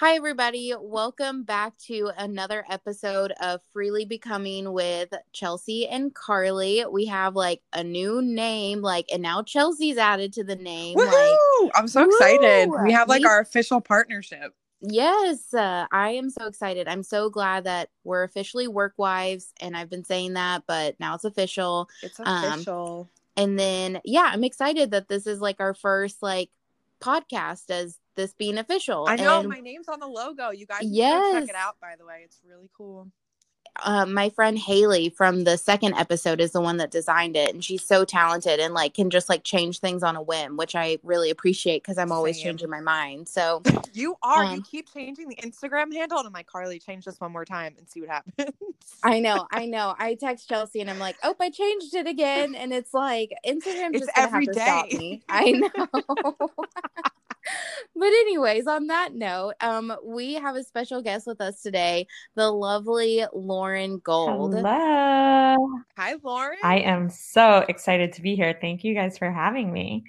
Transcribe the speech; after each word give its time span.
Hi, 0.00 0.14
everybody. 0.14 0.72
Welcome 0.80 1.42
back 1.42 1.76
to 1.88 2.10
another 2.16 2.64
episode 2.70 3.32
of 3.32 3.60
Freely 3.70 4.06
Becoming 4.06 4.72
with 4.72 5.12
Chelsea 5.34 5.86
and 5.86 6.14
Carly. 6.14 6.82
We 6.90 7.04
have 7.04 7.36
like 7.36 7.60
a 7.74 7.84
new 7.84 8.22
name, 8.22 8.80
like, 8.80 9.10
and 9.12 9.20
now 9.20 9.42
Chelsea's 9.42 9.98
added 9.98 10.32
to 10.32 10.42
the 10.42 10.56
name. 10.56 10.96
Like, 10.96 11.38
I'm 11.74 11.86
so 11.86 12.06
excited. 12.06 12.70
Woo! 12.70 12.82
We 12.82 12.92
have 12.92 13.10
like 13.10 13.26
our 13.26 13.40
official 13.40 13.82
partnership. 13.82 14.54
yes, 14.80 15.52
uh, 15.52 15.84
I 15.92 16.12
am 16.12 16.30
so 16.30 16.46
excited. 16.46 16.88
I'm 16.88 17.02
so 17.02 17.28
glad 17.28 17.64
that 17.64 17.90
we're 18.02 18.22
officially 18.22 18.68
work 18.68 18.94
wives, 18.96 19.52
and 19.60 19.76
I've 19.76 19.90
been 19.90 20.04
saying 20.04 20.32
that, 20.32 20.62
but 20.66 20.98
now 20.98 21.14
it's 21.14 21.24
official. 21.24 21.90
It's 22.02 22.18
Um, 22.18 22.44
official. 22.44 23.10
And 23.36 23.58
then, 23.58 24.00
yeah, 24.06 24.30
I'm 24.32 24.44
excited 24.44 24.92
that 24.92 25.08
this 25.08 25.26
is 25.26 25.42
like 25.42 25.60
our 25.60 25.74
first 25.74 26.22
like 26.22 26.48
podcast 27.02 27.68
as 27.68 27.98
this 28.16 28.34
being 28.34 28.58
official. 28.58 29.06
I 29.08 29.16
know 29.16 29.40
And- 29.40 29.48
my 29.48 29.60
name's 29.60 29.88
on 29.88 30.00
the 30.00 30.06
logo. 30.06 30.50
You 30.50 30.66
guys, 30.66 30.82
yes. 30.82 31.34
Check 31.40 31.48
it 31.50 31.54
out. 31.56 31.76
By 31.80 31.94
the 31.98 32.04
way, 32.04 32.22
it's 32.24 32.40
really 32.46 32.68
cool. 32.76 33.10
Uh, 33.82 34.06
my 34.06 34.28
friend 34.30 34.58
Haley 34.58 35.08
from 35.10 35.44
the 35.44 35.56
second 35.56 35.94
episode 35.94 36.40
is 36.40 36.52
the 36.52 36.60
one 36.60 36.76
that 36.78 36.90
designed 36.90 37.36
it, 37.36 37.52
and 37.54 37.64
she's 37.64 37.84
so 37.84 38.04
talented 38.04 38.60
and 38.60 38.74
like 38.74 38.94
can 38.94 39.10
just 39.10 39.28
like 39.28 39.44
change 39.44 39.80
things 39.80 40.02
on 40.02 40.16
a 40.16 40.22
whim, 40.22 40.56
which 40.56 40.74
I 40.74 40.98
really 41.02 41.30
appreciate 41.30 41.82
because 41.82 41.98
I'm 41.98 42.12
always 42.12 42.36
Same. 42.36 42.44
changing 42.46 42.70
my 42.70 42.80
mind. 42.80 43.28
So 43.28 43.62
You 43.92 44.16
are. 44.22 44.44
you 44.44 44.50
Um, 44.50 44.62
keep 44.62 44.92
changing 44.92 45.28
the 45.28 45.36
Instagram 45.36 45.92
handle, 45.92 46.18
and 46.18 46.26
I'm 46.26 46.32
like, 46.32 46.46
Carly, 46.46 46.78
change 46.78 47.04
this 47.04 47.20
one 47.20 47.32
more 47.32 47.44
time 47.44 47.74
and 47.78 47.88
see 47.88 48.00
what 48.00 48.10
happens. 48.10 48.54
I 49.02 49.20
know, 49.20 49.46
I 49.52 49.66
know. 49.66 49.94
I 49.98 50.14
text 50.14 50.48
Chelsea 50.48 50.80
and 50.80 50.90
I'm 50.90 50.98
like, 50.98 51.16
"Oh, 51.22 51.34
I 51.40 51.50
changed 51.50 51.94
it 51.94 52.06
again," 52.06 52.54
and 52.54 52.72
it's 52.72 52.92
like 52.94 53.32
Instagram's 53.46 53.94
It's 53.94 54.06
just 54.06 54.18
every 54.18 54.46
have 54.46 54.54
to 54.54 54.60
stop 54.60 54.92
me. 54.92 55.22
I 55.28 55.50
know. 55.52 56.50
but 57.96 58.06
anyways, 58.06 58.66
on 58.66 58.86
that 58.88 59.14
note, 59.14 59.54
um, 59.60 59.94
we 60.04 60.34
have 60.34 60.56
a 60.56 60.62
special 60.64 61.02
guest 61.02 61.26
with 61.26 61.40
us 61.40 61.62
today, 61.62 62.06
the 62.34 62.50
lovely 62.50 63.24
Lauren 63.32 63.69
Gold. 64.04 64.54
Hello. 64.54 65.80
Hi, 65.96 66.14
Lauren. 66.22 66.58
I 66.62 66.78
am 66.78 67.08
so 67.08 67.64
excited 67.68 68.12
to 68.14 68.22
be 68.22 68.34
here. 68.34 68.56
Thank 68.60 68.84
you 68.84 68.94
guys 68.94 69.18
for 69.18 69.30
having 69.30 69.72
me. 69.72 70.04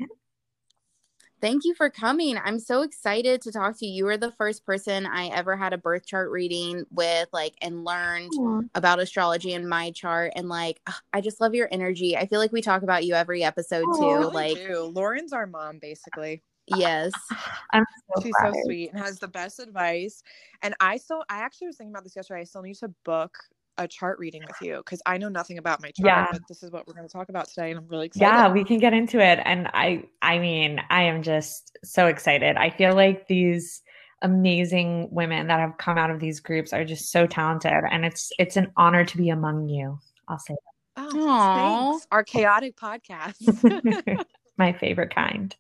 Thank 1.42 1.64
you 1.66 1.74
for 1.74 1.90
coming. 1.90 2.38
I'm 2.38 2.60
so 2.60 2.84
excited 2.84 3.42
to 3.42 3.52
talk 3.52 3.80
to 3.80 3.86
you. 3.88 3.94
You 3.94 4.06
were 4.06 4.18
the 4.18 4.32
first 4.34 4.64
person 4.64 5.08
I 5.08 5.28
ever 5.30 5.58
had 5.58 5.74
a 5.74 5.78
birth 5.78 6.06
chart 6.06 6.30
reading 6.30 6.86
with, 6.92 7.30
like, 7.34 7.56
and 7.64 7.84
learned 7.84 8.32
about 8.76 9.00
astrology 9.00 9.54
in 9.54 9.68
my 9.68 9.90
chart. 9.90 10.34
And, 10.36 10.50
like, 10.50 10.80
I 11.12 11.22
just 11.22 11.42
love 11.42 11.56
your 11.56 11.68
energy. 11.72 12.16
I 12.16 12.28
feel 12.28 12.40
like 12.40 12.52
we 12.52 12.62
talk 12.62 12.84
about 12.84 13.06
you 13.06 13.16
every 13.16 13.44
episode, 13.44 13.86
Aw. 13.88 13.98
too. 13.98 14.20
really 14.20 14.36
Like, 14.36 14.58
do. 14.58 14.92
Lauren's 14.94 15.34
our 15.34 15.48
mom, 15.48 15.80
basically. 15.82 16.44
Yes. 16.68 17.12
I'm 17.72 17.84
so 18.16 18.22
She's 18.24 18.34
proud. 18.40 18.54
so 18.54 18.62
sweet 18.66 18.92
and 18.92 19.00
has 19.00 19.20
the 19.20 19.28
best 19.28 19.60
advice. 19.60 20.22
And 20.62 20.76
I 20.80 20.98
still, 20.98 21.24
I 21.30 21.38
actually 21.40 21.68
was 21.68 21.78
thinking 21.78 21.92
about 21.94 22.04
this 22.04 22.16
yesterday. 22.16 22.42
I 22.42 22.44
still 22.46 22.62
need 22.62 22.76
to 22.76 22.90
book 23.06 23.36
a 23.78 23.88
chart 23.88 24.20
reading 24.20 24.42
with 24.46 24.56
you 24.62 24.78
because 24.78 25.02
I 25.06 25.18
know 25.18 25.30
nothing 25.30 25.58
about 25.58 25.82
my 25.82 25.92
chart, 25.92 26.06
Yeah. 26.06 26.28
but 26.32 26.42
this 26.48 26.62
is 26.62 26.72
what 26.72 26.86
we're 26.88 26.94
going 26.94 27.08
to 27.08 27.12
talk 27.12 27.30
about 27.30 27.48
today, 27.48 27.72
and 27.72 27.80
I'm 27.80 27.88
really 27.88 28.08
excited. 28.08 28.26
Yeah, 28.26 28.52
we 28.52 28.64
can 28.66 28.80
get 28.80 28.94
into 28.94 29.20
it. 29.20 29.40
And 29.46 29.68
I 29.74 30.04
I 30.22 30.40
mean, 30.40 30.82
I 30.90 31.04
am 31.04 31.24
just 31.24 31.78
so 31.84 32.08
excited. 32.08 32.58
I 32.58 32.70
feel 32.70 32.94
like 32.96 33.28
these 33.28 33.82
amazing 34.24 35.08
women 35.12 35.48
that 35.48 35.60
have 35.60 35.78
come 35.78 35.98
out 35.98 36.12
of 36.12 36.20
these 36.20 36.40
groups 36.42 36.74
are 36.74 36.86
just 36.86 37.12
so 37.12 37.26
talented 37.26 37.72
and 37.90 38.06
it's 38.06 38.32
it's 38.38 38.56
an 38.56 38.72
honor 38.78 39.04
to 39.04 39.18
be 39.18 39.30
among 39.30 39.68
you. 39.68 39.98
I'll 40.28 40.38
say 40.38 40.56
Oh, 40.98 41.92
thanks. 41.94 42.08
Our 42.12 42.24
chaotic 42.24 42.76
podcast. 42.76 44.26
My 44.58 44.74
favorite 44.74 45.16
kind. 45.16 45.56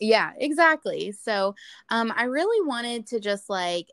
Yeah, 0.00 0.32
exactly. 0.38 1.12
So, 1.12 1.54
um, 1.90 2.12
I 2.14 2.24
really 2.24 2.66
wanted 2.66 3.06
to 3.08 3.20
just, 3.20 3.48
like, 3.48 3.88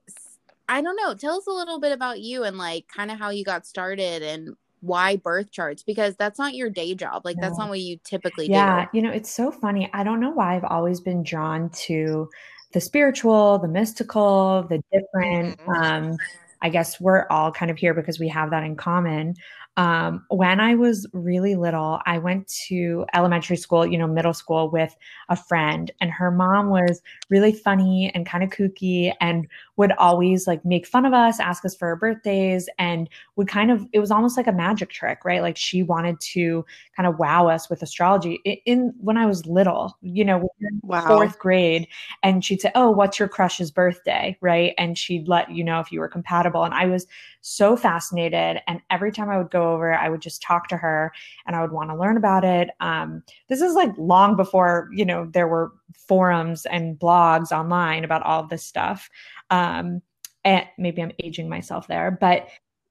I 0.67 0.81
don't 0.81 0.97
know, 0.97 1.15
tell 1.15 1.37
us 1.37 1.47
a 1.47 1.51
little 1.51 1.79
bit 1.79 1.91
about 1.93 2.19
you 2.21 2.43
and, 2.43 2.57
like, 2.57 2.87
kind 2.87 3.11
of 3.11 3.19
how 3.19 3.29
you 3.29 3.43
got 3.45 3.65
started 3.65 4.21
and 4.23 4.55
why 4.81 5.15
birth 5.17 5.51
charts 5.51 5.83
because 5.83 6.15
that's 6.17 6.39
not 6.39 6.55
your 6.55 6.69
day 6.69 6.93
job. 6.95 7.23
Like, 7.25 7.39
that's 7.39 7.57
not 7.57 7.69
what 7.69 7.79
you 7.79 7.99
typically 8.03 8.49
Yeah, 8.49 8.49
do. 8.49 8.87
you 8.93 9.01
know, 9.01 9.11
it's 9.11 9.31
so 9.31 9.51
funny. 9.51 9.89
I 9.93 10.03
don't 10.03 10.19
know 10.19 10.31
why 10.31 10.55
I've 10.55 10.63
always 10.65 10.99
been 11.01 11.23
drawn 11.23 11.69
to 11.85 12.29
the 12.73 12.81
spiritual, 12.81 13.59
the 13.59 13.67
mystical, 13.67 14.67
the 14.69 14.81
different. 14.91 15.57
Mhm. 15.57 15.83
Um, 15.83 16.19
I 16.61 16.69
guess 16.69 16.99
we're 16.99 17.27
all 17.29 17.51
kind 17.51 17.71
of 17.71 17.77
here 17.77 17.93
because 17.93 18.19
we 18.19 18.29
have 18.29 18.49
that 18.51 18.63
in 18.63 18.75
common. 18.75 19.35
Um, 19.75 20.23
when 20.29 20.59
I 20.59 20.75
was 20.75 21.07
really 21.13 21.55
little, 21.55 21.99
I 22.05 22.19
went 22.19 22.47
to 22.67 23.05
elementary 23.15 23.57
school, 23.57 23.87
you 23.87 23.97
know, 23.97 24.05
middle 24.07 24.33
school 24.33 24.69
with 24.69 24.95
a 25.29 25.35
friend, 25.35 25.89
and 25.99 26.11
her 26.11 26.29
mom 26.29 26.69
was 26.69 27.01
really 27.31 27.53
funny 27.53 28.11
and 28.13 28.23
kind 28.23 28.43
of 28.43 28.51
kooky 28.51 29.13
and 29.19 29.47
would 29.77 29.91
always 29.93 30.45
like 30.45 30.63
make 30.63 30.85
fun 30.85 31.05
of 31.05 31.13
us, 31.13 31.39
ask 31.39 31.65
us 31.65 31.75
for 31.75 31.87
our 31.87 31.95
birthdays, 31.95 32.69
and 32.77 33.09
would 33.35 33.47
kind 33.47 33.71
of, 33.71 33.87
it 33.93 33.99
was 33.99 34.11
almost 34.11 34.37
like 34.37 34.45
a 34.47 34.51
magic 34.51 34.89
trick, 34.91 35.25
right? 35.25 35.41
Like 35.41 35.57
she 35.57 35.81
wanted 35.81 36.19
to 36.33 36.63
kind 36.95 37.07
of 37.07 37.17
wow 37.17 37.47
us 37.47 37.67
with 37.67 37.81
astrology 37.81 38.39
in, 38.45 38.57
in 38.65 38.93
when 38.99 39.17
I 39.17 39.25
was 39.25 39.45
little, 39.47 39.97
you 40.03 40.23
know, 40.23 40.37
when 40.37 40.49
you're 40.59 40.69
in 40.69 40.83
Wow. 40.83 41.07
fourth 41.07 41.39
grade, 41.39 41.87
and 42.21 42.45
she'd 42.45 42.61
say, 42.61 42.71
"Oh, 42.75 42.89
what's 42.91 43.19
your 43.19 43.27
crush's 43.27 43.71
birthday?" 43.71 44.37
Right, 44.41 44.73
and 44.77 44.97
she'd 44.97 45.27
let 45.27 45.51
you 45.51 45.63
know 45.63 45.79
if 45.79 45.91
you 45.91 45.99
were 45.99 46.07
compatible. 46.07 46.63
And 46.63 46.73
I 46.73 46.85
was 46.85 47.07
so 47.45 47.75
fascinated, 47.75 48.61
and 48.67 48.81
every 48.89 49.11
time 49.11 49.29
I 49.29 49.37
would 49.37 49.51
go 49.51 49.73
over, 49.73 49.93
I 49.93 50.09
would 50.09 50.21
just 50.21 50.41
talk 50.41 50.67
to 50.69 50.77
her, 50.77 51.11
and 51.45 51.55
I 51.55 51.61
would 51.61 51.71
want 51.71 51.89
to 51.89 51.95
learn 51.95 52.17
about 52.17 52.43
it. 52.43 52.69
Um, 52.79 53.21
this 53.49 53.61
is 53.61 53.73
like 53.75 53.91
long 53.97 54.35
before 54.35 54.89
you 54.93 55.05
know 55.05 55.25
there 55.25 55.47
were 55.47 55.73
forums 56.07 56.65
and 56.65 56.97
blogs 56.97 57.51
online 57.51 58.03
about 58.03 58.23
all 58.23 58.47
this 58.47 58.63
stuff. 58.63 59.09
Um, 59.49 60.01
and 60.45 60.65
maybe 60.77 61.01
I'm 61.01 61.11
aging 61.23 61.47
myself 61.49 61.87
there, 61.87 62.11
but 62.11 62.47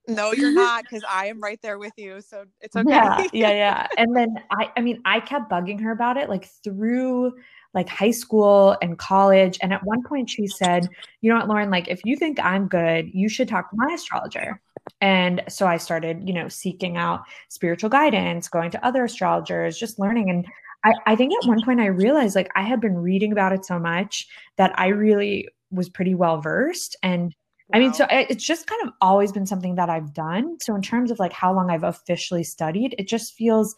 No, 0.08 0.32
you're 0.32 0.52
not, 0.64 0.84
because 0.84 1.04
I 1.08 1.26
am 1.26 1.40
right 1.40 1.60
there 1.62 1.78
with 1.78 1.92
you. 1.96 2.20
So 2.20 2.44
it's 2.60 2.76
okay. 2.76 2.90
yeah, 2.90 3.26
yeah, 3.32 3.50
yeah. 3.50 3.86
And 3.98 4.16
then 4.16 4.36
I, 4.50 4.70
I 4.76 4.80
mean, 4.80 5.00
I 5.04 5.20
kept 5.20 5.50
bugging 5.50 5.80
her 5.80 5.92
about 5.92 6.16
it, 6.16 6.28
like 6.28 6.46
through 6.64 7.32
like 7.74 7.88
high 7.88 8.10
school 8.10 8.76
and 8.82 8.98
college. 8.98 9.58
And 9.62 9.72
at 9.72 9.84
one 9.84 10.02
point, 10.02 10.30
she 10.30 10.46
said, 10.46 10.88
"You 11.20 11.30
know 11.30 11.38
what, 11.38 11.48
Lauren? 11.48 11.70
Like, 11.70 11.88
if 11.88 12.00
you 12.04 12.16
think 12.16 12.38
I'm 12.40 12.68
good, 12.68 13.10
you 13.12 13.28
should 13.28 13.48
talk 13.48 13.70
to 13.70 13.76
my 13.76 13.94
astrologer." 13.94 14.60
And 15.00 15.42
so 15.48 15.66
I 15.66 15.76
started, 15.76 16.26
you 16.26 16.34
know, 16.34 16.48
seeking 16.48 16.96
out 16.96 17.22
spiritual 17.48 17.90
guidance, 17.90 18.48
going 18.48 18.70
to 18.72 18.84
other 18.84 19.04
astrologers, 19.04 19.78
just 19.78 19.98
learning. 19.98 20.28
And 20.30 20.46
I, 20.84 20.92
I 21.06 21.16
think 21.16 21.32
at 21.34 21.48
one 21.48 21.62
point 21.64 21.80
I 21.80 21.86
realized 21.86 22.34
like 22.34 22.50
I 22.56 22.62
had 22.62 22.80
been 22.80 22.96
reading 22.96 23.32
about 23.32 23.52
it 23.52 23.64
so 23.64 23.78
much 23.78 24.26
that 24.56 24.76
I 24.78 24.88
really 24.88 25.48
was 25.70 25.88
pretty 25.88 26.14
well 26.14 26.40
versed 26.40 26.96
and 27.02 27.34
I 27.74 27.78
mean, 27.78 27.94
so 27.94 28.06
it's 28.10 28.44
just 28.44 28.66
kind 28.66 28.86
of 28.86 28.92
always 29.00 29.32
been 29.32 29.46
something 29.46 29.76
that 29.76 29.88
I've 29.88 30.12
done. 30.12 30.58
So 30.60 30.74
in 30.74 30.82
terms 30.82 31.10
of 31.10 31.18
like 31.18 31.32
how 31.32 31.54
long 31.54 31.70
I've 31.70 31.84
officially 31.84 32.44
studied, 32.44 32.94
it 32.98 33.08
just 33.08 33.34
feels 33.34 33.74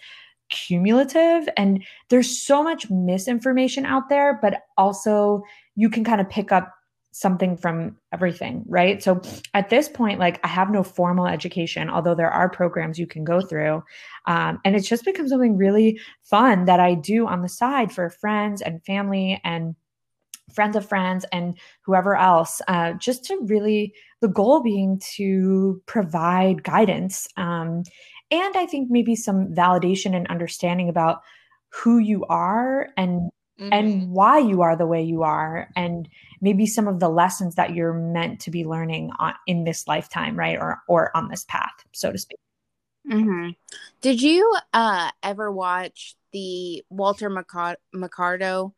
cumulative 0.50 1.49
and 1.56 1.84
there's 2.10 2.38
so 2.38 2.62
much 2.62 2.91
misinformation 2.91 3.87
out 3.87 4.09
there, 4.09 4.38
but 4.41 4.62
also 4.77 5.43
you 5.75 5.88
can 5.88 6.05
kind 6.05 6.21
of 6.21 6.28
pick 6.28 6.53
up 6.53 6.75
something 7.15 7.56
from 7.56 7.97
everything, 8.12 8.65
right? 8.66 9.00
So 9.00 9.22
at 9.54 9.71
this 9.71 9.88
point, 9.88 10.19
like 10.19 10.41
I 10.43 10.49
have 10.49 10.71
no 10.71 10.83
formal 10.83 11.28
education, 11.28 11.88
although 11.88 12.15
there 12.15 12.31
are 12.31 12.49
programs 12.49 12.99
you 12.99 13.06
can 13.06 13.22
go 13.22 13.41
through. 13.41 13.84
Um, 14.27 14.59
and 14.65 14.75
it's 14.75 14.88
just 14.88 15.04
become 15.04 15.28
something 15.28 15.56
really 15.56 16.00
fun 16.25 16.65
that 16.65 16.81
I 16.81 16.94
do 16.94 17.28
on 17.28 17.43
the 17.43 17.49
side 17.49 17.93
for 17.93 18.10
friends 18.10 18.62
and 18.62 18.84
family 18.84 19.41
and 19.44 19.77
friends 20.53 20.75
of 20.77 20.88
friends 20.88 21.25
and 21.31 21.56
whoever 21.83 22.16
else, 22.16 22.60
uh, 22.66 22.94
just 22.94 23.25
to 23.27 23.38
really, 23.44 23.94
the 24.21 24.28
goal 24.28 24.60
being 24.60 25.00
to 25.15 25.81
provide 25.87 26.65
guidance. 26.65 27.28
Um, 27.37 27.84
and 28.30 28.56
I 28.56 28.66
think 28.66 28.90
maybe 28.90 29.16
some 29.16 29.48
validation 29.54 30.14
and 30.14 30.26
understanding 30.28 30.88
about 30.88 31.22
who 31.70 31.98
you 31.98 32.24
are 32.26 32.88
and 32.96 33.30
Mhm. 33.60 33.68
and 33.72 34.10
why 34.10 34.38
you 34.38 34.62
are 34.62 34.76
the 34.76 34.86
way 34.86 35.02
you 35.02 35.22
are 35.22 35.68
and 35.76 36.08
maybe 36.40 36.66
some 36.66 36.88
of 36.88 36.98
the 37.00 37.08
lessons 37.08 37.54
that 37.54 37.74
you're 37.74 37.92
meant 37.94 38.41
to 38.41 38.50
be 38.50 38.65
learning 38.65 39.10
on, 39.18 39.34
in 39.47 39.62
this 39.65 39.86
lifetime 39.86 40.36
right 40.36 40.59
or 40.59 40.82
or 40.88 41.16
on 41.16 41.28
this 41.28 41.44
path 41.44 41.72
so 41.92 42.10
to 42.10 42.18
speak 42.18 42.38
hmm 43.06 43.50
Did 44.00 44.21
you 44.22 44.56
uh 44.72 45.10
ever 45.22 45.53
watch 45.53 46.16
the 46.32 46.84
Walter 46.91 47.30
Mercado? 47.30 47.77
Mercado? 47.92 48.74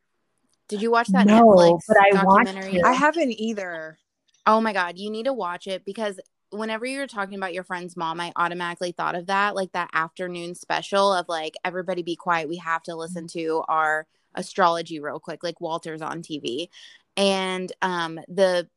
Did 0.67 0.81
you 0.81 0.91
watch 0.91 1.07
that 1.07 1.25
No, 1.25 1.43
Netflix 1.43 1.81
but 1.87 1.97
I 1.97 2.23
watched 2.23 2.45
documentary? 2.45 2.75
it. 2.75 2.85
I 2.85 2.91
haven't 2.93 3.31
either. 3.31 3.97
Oh 4.45 4.61
my 4.61 4.73
god, 4.73 4.97
you 4.99 5.09
need 5.09 5.23
to 5.25 5.33
watch 5.33 5.65
it 5.65 5.85
because 5.85 6.19
whenever 6.51 6.85
you 6.85 6.99
were 6.99 7.07
talking 7.07 7.35
about 7.35 7.53
your 7.53 7.63
friend's 7.63 7.97
mom, 7.97 8.19
I 8.19 8.31
automatically 8.35 8.91
thought 8.91 9.15
of 9.15 9.27
that, 9.27 9.55
like 9.55 9.71
that 9.73 9.89
afternoon 9.93 10.55
special 10.55 11.13
of 11.13 11.27
like 11.27 11.55
everybody 11.65 12.03
be 12.03 12.15
quiet, 12.15 12.49
we 12.49 12.57
have 12.57 12.83
to 12.83 12.95
listen 12.95 13.27
to 13.29 13.63
our 13.67 14.07
astrology 14.35 14.99
real 14.99 15.19
quick, 15.19 15.43
like 15.43 15.61
Walter's 15.61 16.01
on 16.01 16.21
TV. 16.21 16.69
And 17.15 17.71
um 17.81 18.19
the 18.27 18.67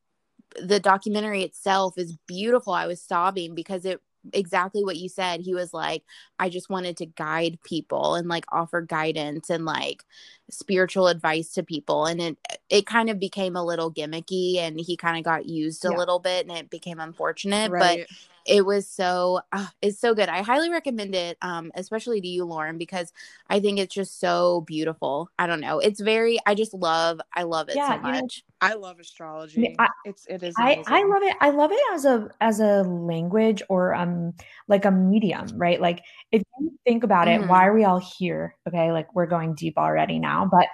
the 0.61 0.81
documentary 0.81 1.43
itself 1.45 1.97
is 1.97 2.17
beautiful. 2.27 2.73
I 2.73 2.87
was 2.87 3.01
sobbing 3.01 3.55
because 3.55 3.85
it 3.85 4.01
exactly 4.33 4.85
what 4.85 4.97
you 4.97 5.09
said. 5.09 5.41
He 5.41 5.55
was 5.55 5.73
like, 5.73 6.03
I 6.39 6.49
just 6.49 6.71
wanted 6.71 6.97
to 6.99 7.07
guide 7.07 7.59
people 7.65 8.15
and 8.17 8.29
like 8.29 8.45
offer 8.53 8.81
guidance 8.83 9.51
and 9.51 9.65
like 9.65 10.05
spiritual 10.51 11.07
advice 11.09 11.53
to 11.55 11.63
people 11.63 12.07
and 12.07 12.21
it 12.21 12.37
it 12.69 12.87
kind 12.87 13.09
of 13.09 13.21
became 13.21 13.55
a 13.57 13.65
little 13.65 13.93
gimmicky 13.93 14.57
and 14.57 14.81
he 14.81 14.97
kind 14.97 15.17
of 15.17 15.23
got 15.25 15.47
used 15.47 15.85
a 15.85 15.93
Yeah. 15.93 15.95
little 15.95 16.19
bit 16.19 16.47
and 16.49 16.57
it 16.57 16.71
became 16.71 16.99
unfortunate 16.99 17.77
but 17.79 18.01
Right. 18.01 18.07
It 18.47 18.65
was 18.65 18.89
so 18.89 19.41
uh, 19.53 19.67
it's 19.83 19.99
so 19.99 20.15
good 20.15 20.29
i 20.29 20.43
highly 20.43 20.71
recommend 20.71 21.15
it 21.15 21.37
um 21.43 21.71
especially 21.75 22.21
to 22.21 22.29
you 22.29 22.45
lauren 22.45 22.79
because 22.79 23.13
i 23.49 23.61
think 23.61 23.79
it's 23.79 23.95
just 23.95 24.19
so 24.21 24.63
beautiful 24.63 25.31
i 25.39 25.47
don't 25.47 25.61
know 25.61 25.79
it's 25.79 26.01
very 26.01 26.39
i 26.47 26.55
just 26.55 26.75
love 26.75 27.21
i 27.35 27.43
love 27.43 27.69
it 27.69 27.77
Yeah, 27.77 27.89
so 28.01 28.07
you 28.07 28.13
know, 28.13 28.21
much 28.23 28.45
I 28.63 28.75
love 28.75 29.01
astrology. 29.01 29.75
I- 29.79 29.89
it's 30.05 30.27
it 30.27 30.43
is. 30.43 30.55
I, 30.59 30.83
I 30.87 31.03
love 31.05 31.23
it. 31.23 31.35
I 31.41 31.51
love 31.51 31.73
it 31.73 31.81
as 31.93 32.05
a 32.05 32.29
as 32.43 32.61
a 32.61 32.83
language 32.83 33.63
or 33.71 33.95
um 33.95 34.35
like 34.69 34.85
a 34.85 34.91
medium, 34.91 35.47
right? 35.57 35.81
Like 35.81 36.03
if 36.31 36.43
you 36.59 36.79
think 36.85 37.05
about 37.05 37.29
it, 37.29 37.41
Mhm. 37.41 37.49
why 37.49 37.67
are 37.67 37.75
we 37.75 37.85
all 37.85 37.99
here? 38.19 38.55
Okay, 38.69 38.93
like 38.93 39.15
we're 39.15 39.27
going 39.27 39.55
deep 39.55 39.79
already 39.79 40.19
now, 40.19 40.47
but 40.51 40.67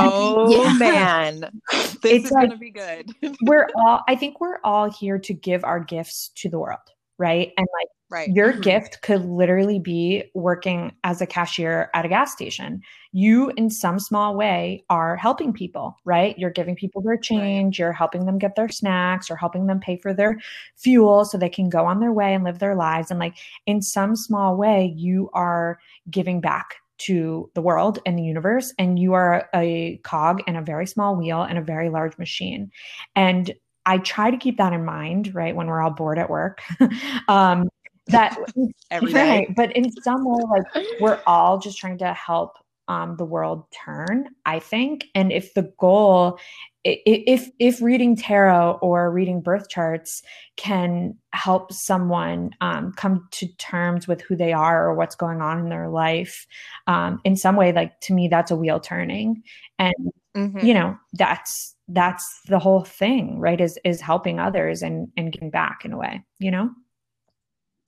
Oh 0.12 0.64
Yeah. 0.64 0.72
man, 0.78 1.40
this 1.70 1.96
It's 2.04 2.24
is 2.26 2.30
like- 2.30 2.48
gonna 2.48 2.58
be 2.58 2.70
good. 2.70 3.10
we're 3.42 3.68
all 3.76 4.00
I 4.08 4.14
think 4.16 4.40
we're 4.40 4.58
all 4.64 4.90
here 4.90 5.18
to 5.18 5.34
give 5.34 5.64
our 5.64 5.80
gifts 5.80 6.30
to 6.36 6.48
the 6.48 6.58
world, 6.58 6.78
right? 7.18 7.52
And 7.56 7.66
like 7.78 7.88
right. 8.10 8.28
your 8.28 8.52
Mhm. 8.54 8.62
gift 8.62 9.02
could 9.02 9.24
literally 9.24 9.78
be 9.78 10.24
working 10.34 10.92
as 11.04 11.20
a 11.20 11.26
cashier 11.26 11.90
at 11.94 12.04
a 12.04 12.08
gas 12.08 12.32
station. 12.32 12.80
You, 13.12 13.50
in 13.56 13.70
some 13.70 13.98
small 13.98 14.36
way, 14.36 14.84
are 14.88 15.16
helping 15.16 15.52
people, 15.52 15.96
right? 16.04 16.38
You're 16.38 16.50
giving 16.50 16.76
people 16.76 17.02
their 17.02 17.16
change, 17.16 17.78
you're 17.78 17.92
helping 17.92 18.24
them 18.26 18.38
get 18.38 18.54
their 18.54 18.68
snacks, 18.68 19.30
or 19.30 19.36
helping 19.36 19.66
them 19.66 19.80
pay 19.80 19.96
for 19.96 20.14
their 20.14 20.38
fuel 20.76 21.24
so 21.24 21.36
they 21.36 21.48
can 21.48 21.68
go 21.68 21.86
on 21.86 21.98
their 22.00 22.12
way 22.12 22.34
and 22.34 22.44
live 22.44 22.60
their 22.60 22.76
lives. 22.76 23.10
And 23.10 23.18
like 23.18 23.36
in 23.66 23.82
some 23.82 24.14
small 24.16 24.56
way, 24.56 24.92
you 24.96 25.28
are 25.34 25.78
giving 26.08 26.40
back 26.40 26.76
to 27.00 27.50
the 27.54 27.62
world 27.62 27.98
and 28.06 28.18
the 28.18 28.22
universe, 28.22 28.72
and 28.78 28.98
you 28.98 29.14
are 29.14 29.48
a 29.54 29.98
cog 30.04 30.42
and 30.46 30.56
a 30.56 30.62
very 30.62 30.86
small 30.86 31.16
wheel 31.16 31.42
in 31.42 31.56
a 31.56 31.62
very 31.62 31.90
large 31.90 32.16
machine. 32.18 32.70
And 33.16 33.52
I 33.86 33.98
try 33.98 34.30
to 34.30 34.36
keep 34.36 34.58
that 34.58 34.72
in 34.72 34.84
mind, 34.84 35.34
right? 35.34 35.56
When 35.56 35.66
we're 35.66 35.80
all 35.80 35.90
bored 35.90 36.18
at 36.18 36.30
work. 36.30 36.60
um, 37.28 37.68
that 38.10 38.36
Every 38.90 39.12
day. 39.12 39.18
right 39.18 39.54
but 39.54 39.76
in 39.76 39.90
some 40.02 40.24
way 40.24 40.42
like 40.50 40.86
we're 41.00 41.20
all 41.26 41.58
just 41.58 41.78
trying 41.78 41.98
to 41.98 42.12
help 42.12 42.56
um, 42.88 43.16
the 43.16 43.24
world 43.24 43.64
turn 43.70 44.28
i 44.44 44.58
think 44.58 45.06
and 45.14 45.30
if 45.30 45.54
the 45.54 45.72
goal 45.78 46.38
if 46.84 47.50
if 47.58 47.82
reading 47.82 48.16
tarot 48.16 48.78
or 48.80 49.10
reading 49.10 49.40
birth 49.40 49.68
charts 49.68 50.22
can 50.56 51.14
help 51.32 51.72
someone 51.72 52.50
um, 52.60 52.92
come 52.92 53.28
to 53.32 53.46
terms 53.58 54.08
with 54.08 54.22
who 54.22 54.34
they 54.34 54.52
are 54.52 54.86
or 54.86 54.94
what's 54.94 55.14
going 55.14 55.40
on 55.40 55.58
in 55.58 55.68
their 55.68 55.88
life 55.88 56.46
um, 56.86 57.20
in 57.24 57.36
some 57.36 57.56
way 57.56 57.72
like 57.72 57.98
to 58.00 58.14
me 58.14 58.28
that's 58.28 58.50
a 58.50 58.56
wheel 58.56 58.80
turning 58.80 59.42
and 59.78 59.94
Mhm. 60.34 60.64
you 60.64 60.72
know 60.72 60.96
that's 61.14 61.74
that's 61.88 62.40
the 62.46 62.58
whole 62.58 62.84
thing 62.84 63.38
right 63.38 63.60
is 63.60 63.78
is 63.84 64.00
helping 64.00 64.38
others 64.38 64.82
and 64.82 65.08
and 65.16 65.32
giving 65.32 65.50
back 65.50 65.84
in 65.84 65.92
a 65.92 65.98
way 65.98 66.24
you 66.38 66.50
know 66.50 66.70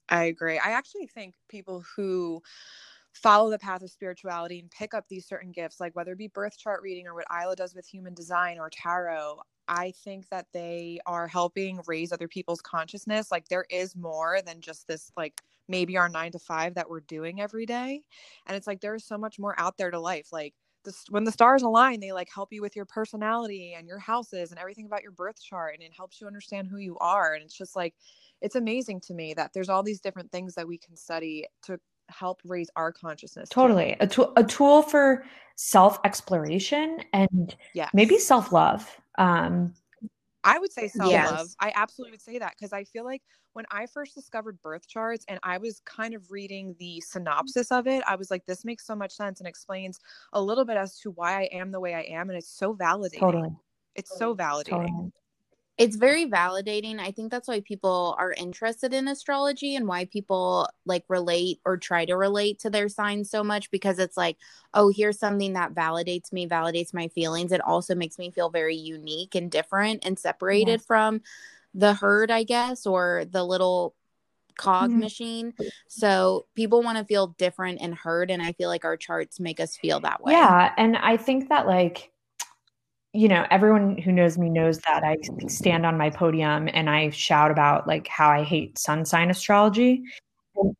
I 0.09 0.25
agree. 0.25 0.59
I 0.59 0.71
actually 0.71 1.07
think 1.07 1.33
people 1.49 1.83
who 1.95 2.41
follow 3.13 3.49
the 3.49 3.59
path 3.59 3.83
of 3.83 3.91
spirituality 3.91 4.59
and 4.59 4.69
pick 4.71 4.93
up 4.93 5.05
these 5.07 5.27
certain 5.27 5.51
gifts, 5.51 5.79
like 5.79 5.95
whether 5.95 6.13
it 6.13 6.17
be 6.17 6.27
birth 6.27 6.57
chart 6.57 6.81
reading 6.81 7.07
or 7.07 7.13
what 7.13 7.25
Isla 7.31 7.55
does 7.55 7.75
with 7.75 7.85
human 7.85 8.13
design 8.13 8.57
or 8.59 8.69
tarot, 8.69 9.39
I 9.67 9.93
think 10.03 10.27
that 10.29 10.47
they 10.53 10.99
are 11.05 11.27
helping 11.27 11.79
raise 11.87 12.11
other 12.11 12.27
people's 12.27 12.61
consciousness. 12.61 13.31
Like 13.31 13.47
there 13.47 13.65
is 13.69 13.95
more 13.95 14.39
than 14.45 14.61
just 14.61 14.87
this, 14.87 15.11
like 15.15 15.41
maybe 15.67 15.97
our 15.97 16.09
nine 16.09 16.31
to 16.33 16.39
five 16.39 16.75
that 16.75 16.89
we're 16.89 17.01
doing 17.01 17.39
every 17.39 17.65
day. 17.65 18.01
And 18.47 18.57
it's 18.57 18.67
like 18.67 18.81
there's 18.81 19.05
so 19.05 19.17
much 19.17 19.39
more 19.39 19.55
out 19.57 19.77
there 19.77 19.91
to 19.91 19.99
life. 19.99 20.29
Like 20.33 20.53
this, 20.83 21.05
when 21.09 21.23
the 21.23 21.31
stars 21.31 21.61
align, 21.61 21.99
they 21.99 22.11
like 22.11 22.29
help 22.33 22.51
you 22.51 22.61
with 22.61 22.75
your 22.75 22.85
personality 22.85 23.73
and 23.77 23.87
your 23.87 23.99
houses 23.99 24.51
and 24.51 24.59
everything 24.59 24.85
about 24.85 25.03
your 25.03 25.13
birth 25.13 25.41
chart, 25.41 25.75
and 25.75 25.83
it 25.83 25.93
helps 25.95 26.19
you 26.19 26.27
understand 26.27 26.67
who 26.67 26.77
you 26.77 26.97
are. 26.99 27.33
And 27.33 27.43
it's 27.43 27.57
just 27.57 27.75
like 27.75 27.95
it's 28.41 28.55
amazing 28.55 28.99
to 29.01 29.13
me 29.13 29.33
that 29.35 29.51
there's 29.53 29.69
all 29.69 29.83
these 29.83 30.01
different 30.01 30.31
things 30.31 30.55
that 30.55 30.67
we 30.67 30.77
can 30.77 30.97
study 30.97 31.45
to 31.63 31.79
help 32.13 32.41
raise 32.45 32.69
our 32.75 32.91
consciousness. 32.91 33.49
too. 33.49 33.55
totally 33.55 33.95
a 33.99 34.07
tool 34.07 34.33
a 34.37 34.43
tool 34.43 34.81
for 34.81 35.25
self 35.55 35.99
exploration 36.03 36.99
and 37.13 37.55
Yeah. 37.73 37.89
maybe 37.93 38.17
self 38.17 38.51
love 38.51 38.99
um 39.17 39.73
I 40.43 40.59
would 40.59 40.73
say 40.73 40.87
self 40.89 41.11
love. 41.11 41.47
Yes. 41.47 41.55
I 41.59 41.71
absolutely 41.75 42.11
would 42.11 42.21
say 42.21 42.37
that 42.39 42.53
because 42.57 42.73
I 42.73 42.83
feel 42.83 43.05
like 43.05 43.21
when 43.53 43.65
I 43.71 43.85
first 43.85 44.13
discovered 44.13 44.61
birth 44.61 44.87
charts 44.87 45.23
and 45.29 45.39
I 45.43 45.57
was 45.57 45.81
kind 45.85 46.13
of 46.13 46.31
reading 46.31 46.75
the 46.79 46.99
synopsis 47.01 47.71
of 47.71 47.87
it, 47.87 48.03
I 48.07 48.15
was 48.15 48.29
like, 48.29 48.45
this 48.45 48.65
makes 48.65 48.85
so 48.85 48.95
much 48.95 49.13
sense 49.13 49.39
and 49.39 49.47
explains 49.47 49.99
a 50.33 50.41
little 50.41 50.65
bit 50.65 50.75
as 50.75 50.97
to 50.99 51.11
why 51.11 51.39
I 51.41 51.43
am 51.53 51.71
the 51.71 51.79
way 51.79 51.93
I 51.93 52.01
am. 52.01 52.29
And 52.29 52.37
it's 52.37 52.49
so 52.49 52.75
validating. 52.75 53.19
totally 53.19 53.49
It's 53.95 54.17
so 54.17 54.35
validating. 54.35 54.69
totally 54.69 55.11
it's 55.77 55.95
very 55.95 56.25
validating 56.27 56.99
i 56.99 57.09
think 57.11 57.31
that's 57.31 57.47
why 57.47 57.59
people 57.61 58.15
are 58.19 58.31
interested 58.33 58.93
in 58.93 59.07
astrology 59.07 59.75
and 59.75 59.87
why 59.87 60.05
people 60.05 60.69
like 60.85 61.03
relate 61.07 61.59
or 61.65 61.77
try 61.77 62.05
to 62.05 62.15
relate 62.15 62.59
to 62.59 62.69
their 62.69 62.87
signs 62.87 63.29
so 63.29 63.43
much 63.43 63.71
because 63.71 63.97
it's 63.99 64.15
like 64.17 64.37
oh 64.73 64.89
here's 64.95 65.17
something 65.19 65.53
that 65.53 65.73
validates 65.73 66.31
me 66.31 66.47
validates 66.47 66.93
my 66.93 67.07
feelings 67.09 67.51
it 67.51 67.61
also 67.61 67.95
makes 67.95 68.19
me 68.19 68.29
feel 68.31 68.49
very 68.49 68.75
unique 68.75 69.35
and 69.35 69.49
different 69.49 70.05
and 70.05 70.19
separated 70.19 70.81
from 70.81 71.21
the 71.73 71.93
herd 71.95 72.29
i 72.29 72.43
guess 72.43 72.85
or 72.85 73.25
the 73.31 73.43
little 73.43 73.95
cog 74.55 74.91
Mhm. 74.91 74.99
machine. 74.99 75.53
So 75.87 76.45
people 76.53 76.83
want 76.83 76.99
to 76.99 77.05
feel 77.05 77.27
different 77.39 77.81
and 77.81 77.95
heard 77.95 78.29
and 78.29 78.39
i 78.41 78.51
feel 78.53 78.69
like 78.69 78.85
our 78.85 78.97
charts 78.97 79.39
make 79.39 79.59
us 79.59 79.75
feel 79.75 79.99
that 80.01 80.23
way. 80.23 80.33
Yeah 80.33 80.71
and 80.77 80.95
i 80.97 81.17
think 81.17 81.49
that 81.49 81.65
like 81.65 82.11
you 83.13 83.27
know 83.27 83.45
everyone 83.51 83.97
who 83.97 84.11
knows 84.11 84.37
me 84.37 84.49
knows 84.49 84.79
that 84.79 85.03
i 85.03 85.15
stand 85.47 85.85
on 85.85 85.97
my 85.97 86.09
podium 86.09 86.67
and 86.73 86.89
i 86.89 87.09
shout 87.11 87.51
about 87.51 87.87
like 87.87 88.07
how 88.07 88.29
i 88.29 88.43
hate 88.43 88.77
sun 88.77 89.05
sign 89.05 89.29
astrology 89.29 90.03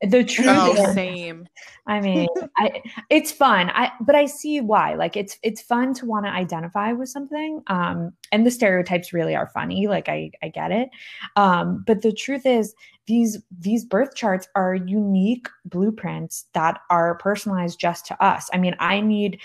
the 0.02 0.24
truth 0.24 0.50
Oh, 0.50 0.74
is, 0.74 0.96
same. 0.96 1.48
I 1.88 2.00
mean, 2.00 2.28
I 2.58 2.82
it's 3.10 3.32
fun. 3.32 3.72
I 3.74 3.92
but 4.02 4.16
I 4.16 4.26
see 4.26 4.62
why. 4.62 4.96
Like 4.96 5.18
it's 5.18 5.38
it's 5.44 5.62
fun 5.62 5.94
to 5.96 6.06
want 6.06 6.26
to 6.26 6.32
identify 6.32 6.92
with 6.94 7.10
something. 7.10 7.62
Um 7.68 8.14
and 8.32 8.46
the 8.46 8.52
stereotypes 8.52 9.14
really 9.14 9.36
are 9.36 9.48
funny. 9.48 9.88
Like 9.88 10.10
I 10.10 10.32
I 10.42 10.50
get 10.50 10.72
it. 10.72 10.90
Um 11.36 11.84
but 11.88 12.02
the 12.02 12.14
truth 12.14 12.46
is 12.46 12.74
these 13.08 13.42
these 13.60 13.84
birth 13.84 14.16
charts 14.16 14.48
are 14.56 14.76
unique 14.76 15.48
blueprints 15.66 16.46
that 16.54 16.80
are 16.90 17.16
personalized 17.16 17.80
just 17.80 18.06
to 18.08 18.24
us. 18.24 18.50
I 18.54 18.58
mean, 18.60 18.76
I 18.80 19.02
need 19.02 19.40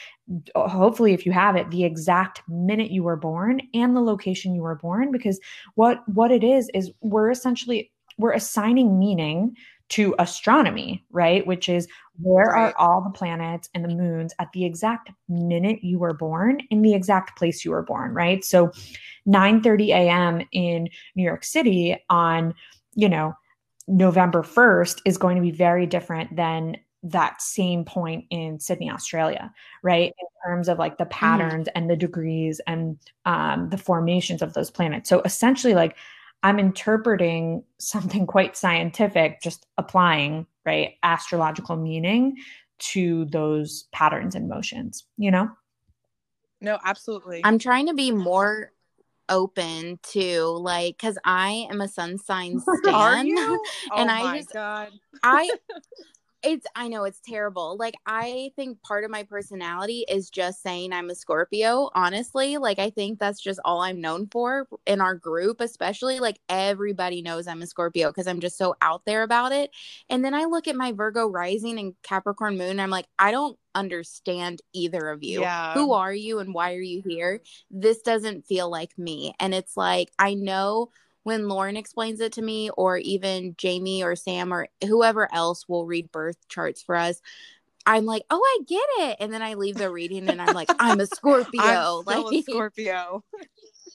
hopefully 0.55 1.15
if 1.15 1.25
you 1.25 1.33
have 1.33 1.57
it 1.57 1.71
the 1.71 1.85
exact 1.85 2.43
minute 2.49 2.91
you 2.91 3.03
were 3.03 3.17
born 3.17 3.63
and 3.75 3.97
the 3.97 4.01
location 4.01 4.55
you 4.55 4.63
were 4.63 4.77
born 4.77 5.11
because 5.11 5.41
what 5.75 6.07
what 6.09 6.31
it 6.31 6.45
is 6.45 6.71
is 6.75 6.93
we're 7.01 7.31
essentially 7.31 7.91
we're 8.19 8.33
assigning 8.33 8.99
meaning 8.99 9.55
to 9.91 10.15
astronomy, 10.19 11.05
right? 11.11 11.47
Which 11.47 11.69
is 11.69 11.89
where 12.21 12.55
are 12.55 12.75
all 12.77 13.03
the 13.03 13.11
planets 13.11 13.69
and 13.75 13.85
the 13.85 13.89
moons 13.89 14.35
at 14.39 14.53
the 14.53 14.65
exact 14.65 15.11
minute 15.29 15.83
you 15.83 15.99
were 15.99 16.15
born 16.15 16.61
in 16.71 16.83
the 16.83 16.95
exact 16.95 17.39
place 17.39 17.65
you 17.65 17.71
were 17.71 17.83
born, 17.83 18.13
right? 18.13 18.45
So 18.45 18.73
9:30 19.27 19.89
a.m. 19.89 20.47
in 20.53 20.89
New 21.15 21.23
York 21.23 21.45
City 21.45 21.97
on, 22.11 22.55
you 22.95 23.09
know, 23.09 23.35
November 23.87 24.43
1st 24.43 25.01
is 25.05 25.17
going 25.17 25.37
to 25.37 25.43
be 25.43 25.51
very 25.51 25.87
different 25.87 26.37
than 26.37 26.77
that 27.05 27.41
same 27.41 27.85
point 27.85 28.25
in 28.31 28.59
Sydney, 28.59 28.91
Australia, 28.91 29.53
right? 29.83 30.13
In 30.19 30.51
terms 30.51 30.69
of 30.69 30.79
like 30.79 30.99
the 30.99 31.07
patterns 31.07 31.69
and 31.75 31.89
the 31.89 31.97
degrees 31.97 32.61
and 32.67 32.99
um, 33.25 33.71
the 33.71 33.79
formations 33.79 34.43
of 34.43 34.53
those 34.53 34.71
planets. 34.71 35.09
So 35.09 35.23
essentially, 35.23 35.75
like 35.75 35.97
I'm 36.43 36.59
interpreting 36.59 37.65
something 37.79 38.27
quite 38.27 38.57
scientific, 38.57 39.41
just 39.43 39.67
applying 39.77 40.47
right 40.65 40.95
astrological 41.03 41.77
meaning 41.77 42.37
to 42.79 43.25
those 43.27 43.89
patterns 43.93 44.35
and 44.35 44.49
motions. 44.49 45.05
You 45.17 45.31
know? 45.31 45.51
No, 46.61 46.79
absolutely. 46.85 47.41
I'm 47.45 47.59
trying 47.59 47.87
to 47.87 47.95
be 47.95 48.11
more 48.11 48.73
open 49.29 49.99
to 50.03 50.45
like 50.45 50.97
because 50.97 51.19
I 51.25 51.67
am 51.71 51.81
a 51.81 51.89
sun 51.89 52.19
sign 52.19 52.61
stan. 52.83 52.95
Are 52.95 53.25
you? 53.25 53.63
And 53.97 54.11
oh 54.11 54.13
I 54.13 54.23
my 54.23 54.39
just- 54.39 54.53
god. 54.53 54.93
I 55.23 55.51
it's 56.43 56.67
I 56.77 56.89
know 56.89 57.05
it's 57.05 57.21
terrible. 57.25 57.77
Like 57.79 57.95
I 58.07 58.51
think 58.55 58.81
part 58.83 59.05
of 59.05 59.11
my 59.11 59.25
personality 59.25 60.05
is 60.09 60.31
just 60.31 60.63
saying 60.63 60.93
I'm 60.93 61.11
a 61.11 61.15
Scorpio, 61.15 61.91
honestly. 61.95 62.59
Like 62.59 62.79
I 62.79 62.91
think 62.91 63.19
that's 63.19 63.41
just 63.41 63.59
all 63.65 63.81
I'm 63.81 64.01
known 64.01 64.29
for 64.31 64.69
in 64.87 65.01
our 65.01 65.15
group, 65.15 65.61
especially 65.61 66.21
like 66.21 66.39
everybody 66.49 67.23
knows 67.23 67.49
I'm 67.49 67.63
a 67.63 67.67
Scorpio 67.67 68.09
because 68.09 68.29
I'm 68.29 68.41
just 68.41 68.57
so 68.57 68.77
out 68.81 69.03
there 69.05 69.23
about 69.23 69.53
it. 69.53 69.71
And 70.09 70.25
then 70.25 70.35
I 70.35 70.45
look 70.45 70.69
at 70.69 70.77
my 70.77 70.93
Virgo 70.93 71.27
rising 71.27 71.79
and 71.79 71.95
Capricorn 72.03 72.57
moon 72.57 72.71
and 72.71 72.81
I'm 72.83 72.91
like, 72.91 73.07
I 73.19 73.33
don't 73.33 73.59
understand 73.75 74.61
either 74.73 75.09
of 75.09 75.23
you. 75.23 75.41
Yeah. 75.41 75.75
Who 75.75 75.93
are 75.93 76.15
you 76.15 76.39
and 76.39 76.55
why 76.55 76.75
are 76.75 76.81
you 76.81 77.03
here? 77.05 77.41
This 77.71 78.03
doesn't 78.03 78.47
feel 78.47 78.71
like 78.71 78.97
me. 78.97 79.35
And 79.41 79.55
it's 79.55 79.77
like 79.77 80.11
I 80.19 80.35
know 80.35 80.91
when 81.29 81.47
Lauren 81.47 81.77
explains 81.77 82.21
it 82.21 82.33
to 82.33 82.43
me, 82.43 82.71
or 82.71 82.97
even 82.97 83.55
Jamie 83.59 84.03
or 84.03 84.17
Sam 84.17 84.51
or 84.51 84.67
whoever 84.83 85.29
else 85.31 85.69
will 85.69 85.85
read 85.85 86.11
birth 86.11 86.39
charts 86.49 86.83
for 86.83 86.97
us, 86.97 87.21
I'm 87.85 88.07
like, 88.07 88.23
oh, 88.31 88.41
I 88.43 88.65
get 88.67 89.11
it. 89.11 89.17
And 89.21 89.31
then 89.31 89.43
I 89.43 89.53
leave 89.53 89.75
the 89.75 89.91
reading 89.91 90.31
and 90.31 90.41
I'm 90.41 90.55
like, 90.55 90.71
I'm 90.79 91.01
a 91.01 91.07
Scorpio. 91.15 91.61
I'm 91.61 92.05
like 92.07 92.33
a 92.33 92.43
Scorpio. 92.43 93.25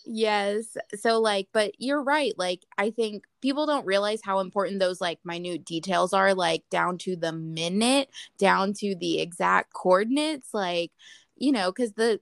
Yes. 0.05 0.77
So 0.95 1.19
like, 1.21 1.47
but 1.53 1.71
you're 1.79 2.03
right. 2.03 2.33
Like 2.37 2.67
I 2.77 2.91
think 2.91 3.23
people 3.41 3.65
don't 3.65 3.87
realize 3.87 4.19
how 4.23 4.37
important 4.37 4.79
those 4.79 5.01
like 5.01 5.17
minute 5.25 5.65
details 5.65 6.13
are, 6.13 6.35
like 6.35 6.61
down 6.69 6.99
to 6.99 7.15
the 7.15 7.31
minute, 7.31 8.11
down 8.37 8.73
to 8.73 8.93
the 8.93 9.21
exact 9.21 9.73
coordinates, 9.73 10.53
like, 10.53 10.91
you 11.35 11.51
know, 11.51 11.71
because 11.71 11.93
the 11.93 12.19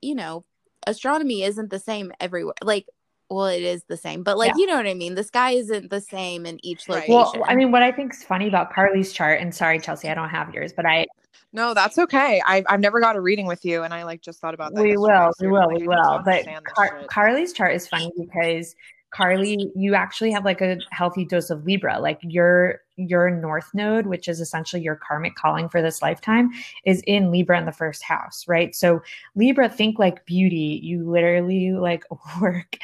you 0.00 0.14
know, 0.14 0.46
astronomy 0.86 1.42
isn't 1.42 1.68
the 1.68 1.78
same 1.78 2.12
everywhere. 2.18 2.54
Like 2.62 2.86
well, 3.30 3.46
it 3.46 3.62
is 3.62 3.84
the 3.88 3.96
same, 3.96 4.22
but 4.22 4.38
like 4.38 4.48
Yeah. 4.48 4.54
you 4.58 4.66
know 4.66 4.76
what 4.76 4.86
I 4.86 4.94
mean. 4.94 5.14
The 5.14 5.24
sky 5.24 5.50
isn't 5.52 5.90
the 5.90 6.00
same 6.00 6.46
in 6.46 6.58
each 6.64 6.88
Right. 6.88 7.08
location. 7.08 7.40
Well, 7.40 7.44
I 7.48 7.54
mean, 7.54 7.72
what 7.72 7.82
I 7.82 7.90
think 7.92 8.12
is 8.12 8.22
funny 8.22 8.48
about 8.48 8.72
Carly's 8.72 9.12
chart, 9.12 9.40
and 9.40 9.54
sorry, 9.54 9.78
Chelsea, 9.78 10.08
I 10.08 10.14
don't 10.14 10.28
have 10.28 10.52
yours, 10.54 10.72
but 10.72 10.86
I 10.86 11.06
No, 11.52 11.72
that's 11.72 11.98
okay. 11.98 12.42
I've 12.46 12.64
I've 12.68 12.80
never 12.80 13.00
got 13.00 13.16
a 13.16 13.20
reading 13.20 13.46
with 13.46 13.64
you, 13.64 13.82
and 13.84 13.94
I 13.94 14.04
like 14.04 14.20
just 14.20 14.40
thought 14.40 14.54
about 14.54 14.74
that. 14.74 14.82
we 14.82 14.96
will, 14.96 15.32
we 15.40 15.46
will, 15.48 15.68
we 15.68 15.86
will. 15.86 16.20
But 16.24 16.44
Car- 16.74 17.02
Carly's 17.08 17.52
chart 17.52 17.74
is 17.74 17.86
funny 17.86 18.10
because 18.18 18.74
Carly, 19.14 19.70
you 19.76 19.94
actually 19.94 20.32
have 20.32 20.44
like 20.44 20.60
a 20.60 20.78
healthy 20.90 21.24
dose 21.24 21.48
of 21.50 21.64
Libra. 21.64 22.00
Like 22.00 22.18
your 22.22 22.80
your 22.96 23.30
North 23.30 23.70
Node, 23.72 24.06
which 24.06 24.26
is 24.28 24.40
essentially 24.40 24.82
your 24.82 24.96
karmic 24.96 25.36
calling 25.36 25.68
for 25.68 25.80
this 25.80 26.02
lifetime, 26.02 26.50
is 26.84 27.00
in 27.06 27.30
Libra 27.30 27.56
in 27.58 27.64
the 27.66 27.72
first 27.72 28.02
house, 28.02 28.44
right? 28.48 28.74
So 28.74 29.00
Libra, 29.36 29.68
think 29.68 30.00
like 30.00 30.26
beauty. 30.26 30.80
You 30.82 31.08
literally 31.08 31.70
like 31.72 32.02
work 32.40 32.76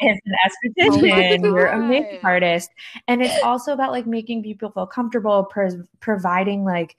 as 0.00 0.18
an 0.24 0.34
Oh. 0.78 1.04
You're 1.04 1.66
a 1.66 1.78
makeup 1.78 2.24
artist, 2.24 2.70
and 3.08 3.22
it's 3.22 3.38
also 3.44 3.72
about 3.72 3.92
like 3.92 4.06
making 4.06 4.42
people 4.42 4.70
feel 4.70 4.86
comfortable, 4.86 5.44
pres 5.44 5.76
providing 6.00 6.64
like 6.64 6.96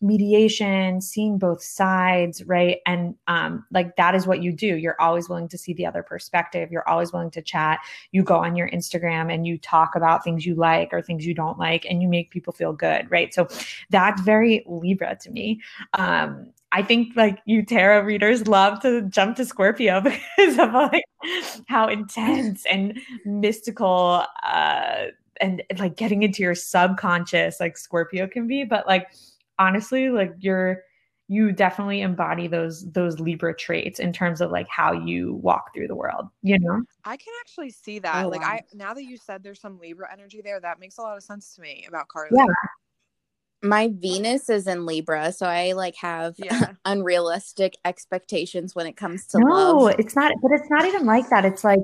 mediation, 0.00 1.00
seeing 1.00 1.38
both 1.38 1.62
sides, 1.62 2.44
right? 2.44 2.78
And 2.86 3.16
um, 3.26 3.64
like 3.72 3.96
that 3.96 4.14
is 4.14 4.26
what 4.26 4.42
you 4.42 4.52
do. 4.52 4.76
You're 4.76 5.00
always 5.00 5.28
willing 5.28 5.48
to 5.48 5.58
see 5.58 5.72
the 5.72 5.86
other 5.86 6.02
perspective. 6.02 6.70
You're 6.70 6.88
always 6.88 7.12
willing 7.12 7.30
to 7.32 7.42
chat. 7.42 7.80
You 8.12 8.22
go 8.22 8.36
on 8.36 8.54
your 8.54 8.68
Instagram 8.70 9.32
and 9.32 9.46
you 9.46 9.58
talk 9.58 9.96
about 9.96 10.22
things 10.22 10.46
you 10.46 10.54
like 10.54 10.90
or 10.92 11.02
things 11.02 11.26
you 11.26 11.34
don't 11.34 11.58
like, 11.58 11.84
and 11.86 12.00
you 12.00 12.08
make 12.08 12.30
people 12.30 12.52
feel 12.52 12.72
good, 12.72 13.10
right? 13.10 13.34
So 13.34 13.48
that's 13.90 14.20
very 14.22 14.64
Libra 14.66 15.16
to 15.22 15.30
me. 15.30 15.60
Um, 15.94 16.52
I 16.72 16.82
think 16.82 17.16
like 17.16 17.38
you 17.46 17.64
tarot 17.64 18.02
readers 18.02 18.46
love 18.46 18.80
to 18.80 19.02
jump 19.02 19.36
to 19.36 19.44
Scorpio 19.44 20.00
because 20.02 20.58
of 20.58 20.72
like 20.72 21.04
how 21.66 21.88
intense 21.88 22.64
and 22.66 22.98
mystical 23.24 24.24
uh 24.44 25.04
and 25.40 25.62
like 25.78 25.96
getting 25.96 26.24
into 26.24 26.42
your 26.42 26.54
subconscious 26.54 27.60
like 27.60 27.78
Scorpio 27.78 28.26
can 28.26 28.46
be 28.46 28.64
but 28.64 28.86
like 28.86 29.08
honestly 29.58 30.08
like 30.10 30.34
you're 30.40 30.82
you 31.28 31.52
definitely 31.52 32.00
embody 32.00 32.48
those 32.48 32.90
those 32.92 33.20
Libra 33.20 33.54
traits 33.54 34.00
in 34.00 34.12
terms 34.12 34.40
of 34.40 34.50
like 34.50 34.68
how 34.68 34.92
you 34.92 35.34
walk 35.34 35.74
through 35.74 35.88
the 35.88 35.96
world 35.96 36.26
you 36.42 36.58
know 36.58 36.82
I 37.08 37.16
can 37.16 37.32
actually 37.40 37.70
see 37.70 37.98
that. 38.00 38.26
Oh, 38.26 38.28
like 38.28 38.42
wow. 38.42 38.48
I 38.48 38.60
now 38.74 38.92
that 38.92 39.04
you 39.04 39.16
said 39.16 39.42
there's 39.42 39.60
some 39.62 39.78
Libra 39.78 40.12
energy 40.12 40.42
there, 40.44 40.60
that 40.60 40.78
makes 40.78 40.98
a 40.98 41.00
lot 41.00 41.16
of 41.16 41.22
sense 41.22 41.54
to 41.54 41.62
me 41.62 41.86
about 41.88 42.08
Carly. 42.08 42.28
Yeah. 42.36 42.44
My 43.62 43.90
Venus 43.92 44.48
is 44.48 44.66
in 44.66 44.86
Libra, 44.86 45.32
so 45.32 45.46
I 45.46 45.72
like 45.72 45.96
have 45.96 46.34
Yeah. 46.38 46.72
unrealistic 46.84 47.76
expectations 47.84 48.74
when 48.74 48.86
it 48.86 48.96
comes 48.96 49.26
to 49.28 49.38
love. 49.38 49.48
no 49.48 49.76
love. 49.84 49.94
it's 49.98 50.14
not 50.14 50.32
but 50.42 50.52
it's 50.52 50.70
not 50.70 50.84
even 50.86 51.04
like 51.06 51.28
that 51.30 51.44
it's 51.44 51.64
like 51.64 51.80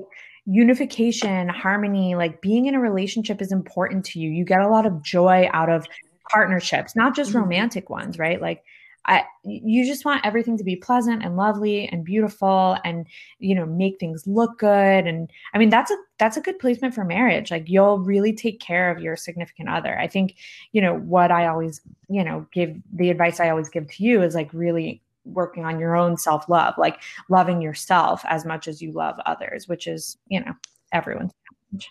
unification 0.47 1.49
harmony 1.49 2.15
like 2.15 2.41
being 2.41 2.67
in 2.67 2.75
a 2.75 2.81
relationship 2.81 3.41
is 3.43 3.51
important 3.51 4.05
to 4.05 4.21
you 4.21 4.31
you 4.31 4.45
get 4.45 4.61
a 4.61 4.69
lot 4.69 4.87
of 4.87 5.03
joy 5.03 5.49
out 5.53 5.69
of 5.71 5.85
partnerships 6.31 6.95
not 6.95 7.17
just 7.17 7.33
Mhm. 7.33 7.41
romantic 7.43 7.91
ones 7.91 8.19
right 8.19 8.41
like 8.41 8.63
I, 9.07 9.25
you 9.43 9.85
just 9.85 10.05
want 10.05 10.25
everything 10.25 10.57
to 10.59 10.65
be 10.65 10.77
pleasant 10.77 11.23
and 11.23 11.37
lovely 11.37 11.89
and 11.89 12.05
beautiful 12.05 12.79
and 12.85 13.07
you 13.39 13.55
know 13.55 13.67
make 13.67 13.99
things 13.99 14.27
look 14.27 14.59
good. 14.59 15.07
And 15.07 15.31
i 15.53 15.59
mean 15.59 15.71
that's 15.71 15.91
a 15.91 15.97
that's 16.19 16.37
a 16.37 16.41
good 16.41 16.59
placement 16.59 16.95
for 16.95 17.05
marriage. 17.05 17.51
Like 17.51 17.69
you'll 17.69 17.99
really 17.99 18.33
take 18.33 18.61
care 18.61 18.91
of 18.91 19.03
your 19.03 19.17
significant 19.17 19.69
other. 19.69 19.99
I 19.99 20.09
think 20.09 20.37
you 20.73 20.81
know 20.81 20.99
what 20.99 21.31
i 21.31 21.47
always 21.47 21.81
you 22.09 22.25
know 22.25 22.47
give 22.53 22.77
the 22.93 23.11
advice 23.11 23.41
i 23.41 23.49
always 23.49 23.69
give 23.69 23.89
to 23.91 24.05
you 24.05 24.23
is 24.23 24.35
like 24.35 24.53
really 24.53 25.03
working 25.25 25.65
on 25.65 25.81
your 25.81 25.97
own 25.97 26.17
self 26.17 26.49
love 26.49 26.75
like 26.77 27.01
loving 27.31 27.63
yourself 27.63 28.23
as 28.27 28.45
much 28.45 28.69
as 28.69 28.83
you 28.83 28.93
love 28.93 29.19
others 29.25 29.69
which 29.69 29.87
is 29.87 30.19
you 30.29 30.41
know 30.41 30.53
everyone's 30.93 31.33
challenge. 31.73 31.91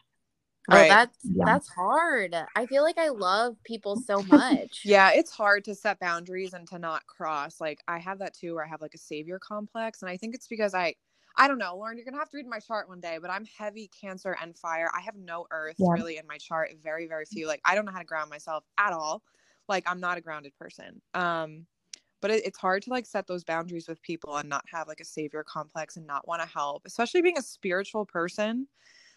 Oh, 0.72 0.84
that's 0.86 1.32
Yeah. 1.36 1.46
that's 1.46 1.70
hard. 1.70 2.36
I 2.56 2.66
feel 2.68 2.84
like 2.84 2.98
I 2.98 3.10
love 3.10 3.58
people 3.64 3.96
so 3.98 4.24
much. 4.24 4.86
Yeah, 4.86 5.12
it's 5.14 5.32
hard 5.32 5.64
to 5.66 5.76
set 5.76 6.00
boundaries 6.00 6.54
and 6.54 6.68
to 6.70 6.80
not 6.80 7.06
cross. 7.08 7.62
Like 7.62 7.82
I 7.88 8.00
have 8.00 8.20
that 8.20 8.34
too 8.34 8.56
where 8.56 8.66
I 8.66 8.68
have 8.68 8.82
like 8.82 8.94
a 8.96 8.98
savior 9.00 9.40
complex. 9.40 10.02
And 10.02 10.10
I 10.10 10.18
think 10.18 10.36
it's 10.36 10.48
because 10.48 10.74
I 10.74 10.96
I 11.38 11.48
don't 11.48 11.58
know, 11.58 11.76
Lauren, 11.76 11.98
you're 11.98 12.06
gonna 12.06 12.18
have 12.18 12.30
to 12.32 12.38
read 12.38 12.48
my 12.48 12.60
chart 12.60 12.88
one 12.90 13.00
day, 13.02 13.18
but 13.22 13.32
I'm 13.32 13.46
heavy 13.46 13.90
cancer 13.90 14.36
and 14.42 14.58
fire. 14.58 14.90
I 14.96 15.02
have 15.02 15.16
no 15.16 15.48
earth 15.52 15.80
Yeah. 15.80 15.88
really 15.90 16.18
in 16.18 16.28
my 16.28 16.38
chart. 16.38 16.72
Very, 16.84 17.08
very 17.08 17.26
few. 17.26 17.48
Like 17.48 17.62
I 17.66 17.76
don't 17.76 17.86
know 17.86 17.92
how 17.92 18.00
to 18.00 18.06
ground 18.06 18.30
myself 18.30 18.66
at 18.78 18.94
all. 18.94 19.24
Like 19.70 19.84
I'm 19.88 20.00
not 20.00 20.18
a 20.18 20.22
grounded 20.22 20.54
person. 20.56 21.02
Um 21.14 21.68
but 22.22 22.32
it, 22.32 22.46
it's 22.46 22.58
hard 22.58 22.84
to 22.84 22.90
like 22.90 23.06
set 23.06 23.28
those 23.28 23.44
boundaries 23.44 23.88
with 23.88 24.02
people 24.02 24.38
and 24.38 24.50
not 24.50 24.66
have 24.72 24.88
like 24.88 25.02
a 25.02 25.06
savior 25.06 25.44
complex 25.44 25.98
and 25.98 26.08
not 26.08 26.28
want 26.28 26.42
to 26.42 26.48
help, 26.48 26.84
especially 26.86 27.22
being 27.22 27.38
a 27.38 27.42
spiritual 27.44 28.06
person. 28.06 28.68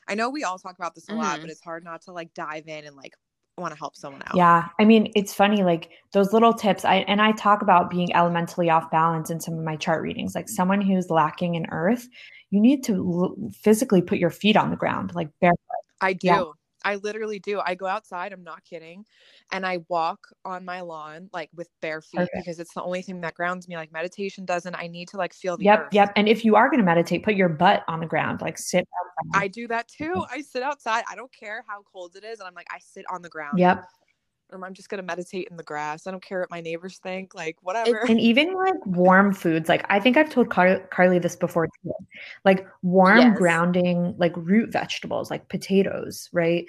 I 0.09 0.15
know 0.15 0.31
we 0.31 0.45
all 0.45 0.59
talk 0.59 0.77
about 0.79 0.95
this 0.95 1.09
a 1.09 1.15
lot, 1.15 1.39
Mhm. 1.39 1.43
but 1.43 1.51
it's 1.51 1.63
hard 1.63 1.85
not 1.85 2.03
to 2.03 2.13
like 2.13 2.33
dive 2.35 2.69
in 2.69 2.85
and 2.85 2.95
like 2.97 3.15
want 3.59 3.73
to 3.73 3.79
help 3.79 3.97
someone 3.97 4.23
out. 4.27 4.37
Yeah, 4.37 4.69
I 4.79 4.85
mean, 4.85 5.11
it's 5.17 5.33
funny 5.33 5.63
like 5.63 5.91
those 6.13 6.33
little 6.33 6.53
tips. 6.53 6.85
I 6.85 6.97
and 7.09 7.23
I 7.23 7.33
talk 7.33 7.63
about 7.63 7.89
being 7.91 8.15
elementally 8.15 8.69
off 8.71 8.91
balance 8.91 9.31
in 9.31 9.41
some 9.41 9.55
of 9.55 9.65
my 9.65 9.77
chart 9.77 10.03
readings. 10.03 10.35
Like 10.35 10.49
someone 10.49 10.81
who's 10.83 11.09
lacking 11.11 11.55
in 11.55 11.67
earth, 11.71 12.07
you 12.51 12.61
need 12.61 12.85
to 12.85 12.95
l- 12.95 13.51
physically 13.63 14.03
put 14.03 14.19
your 14.19 14.31
feet 14.31 14.57
on 14.57 14.71
the 14.71 14.77
ground, 14.77 15.15
like 15.15 15.29
barefoot. 15.41 15.59
I 16.01 16.13
do. 16.13 16.27
Yeah. 16.27 16.45
I 16.87 16.95
literally 16.95 17.41
do. 17.41 17.61
I 17.61 17.75
go 17.75 17.87
outside, 17.87 18.33
I'm 18.33 18.45
not 18.45 18.65
kidding, 18.65 19.05
and 19.51 19.67
I 19.67 19.79
walk 19.89 20.21
on 20.45 20.65
my 20.65 20.83
lawn 20.83 21.29
like 21.33 21.51
with 21.53 21.69
bare 21.83 22.01
feet 22.01 22.21
Perfect. 22.21 22.37
because 22.37 22.61
it's 22.61 22.73
the 22.75 22.83
only 22.83 23.03
thing 23.03 23.21
that 23.23 23.35
grounds 23.35 23.67
me. 23.67 23.77
Like 23.77 23.93
meditation 23.93 24.45
doesn't. 24.45 24.75
I 24.77 24.87
need 24.87 25.09
to 25.09 25.17
like 25.17 25.35
feel 25.35 25.57
the 25.57 25.65
Yep, 25.65 25.81
earth. 25.81 25.89
yep. 25.93 26.13
And 26.15 26.29
if 26.29 26.45
you 26.45 26.55
are 26.55 26.71
going 26.71 26.79
to 26.79 26.85
meditate, 26.87 27.25
put 27.25 27.35
your 27.35 27.49
butt 27.49 27.83
on 27.89 27.99
the 27.99 28.07
ground, 28.07 28.41
like 28.41 28.57
sit. 28.57 28.87
outside. 29.01 29.43
I 29.43 29.49
do 29.49 29.67
that 29.67 29.89
too. 29.89 30.25
I 30.31 30.43
sit 30.43 30.63
outside. 30.63 31.03
I 31.11 31.17
don't 31.17 31.33
care 31.33 31.65
how 31.67 31.83
cold 31.93 32.15
it 32.15 32.23
is, 32.23 32.39
and 32.39 32.47
I'm 32.47 32.55
like, 32.55 32.69
I 32.71 32.79
sit 32.79 33.05
on 33.11 33.21
the 33.21 33.29
ground. 33.29 33.59
Yep. 33.59 33.85
Or 34.53 34.65
I'm 34.65 34.75
just 34.75 34.89
gonna 34.89 35.03
meditate 35.03 35.49
in 35.51 35.57
the 35.57 35.63
grass. 35.65 36.07
I 36.07 36.11
don't 36.13 36.23
care 36.23 36.41
what 36.41 36.51
my 36.51 36.61
neighbors 36.61 36.99
think. 36.99 37.35
Like 37.35 37.57
whatever. 37.63 37.99
And 38.09 38.21
even 38.21 38.55
like 38.55 38.85
warm 38.87 39.33
foods, 39.33 39.69
like 39.69 39.85
I 39.89 39.99
think 39.99 40.17
I've 40.17 40.31
told 40.31 40.51
Car- 40.51 40.87
Carly 40.93 41.19
this 41.19 41.35
before 41.37 41.67
too. 41.83 41.93
Like 42.45 42.67
warm, 42.83 43.19
Yes. 43.19 43.39
grounding, 43.39 44.15
like 44.19 44.33
root 44.37 44.71
vegetables, 44.73 45.31
like 45.31 45.49
potatoes, 45.49 46.29
right? 46.33 46.65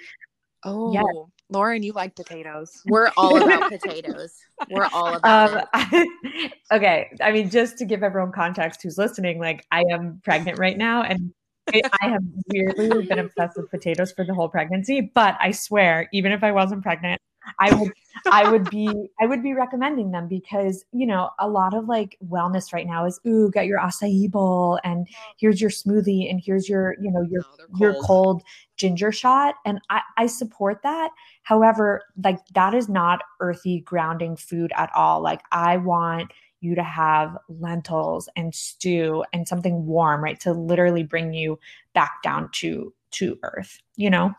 oh, 0.64 0.92
yeah. 0.92 1.02
Lauren, 1.50 1.84
you 1.84 1.92
like 1.92 2.16
potatoes. 2.16 2.82
We're 2.86 3.10
all 3.16 3.36
about 3.42 3.70
potatoes. 3.70 4.34
We're 4.68 4.88
all 4.92 5.14
about 5.14 5.54
Um, 5.54 5.64
it. 5.92 6.52
okay. 6.72 7.08
I 7.22 7.30
mean, 7.30 7.48
just 7.48 7.78
to 7.78 7.84
give 7.84 8.02
everyone 8.02 8.32
context 8.32 8.82
who's 8.82 8.98
listening, 8.98 9.38
like 9.38 9.64
I 9.70 9.84
am 9.90 10.20
pregnant 10.24 10.58
right 10.58 10.76
now 10.76 11.02
and 11.04 11.32
I 11.72 11.82
I 12.02 12.08
have 12.08 12.22
weirdly 12.52 13.06
been 13.06 13.20
obsessed 13.20 13.56
with 13.56 13.70
potatoes 13.70 14.10
for 14.12 14.24
the 14.24 14.34
whole 14.34 14.48
pregnancy, 14.48 15.00
but 15.14 15.36
I 15.40 15.52
swear, 15.52 16.08
even 16.12 16.32
if 16.32 16.42
I 16.42 16.50
wasn't 16.52 16.82
pregnant, 16.82 17.20
I 17.58 17.74
would 17.74 17.92
I 18.30 18.50
would 18.50 18.68
be 18.70 18.88
I 19.20 19.26
would 19.26 19.42
be 19.42 19.54
recommending 19.54 20.10
them 20.10 20.28
because 20.28 20.84
you 20.92 21.06
know 21.06 21.30
a 21.38 21.48
lot 21.48 21.74
of 21.74 21.86
like 21.86 22.16
wellness 22.26 22.72
right 22.72 22.86
now 22.86 23.04
is 23.06 23.20
ooh 23.26 23.50
get 23.50 23.66
your 23.66 23.78
acai 23.78 24.30
bowl 24.30 24.78
and 24.84 25.06
here's 25.38 25.60
your 25.60 25.70
smoothie 25.70 26.30
and 26.30 26.40
here's 26.44 26.68
your 26.68 26.94
you 27.00 27.10
know 27.10 27.22
your 27.22 27.44
your 27.78 27.92
cold. 27.94 28.06
cold 28.06 28.42
ginger 28.76 29.12
shot. 29.12 29.56
And 29.64 29.80
I, 29.90 30.02
I 30.16 30.26
support 30.26 30.82
that. 30.82 31.10
However 31.42 32.02
like 32.22 32.38
that 32.54 32.74
is 32.74 32.88
not 32.88 33.22
earthy 33.40 33.80
grounding 33.80 34.36
food 34.36 34.72
at 34.76 34.90
all. 34.94 35.22
Like 35.22 35.42
i 35.52 35.76
want 35.76 36.32
you 36.60 36.74
to 36.74 36.82
have 36.82 37.36
lentils 37.48 38.28
and 38.36 38.54
stew 38.54 39.24
and 39.32 39.46
something 39.46 39.86
warm 39.86 40.22
right 40.22 40.40
to 40.40 40.52
literally 40.52 41.02
bring 41.02 41.32
you 41.32 41.58
back 41.94 42.22
down 42.22 42.48
to 42.52 42.92
to 43.10 43.38
earth 43.42 43.78
you 43.96 44.10
know 44.10 44.34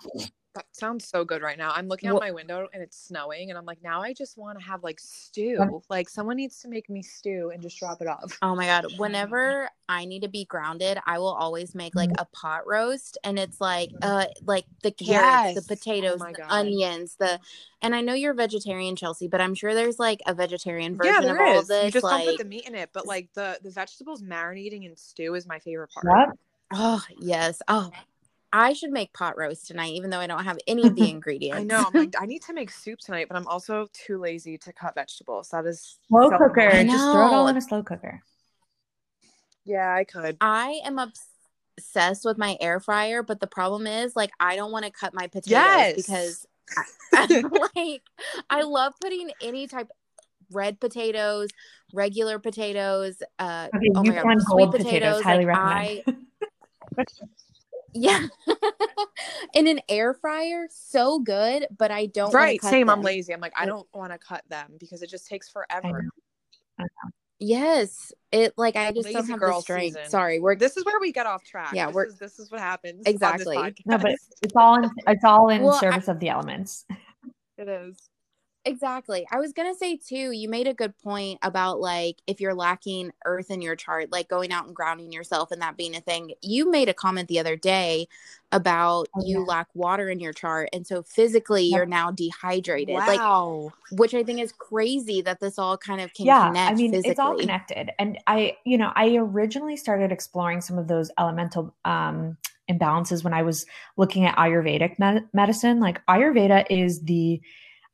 sounds 0.72 1.08
so 1.08 1.24
good 1.26 1.42
right 1.42 1.58
now. 1.58 1.72
I'm 1.74 1.88
looking 1.88 2.10
out 2.10 2.20
my 2.20 2.32
window 2.32 2.68
and 2.74 2.82
it's 2.82 2.98
snowing, 3.08 3.50
and 3.50 3.58
I'm 3.58 3.66
like, 3.66 3.82
now 3.84 4.02
I 4.02 4.14
just 4.14 4.38
want 4.38 4.60
to 4.60 4.66
have 4.66 4.84
like 4.84 5.00
stew. 5.00 5.82
Like 5.90 6.10
someone 6.10 6.38
needs 6.38 6.60
to 6.60 6.68
make 6.68 6.90
me 6.90 7.02
stew 7.02 7.52
and 7.54 7.62
just 7.62 7.78
drop 7.80 8.02
it 8.02 8.08
off. 8.08 8.38
Oh 8.42 8.56
my 8.56 8.66
god! 8.66 8.86
Whenever 8.98 9.70
I 9.88 10.06
need 10.06 10.22
to 10.24 10.30
be 10.30 10.46
grounded, 10.46 11.00
I 11.06 11.20
will 11.20 11.34
always 11.34 11.76
make 11.76 11.96
like 11.96 12.10
Mm-hmm. 12.10 12.22
a 12.22 12.26
pot 12.26 12.68
roast, 12.68 13.18
and 13.24 13.38
it's 13.40 13.60
like 13.60 13.92
uh 14.02 14.26
like 14.46 14.66
the 14.84 14.92
carrots, 14.92 15.10
Yes. 15.10 15.56
the 15.56 15.76
potatoes, 15.76 16.22
Oh 16.22 16.32
the 16.32 16.54
onions, 16.54 17.16
the. 17.20 17.40
And 17.82 17.96
I 17.96 18.02
know 18.02 18.14
you're 18.14 18.34
vegetarian, 18.34 18.96
Chelsea, 18.98 19.28
but 19.30 19.40
I'm 19.40 19.56
sure 19.56 19.74
there's 19.74 20.00
like 20.00 20.20
a 20.28 20.34
vegetarian 20.34 20.98
version 20.98 21.14
yeah, 21.14 21.32
of 21.32 21.38
there 21.38 21.46
all 21.46 21.56
is. 21.56 21.62
of 21.62 21.68
this. 21.70 21.86
You 21.86 21.92
just 21.92 22.04
like, 22.04 22.26
don't 22.26 22.34
put 22.36 22.44
the 22.44 22.50
meat 22.50 22.68
in 22.68 22.76
it, 22.76 22.90
but 22.94 23.08
like 23.08 23.30
the 23.34 23.58
the 23.64 23.70
vegetables 23.72 24.22
marinating 24.22 24.86
in 24.86 24.96
stew 24.98 25.34
is 25.36 25.48
my 25.48 25.60
favorite 25.60 25.92
part. 25.94 26.06
Yep. 26.06 26.38
oh 26.74 27.04
yes, 27.18 27.62
oh 27.68 27.92
I 28.52 28.74
should 28.74 28.92
make 28.92 29.14
pot 29.14 29.38
roast 29.38 29.68
tonight, 29.68 29.94
even 29.94 30.10
though 30.10 30.20
I 30.20 30.28
don't 30.28 30.44
have 30.44 30.58
any 30.68 30.88
of 30.88 30.96
the 30.96 31.10
ingredients. 31.10 31.60
I 31.60 31.64
know. 31.64 31.84
I'm 31.86 31.94
like, 31.94 32.16
I 32.20 32.26
need 32.26 32.42
to 32.44 32.54
make 32.54 32.72
soup 32.72 33.00
tonight, 33.00 33.28
but 33.30 33.38
I'm 33.38 33.48
also 33.48 33.88
too 33.94 34.18
lazy 34.20 34.58
to 34.60 34.74
cut 34.74 34.96
vegetables. 34.96 35.50
That 35.50 35.66
is 35.66 35.98
Slow 36.08 36.30
cooker. 36.30 36.70
Just 36.84 37.12
throw 37.12 37.28
it 37.28 37.34
all 37.34 37.48
in 37.48 37.58
a 37.58 37.62
slow 37.62 37.84
cooker. 37.84 38.22
Yeah, 39.66 39.94
I 39.94 40.04
could. 40.04 40.38
I 40.42 40.80
am 40.84 40.98
obsessed 40.98 42.26
with 42.26 42.38
my 42.40 42.58
air 42.60 42.80
fryer, 42.80 43.22
but 43.22 43.40
the 43.40 43.48
problem 43.48 43.86
is, 43.86 44.16
like, 44.16 44.32
I 44.40 44.56
don't 44.56 44.72
want 44.72 44.86
to 44.86 44.92
cut 44.92 45.14
my 45.14 45.28
potatoes 45.28 45.52
Yes. 45.52 45.96
because, 45.96 46.48
like, 47.76 48.02
I 48.50 48.64
love 48.64 48.94
putting 49.00 49.30
any 49.44 49.68
type 49.68 49.90
red 50.52 50.80
potatoes, 50.80 51.50
regular 51.94 52.40
potatoes. 52.40 53.22
Uh, 53.38 53.68
Okay, 53.76 53.90
oh 53.96 54.04
my 54.04 54.16
god, 54.16 54.42
sweet 54.42 54.72
potatoes. 54.72 55.22
potatoes. 55.22 55.24
Highly 55.24 55.46
like, 55.46 55.58
recommend. 55.58 56.04
I, 56.98 57.04
yeah, 57.94 58.28
in 59.54 59.68
an 59.68 59.80
air 59.90 60.14
fryer, 60.14 60.68
so 60.70 61.20
good, 61.20 61.68
but 61.78 61.92
I 61.92 62.08
don't. 62.08 62.34
Right. 62.34 62.60
cut 62.60 62.70
Same. 62.70 62.90
I'm 62.90 63.02
lazy. 63.02 63.34
I'm 63.34 63.40
like, 63.40 63.54
I 63.58 63.66
don't 63.66 63.88
want 63.94 64.12
to 64.12 64.18
cut 64.18 64.44
them 64.50 64.74
because 64.80 65.02
it 65.02 65.10
just 65.10 65.28
takes 65.28 65.50
I 65.50 65.80
forever. 65.82 66.04
know. 66.04 66.86
Yes, 67.42 68.12
it 68.34 68.54
like 68.58 68.76
I 68.76 68.92
just 68.92 69.06
don't 69.06 69.16
Lazy 69.16 69.32
have 69.32 69.40
the 69.40 69.62
strength. 69.62 69.96
season. 69.96 70.10
Sorry, 70.10 70.40
we're 70.40 70.56
This 70.58 70.76
is 70.76 70.84
where 70.86 71.00
we 71.00 71.14
get 71.14 71.26
off 71.26 71.44
track. 71.44 71.72
Yeah, 71.74 71.86
this 71.88 71.96
we're- 71.96 72.08
is 72.10 72.18
this 72.20 72.38
is 72.40 72.52
what 72.52 72.60
happens. 72.60 73.04
Exactly. 73.06 73.56
On 73.56 73.66
this 73.66 73.76
No, 73.86 73.98
but 73.98 74.12
it's 74.42 74.56
all 74.58 74.76
in 74.84 74.90
it's 75.08 75.24
all 75.24 75.48
in 75.50 75.64
Well, 75.64 75.76
I- 75.76 75.80
service 75.80 76.08
of 76.10 76.20
the 76.20 76.28
elements. 76.30 76.86
it 77.58 77.70
is. 77.70 78.10
Exactly. 78.66 79.26
I 79.32 79.38
was 79.38 79.54
going 79.54 79.72
to 79.72 79.78
say 79.78 79.96
too, 79.98 80.32
you 80.32 80.50
made 80.50 80.68
a 80.68 80.74
good 80.74 80.98
point 81.00 81.40
about 81.42 81.80
like 81.80 82.18
if 82.28 82.42
you're 82.42 82.54
lacking 82.54 83.12
earth 83.26 83.50
in 83.52 83.62
your 83.62 83.76
chart, 83.76 84.12
like 84.12 84.28
going 84.28 84.52
out 84.52 84.68
and 84.68 84.76
grounding 84.76 85.12
yourself 85.14 85.52
and 85.52 85.62
that 85.62 85.78
being 85.78 85.96
a 85.96 86.02
thing. 86.02 86.34
You 86.42 86.70
made 86.70 86.90
a 86.90 86.94
comment 86.94 87.30
the 87.30 87.40
other 87.40 87.56
day 87.56 88.08
about 88.52 89.08
Oh, 89.16 89.24
you 89.26 89.40
yeah. 89.40 89.46
lack 89.46 89.68
water 89.74 90.10
in 90.10 90.20
your 90.20 90.34
chart. 90.34 90.70
And 90.74 90.86
so 90.86 91.04
physically 91.04 91.64
Yep. 91.64 91.78
you're 91.78 91.86
now 91.86 92.12
dehydrated. 92.12 92.96
Like, 92.96 93.20
Wow. 93.20 93.72
which 93.92 94.14
I 94.14 94.24
think 94.24 94.40
is 94.42 94.52
crazy 94.52 95.22
that 95.22 95.40
this 95.40 95.58
all 95.58 95.78
kind 95.78 96.02
of 96.02 96.14
can 96.14 96.26
yeah, 96.26 96.48
connect 96.48 96.72
I 96.72 96.76
mean 96.76 96.92
physically. 96.92 97.12
it's 97.12 97.20
all 97.20 97.36
connected. 97.38 97.92
And 97.98 98.20
I, 98.28 98.58
you 98.66 98.78
know, 98.78 98.92
I 98.96 99.16
originally 99.16 99.78
started 99.78 100.12
exploring 100.12 100.62
some 100.62 100.78
of 100.78 100.88
those 100.88 101.10
elemental 101.18 101.74
um 101.86 102.38
imbalances 102.70 103.24
when 103.24 103.34
I 103.34 103.42
was 103.42 103.66
looking 103.98 104.26
at 104.26 104.36
Ayurvedic 104.38 105.00
med- 105.00 105.28
medicine. 105.34 105.80
Like 105.80 106.06
Ayurveda 106.08 106.66
is 106.70 107.02
the 107.02 107.42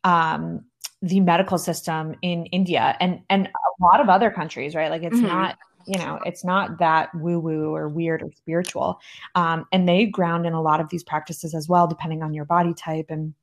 um 0.05 0.63
the 1.01 1.19
medical 1.19 1.57
system 1.57 2.15
in 2.23 2.45
India 2.47 2.95
and 3.01 3.19
and 3.29 3.47
a 3.47 3.83
lot 3.83 3.99
of 3.99 4.09
other 4.09 4.31
countries, 4.31 4.73
right? 4.75 4.89
Like 4.89 5.03
it's 5.03 5.19
Mhm. 5.19 5.27
not 5.27 5.57
you 5.87 5.99
know 5.99 6.19
it's 6.25 6.43
not 6.45 6.79
that 6.79 7.13
woo 7.15 7.39
woo 7.39 7.75
or 7.75 7.89
weird 7.89 8.23
or 8.23 8.31
spiritual. 8.31 8.99
Um, 9.35 9.65
and 9.73 9.87
they 9.89 10.05
ground 10.07 10.45
in 10.47 10.53
a 10.53 10.61
lot 10.61 10.79
of 10.79 10.89
these 10.89 11.03
practices 11.03 11.53
as 11.53 11.67
well 11.69 11.87
depending 11.87 12.23
on 12.23 12.33
your 12.33 12.45
body 12.45 12.73
type 12.73 13.07
and 13.09 13.33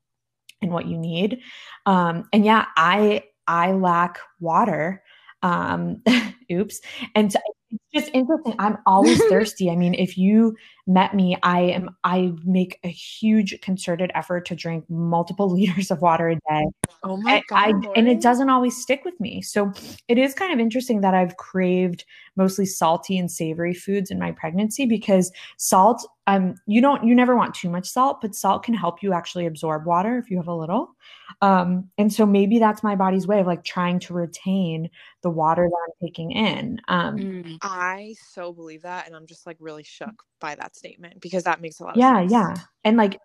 and 0.62 0.72
what 0.72 0.86
you 0.86 0.98
need. 0.98 1.40
Um, 1.86 2.28
and 2.32 2.44
yeah 2.44 2.66
i 2.76 3.22
i 3.48 3.72
lack 3.72 4.18
water. 4.40 5.02
Um, 5.42 6.02
oops. 6.52 6.80
And 7.14 7.32
so 7.32 7.38
it's 7.70 7.84
just 7.94 8.10
interesting. 8.14 8.54
I'm 8.58 8.78
always 8.86 9.24
thirsty. 9.30 9.70
I 9.70 9.76
mean 9.76 9.94
if 9.94 10.16
you 10.18 10.56
met 10.86 11.14
me 11.14 11.36
i 11.42 11.60
am 11.60 11.90
i 12.04 12.32
make 12.44 12.78
a 12.84 12.88
huge 12.88 13.60
concerted 13.60 14.10
effort 14.14 14.44
to 14.46 14.54
drink 14.56 14.84
multiple 14.88 15.48
liters 15.52 15.90
of 15.90 16.00
water 16.02 16.28
a 16.28 16.34
day 16.34 16.66
Oh 17.04 17.16
my 17.16 17.32
and 17.32 17.42
god. 17.48 17.58
I 17.58 17.98
and 17.98 18.08
it 18.08 18.20
doesn't 18.20 18.48
always 18.48 18.76
stick 18.80 19.04
with 19.04 19.18
me. 19.18 19.42
So 19.42 19.72
it 20.06 20.18
is 20.18 20.34
kind 20.34 20.52
of 20.52 20.60
interesting 20.60 21.00
that 21.00 21.14
I've 21.14 21.36
craved 21.36 22.04
mostly 22.36 22.64
salty 22.64 23.18
and 23.18 23.30
savory 23.30 23.74
foods 23.74 24.10
in 24.10 24.18
my 24.18 24.30
pregnancy 24.30 24.86
because 24.86 25.32
salt 25.56 26.06
um 26.28 26.54
you 26.66 26.80
don't 26.80 27.04
you 27.04 27.14
never 27.14 27.34
want 27.34 27.54
too 27.54 27.68
much 27.68 27.88
salt, 27.88 28.20
but 28.20 28.34
salt 28.36 28.62
can 28.62 28.74
help 28.74 29.02
you 29.02 29.12
actually 29.12 29.46
absorb 29.46 29.84
water 29.84 30.16
if 30.18 30.30
you 30.30 30.36
have 30.36 30.46
a 30.46 30.54
little. 30.54 30.94
Um 31.40 31.90
and 31.98 32.12
so 32.12 32.24
maybe 32.24 32.60
that's 32.60 32.84
my 32.84 32.94
body's 32.94 33.26
way 33.26 33.40
of 33.40 33.48
like 33.48 33.64
trying 33.64 33.98
to 34.00 34.14
retain 34.14 34.88
the 35.22 35.30
water 35.30 35.68
that 35.68 35.76
I'm 35.86 36.06
taking 36.06 36.30
in. 36.30 36.80
Um 36.86 37.16
Mm. 37.16 37.58
I 37.62 38.14
so 38.30 38.52
believe 38.52 38.82
that, 38.82 39.06
and 39.06 39.16
I'm 39.16 39.26
just 39.26 39.46
like 39.46 39.56
really 39.58 39.82
shook 39.82 40.22
by 40.40 40.54
that 40.54 40.71
statement 40.74 41.20
because 41.20 41.44
that 41.44 41.60
makes 41.60 41.80
a 41.80 41.84
lot 41.84 41.92
of 41.92 41.98
yeah, 41.98 42.20
sense. 42.20 42.32
yeah. 42.32 42.54
And 42.84 42.96
like 42.96 43.20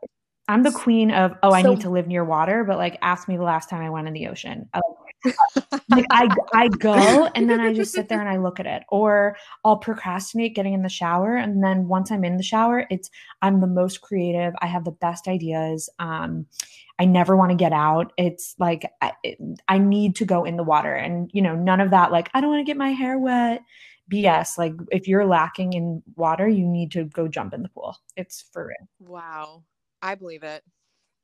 I'm 0.48 0.64
the 0.64 0.72
queen 0.72 1.12
of 1.12 1.34
oh 1.44 1.52
I 1.52 1.62
So- 1.62 1.72
need 1.72 1.82
to 1.82 1.90
live 1.90 2.08
near 2.08 2.24
water, 2.24 2.64
but 2.64 2.78
like 2.78 2.98
ask 3.02 3.28
me 3.28 3.38
the 3.38 3.44
last 3.44 3.70
time 3.70 3.82
I 3.82 3.90
went 3.90 4.08
in 4.08 4.14
the 4.14 4.28
ocean. 4.28 4.70
I, 4.74 4.82
like 5.90 6.06
I 6.12 6.30
I 6.54 6.68
go 6.68 7.28
and 7.36 7.50
then 7.50 7.60
I 7.60 7.74
just 7.74 7.92
sit 7.92 8.08
there 8.08 8.20
and 8.20 8.30
I 8.30 8.38
look 8.38 8.60
at 8.60 8.68
it 8.68 8.84
or 8.90 9.36
I'll 9.66 9.78
procrastinate 9.78 10.54
getting 10.56 10.74
in 10.74 10.84
the 10.84 10.90
shower 10.90 11.36
and 11.36 11.64
then 11.64 11.88
once 11.88 12.12
I'm 12.12 12.24
in 12.24 12.38
the 12.38 12.44
shower 12.44 12.86
it's 12.92 13.10
I'm 13.42 13.60
the 13.60 13.68
most 13.68 14.02
creative 14.02 14.54
I 14.62 14.68
have 14.68 14.86
the 14.86 14.92
best 14.92 15.28
ideas 15.28 15.90
um 15.98 16.46
I 17.00 17.06
never 17.06 17.36
want 17.36 17.50
to 17.50 17.56
get 17.58 17.74
out 17.74 18.14
it's 18.18 18.56
like 18.60 18.90
I, 19.02 19.14
it, 19.24 19.40
I 19.68 19.80
need 19.80 20.16
to 20.18 20.26
go 20.26 20.46
in 20.46 20.56
the 20.56 20.64
water 20.64 20.94
and 20.94 21.32
you 21.34 21.42
know 21.42 21.56
none 21.56 21.82
of 21.82 21.90
that 21.90 22.12
like 22.12 22.30
I 22.36 22.40
don't 22.40 22.52
want 22.52 22.60
to 22.62 22.70
get 22.70 22.78
my 22.78 22.92
hair 22.92 23.18
wet 23.18 23.64
BS 24.08 24.58
like 24.58 24.74
if 24.92 25.08
you're 25.08 25.26
lacking 25.26 25.74
in 25.74 26.04
water 26.16 26.48
you 26.48 26.66
need 26.68 26.92
to 26.94 27.06
go 27.06 27.28
jump 27.28 27.54
in 27.54 27.64
the 27.64 27.70
pool 27.70 27.96
it's 28.16 28.46
for 28.54 28.68
real 28.68 28.88
Wow. 29.00 29.64
I 30.02 30.16
believe 30.16 30.44
it. 30.44 30.64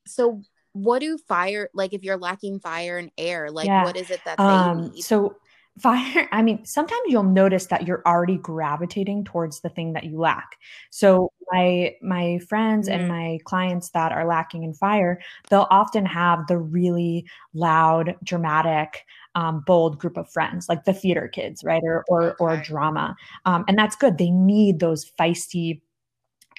So, 0.08 0.44
what 0.74 1.00
do 1.00 1.18
fire 1.18 1.70
like 1.74 1.94
if 1.94 2.04
you're 2.04 2.18
lacking 2.18 2.60
fire 2.62 2.98
and 2.98 3.12
air? 3.18 3.52
Like, 3.52 3.72
Yeah. 3.72 3.78
what 3.78 3.98
is 3.98 4.12
it 4.12 4.24
that 4.26 4.42
they 4.48 4.66
Um, 4.68 4.68
need? 4.68 5.08
so 5.08 5.36
fire, 5.80 6.28
I 6.32 6.42
mean, 6.42 6.66
sometimes 6.66 7.02
you'll 7.08 7.24
notice 7.24 7.68
that 7.68 7.88
you're 7.88 8.04
already 8.06 8.38
gravitating 8.38 9.26
towards 9.26 9.62
the 9.62 9.70
thing 9.70 9.94
that 9.94 10.04
you 10.06 10.18
lack. 10.20 10.58
So 10.92 11.32
my 11.52 11.94
my 12.02 12.40
friends 12.50 12.88
Mhm. 12.88 12.90
and 12.90 13.08
my 13.08 13.40
clients 13.46 13.90
that 13.92 14.12
are 14.12 14.26
lacking 14.26 14.64
in 14.64 14.74
fire, 14.74 15.22
they'll 15.50 15.68
often 15.70 16.06
have 16.06 16.48
the 16.48 16.58
really 16.58 17.26
loud, 17.54 18.16
dramatic, 18.24 19.06
um, 19.36 19.64
bold 19.66 20.00
group 20.00 20.18
of 20.18 20.30
friends, 20.32 20.70
like 20.70 20.86
the 20.86 20.94
theater 20.94 21.28
kids, 21.28 21.64
right? 21.64 21.82
Or 21.84 22.06
or, 22.10 22.36
or 22.40 22.58
drama. 22.58 23.16
Um, 23.46 23.66
and 23.68 23.78
that's 23.78 23.96
good. 23.96 24.18
They 24.18 24.30
need 24.32 24.80
those 24.80 25.12
feisty, 25.20 25.82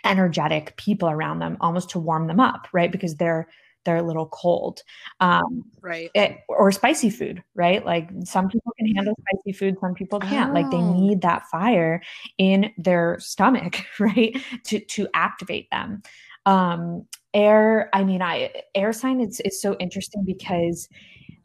energetic 0.05 0.77
people 0.77 1.09
around 1.09 1.39
them 1.39 1.57
almost 1.61 1.91
to 1.91 1.99
warm 1.99 2.27
them 2.27 2.41
up, 2.41 2.69
right? 2.73 2.93
Because 2.93 3.17
they're 3.17 3.49
they're 3.85 3.97
a 3.97 4.03
little 4.03 4.27
cold. 4.29 4.83
Um, 5.21 5.65
Right. 5.83 6.11
it, 6.15 6.39
or 6.49 6.71
spicy 6.73 7.11
food, 7.11 7.43
right? 7.55 7.85
Like 7.85 8.09
some 8.25 8.49
people 8.49 8.73
can 8.79 8.95
handle 8.95 9.15
spicy 9.29 9.53
food, 9.59 9.77
some 9.81 9.95
people 9.95 10.21
can't. 10.21 10.53
Like 10.55 10.71
they 10.71 10.81
Oh. 10.81 10.93
need 10.95 11.23
that 11.23 11.47
fire 11.51 12.03
in 12.39 12.73
their 12.79 13.17
stomach, 13.21 13.85
right? 13.99 14.37
To 14.65 14.81
to 14.81 15.09
activate 15.15 15.71
them. 15.71 16.03
Um 16.47 17.07
air, 17.35 17.91
I 17.93 18.05
mean, 18.05 18.23
I 18.23 18.53
air 18.75 18.93
sign 18.93 19.21
is 19.21 19.41
is 19.41 19.61
so 19.61 19.77
interesting 19.81 20.25
because 20.25 20.89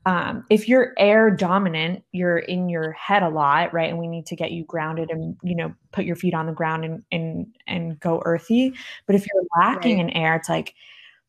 um, 0.09 0.45
if 0.49 0.67
you're 0.67 0.93
air 0.97 1.29
dominant, 1.29 2.03
you're 2.11 2.39
in 2.39 2.69
your 2.69 2.93
head 2.93 3.23
a 3.23 3.29
lot, 3.29 3.73
right? 3.73 3.89
And 3.89 3.99
we 3.99 4.07
need 4.07 4.25
to 4.27 4.35
get 4.35 4.51
you 4.51 4.63
grounded 4.65 5.09
and 5.11 5.37
you 5.43 5.55
know 5.55 5.73
put 5.91 6.05
your 6.05 6.15
feet 6.15 6.33
on 6.33 6.47
the 6.47 6.53
ground 6.53 6.85
and 6.85 7.03
and 7.11 7.47
and 7.67 7.99
go 7.99 8.21
earthy. 8.25 8.73
But 9.05 9.15
if 9.15 9.25
you're 9.27 9.43
lacking 9.59 9.99
Right. 9.99 9.99
in 9.99 10.09
air, 10.11 10.35
it's 10.35 10.49
like 10.49 10.75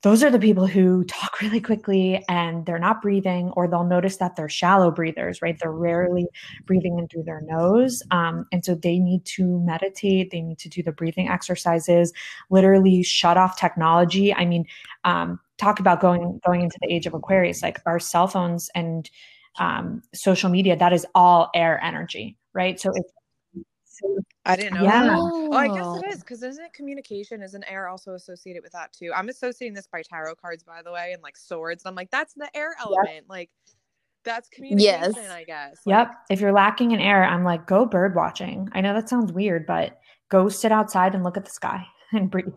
those 0.03 0.23
are 0.23 0.31
the 0.31 0.39
people 0.39 0.67
who 0.67 1.05
talk 1.05 1.41
really 1.43 1.61
quickly 1.61 2.25
and 2.29 2.65
they're 2.67 2.79
not 2.79 3.03
breathing, 3.03 3.51
or 3.57 3.69
they'll 3.69 3.85
notice 3.85 4.17
that 4.17 4.37
they're 4.37 4.49
shallow 4.49 4.91
breathers, 4.91 5.43
right? 5.43 5.59
They're 5.59 5.73
rarely 5.73 6.27
breathing 6.67 6.99
in 6.99 7.09
through 7.09 7.25
their 7.25 7.43
nose. 7.43 8.03
Um, 8.11 8.47
and 8.53 8.65
so 8.65 8.75
they 8.75 8.99
need 8.99 9.25
to 9.27 9.61
meditate, 9.61 10.31
they 10.31 10.41
need 10.41 10.59
to 10.59 10.69
do 10.69 10.83
the 10.83 10.93
breathing 10.93 11.29
exercises, 11.29 12.13
literally 12.49 13.03
shut 13.03 13.37
off 13.37 13.59
technology. 13.59 14.35
I 14.35 14.47
mean, 14.47 14.65
um, 15.05 15.39
talk 15.59 15.81
about 15.81 16.01
going 16.01 16.41
going 16.45 16.63
into 16.63 16.79
the 16.81 16.93
age 16.93 17.07
of 17.07 17.15
Aquarius, 17.15 17.63
like 17.63 17.81
our 17.87 17.99
cell 17.99 18.27
phones 18.27 18.71
and 18.75 19.11
um, 19.59 20.03
social 20.15 20.49
media, 20.49 20.77
that 20.77 20.93
is 20.93 21.07
all 21.15 21.51
air 21.55 21.83
energy, 21.83 22.39
right? 22.55 22.81
So 22.81 22.91
it's 22.95 23.13
I 24.45 24.57
didn't 24.57 24.75
know 24.75 24.85
Yeah. 24.85 25.17
Oh, 25.19 25.53
I 25.53 25.69
guess 25.69 26.03
it 26.03 26.15
is 26.15 26.21
because 26.21 26.43
isn't 26.43 26.73
communication 26.73 27.43
isn't 27.43 27.65
air 27.69 27.89
also 27.89 28.15
associated 28.15 28.63
with 28.63 28.73
that 28.73 28.93
too? 28.93 29.13
I'm 29.15 29.29
associating 29.29 29.75
this 29.75 29.87
by 29.87 30.03
tarot 30.03 30.37
cards, 30.37 30.63
by 30.63 30.83
the 30.83 30.93
way, 30.93 31.13
and 31.13 31.23
like 31.23 31.37
swords. 31.37 31.83
I'm 31.85 31.95
like, 31.95 32.11
that's 32.11 32.35
the 32.35 32.49
air 32.57 32.75
element. 32.81 33.27
Like, 33.29 33.51
that's 34.25 34.49
communication, 34.49 35.15
Yes. 35.15 35.31
I 35.31 35.45
guess. 35.45 35.81
Yep. 35.87 36.09
Like, 36.09 36.17
If 36.31 36.41
you're 36.41 36.53
lacking 36.53 36.93
in 36.93 37.01
air, 37.01 37.25
I'm 37.25 37.45
like, 37.45 37.67
go 37.67 37.87
bird 37.87 38.15
watching. 38.15 38.69
I 38.73 38.81
know 38.81 38.95
that 38.95 39.09
sounds 39.09 39.33
weird, 39.33 39.67
but 39.67 39.99
go 40.31 40.49
sit 40.49 40.73
outside 40.73 41.15
and 41.15 41.25
look 41.25 41.37
at 41.37 41.45
the 41.45 41.51
sky 41.51 41.87
and 42.13 42.31
breathe. 42.31 42.55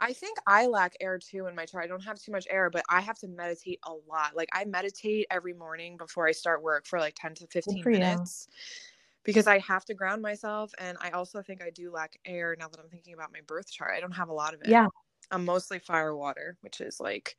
I 0.00 0.14
think 0.14 0.38
I 0.46 0.66
lack 0.66 0.94
air 1.00 1.18
too 1.18 1.46
in 1.46 1.54
my 1.54 1.66
chart. 1.66 1.84
I 1.84 1.86
don't 1.86 2.02
have 2.02 2.18
too 2.18 2.32
much 2.32 2.46
air, 2.48 2.70
but 2.70 2.82
I 2.88 3.02
have 3.02 3.18
to 3.18 3.28
meditate 3.28 3.80
a 3.84 3.92
lot. 4.08 4.34
Like 4.34 4.48
I 4.52 4.64
meditate 4.64 5.26
every 5.30 5.52
morning 5.52 5.98
before 5.98 6.26
I 6.26 6.32
start 6.32 6.62
work 6.62 6.86
for 6.86 6.98
like 6.98 7.14
10 7.16 7.34
to 7.34 7.46
15 7.48 7.82
minutes. 7.84 8.48
you. 8.48 8.89
Minutes 9.26 9.36
because 9.36 9.46
I 9.46 9.58
have 9.58 9.84
to 9.86 9.94
ground 9.94 10.22
myself. 10.22 10.72
And 10.78 10.98
I 11.00 11.10
also 11.10 11.42
think 11.42 11.62
I 11.62 11.70
do 11.70 11.92
lack 11.92 12.18
air 12.24 12.56
now 12.58 12.68
that 12.68 12.80
I'm 12.80 12.88
thinking 12.88 13.14
about 13.14 13.32
my 13.32 13.40
birth 13.46 13.70
chart. 13.70 13.92
I 13.96 14.00
don't 14.00 14.12
have 14.12 14.28
a 14.28 14.32
lot 14.32 14.54
of 14.54 14.60
it. 14.62 14.68
Yeah. 14.68 14.86
I'm 15.30 15.44
mostly 15.44 15.78
fire 15.78 16.16
water, 16.16 16.56
which 16.62 16.80
is 16.80 16.98
like 17.00 17.36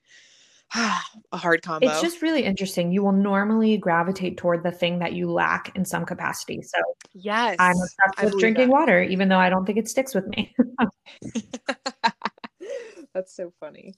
a 0.75 1.37
hard 1.37 1.61
combo. 1.61 1.87
It's 1.87 2.01
just 2.01 2.21
really 2.21 2.43
interesting. 2.43 2.91
You 2.91 3.03
will 3.03 3.11
normally 3.11 3.77
gravitate 3.77 4.37
toward 4.37 4.63
the 4.63 4.71
thing 4.71 4.99
that 4.99 5.13
you 5.13 5.31
lack 5.31 5.75
in 5.75 5.83
some 5.85 6.05
capacity. 6.05 6.61
So 6.61 6.77
yes. 7.13 7.57
I'm 7.59 7.75
obsessed 7.75 8.23
with 8.23 8.39
drinking 8.39 8.67
that. 8.69 8.73
water, 8.73 9.03
even 9.03 9.29
though 9.29 9.39
I 9.39 9.49
don't 9.49 9.65
think 9.65 9.77
it 9.77 9.89
sticks 9.89 10.13
with 10.15 10.27
me. 10.27 10.55
That's 13.13 13.35
so 13.35 13.51
funny. 13.59 13.95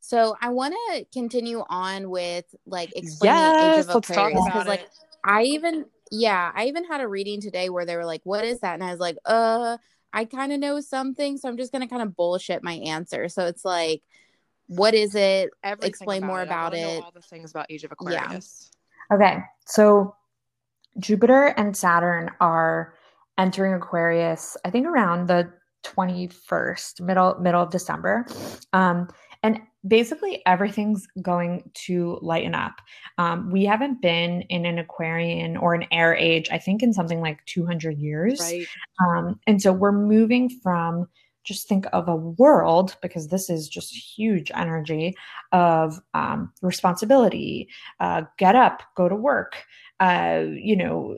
So 0.00 0.36
I 0.40 0.48
want 0.48 0.74
to 0.74 1.04
continue 1.12 1.62
on 1.68 2.10
with 2.10 2.44
like 2.66 2.92
explaining 2.96 3.36
yes, 3.36 3.86
Age 3.86 3.94
of 3.94 3.96
Aquarius 3.96 4.44
because 4.44 4.66
like 4.66 4.88
I 5.24 5.42
even 5.42 5.86
yeah 6.10 6.50
I 6.54 6.66
even 6.66 6.84
had 6.84 7.00
a 7.00 7.08
reading 7.08 7.40
today 7.40 7.68
where 7.68 7.84
they 7.84 7.96
were 7.96 8.04
like 8.06 8.22
what 8.24 8.44
is 8.44 8.60
that? 8.60 8.74
And 8.74 8.84
I 8.84 8.90
was 8.90 9.00
like 9.00 9.16
uh 9.24 9.78
I 10.12 10.24
kind 10.24 10.52
of 10.52 10.58
know 10.60 10.80
something 10.80 11.36
so 11.36 11.48
I'm 11.48 11.56
just 11.56 11.72
gonna 11.72 11.88
kind 11.88 12.02
of 12.02 12.16
bullshit 12.16 12.62
my 12.62 12.74
answer. 12.74 13.28
So 13.28 13.46
it's 13.46 13.64
like 13.64 14.02
what 14.66 14.94
is 14.94 15.14
it? 15.14 15.50
Everything 15.62 15.88
explain 15.88 16.18
about 16.22 16.26
more 16.26 16.40
it. 16.42 16.46
about 16.46 16.74
it. 16.74 17.02
all 17.02 17.10
the 17.12 17.22
things 17.22 17.50
about 17.50 17.66
Age 17.70 17.84
of 17.84 17.92
Aquarius. 17.92 18.70
Yeah. 19.10 19.16
okay 19.16 19.38
so 19.66 20.14
Jupiter 20.98 21.46
and 21.56 21.76
Saturn 21.76 22.30
are 22.40 22.94
entering 23.38 23.74
Aquarius 23.74 24.56
I 24.64 24.70
think 24.70 24.86
around 24.86 25.28
the 25.28 25.52
21st 25.84 27.00
middle 27.00 27.36
middle 27.40 27.62
of 27.62 27.70
December. 27.70 28.26
Um 28.72 29.08
and 29.42 29.60
basically 29.86 30.42
everything's 30.46 31.06
going 31.22 31.70
to 31.74 32.18
lighten 32.20 32.54
up. 32.54 32.80
Um, 33.18 33.50
we 33.50 33.64
haven't 33.64 34.02
been 34.02 34.42
in 34.42 34.66
an 34.66 34.78
Aquarian 34.78 35.56
or 35.56 35.74
an 35.74 35.86
air 35.90 36.14
age, 36.14 36.48
I 36.50 36.58
think, 36.58 36.82
in 36.82 36.92
something 36.92 37.20
like 37.20 37.44
200 37.46 37.98
years. 37.98 38.40
Right. 38.40 38.66
Um, 39.00 39.40
and 39.46 39.60
so 39.60 39.72
we're 39.72 39.92
moving 39.92 40.50
from 40.62 41.08
just 41.42 41.68
think 41.68 41.86
of 41.92 42.08
a 42.08 42.16
world 42.16 42.96
because 43.00 43.28
this 43.28 43.48
is 43.48 43.68
just 43.68 43.94
huge 43.94 44.50
energy 44.54 45.14
of 45.52 46.00
um, 46.14 46.52
responsibility 46.60 47.68
uh, 47.98 48.22
get 48.36 48.54
up 48.54 48.82
go 48.94 49.08
to 49.08 49.16
work 49.16 49.64
uh, 50.00 50.44
you 50.46 50.76
know 50.76 51.16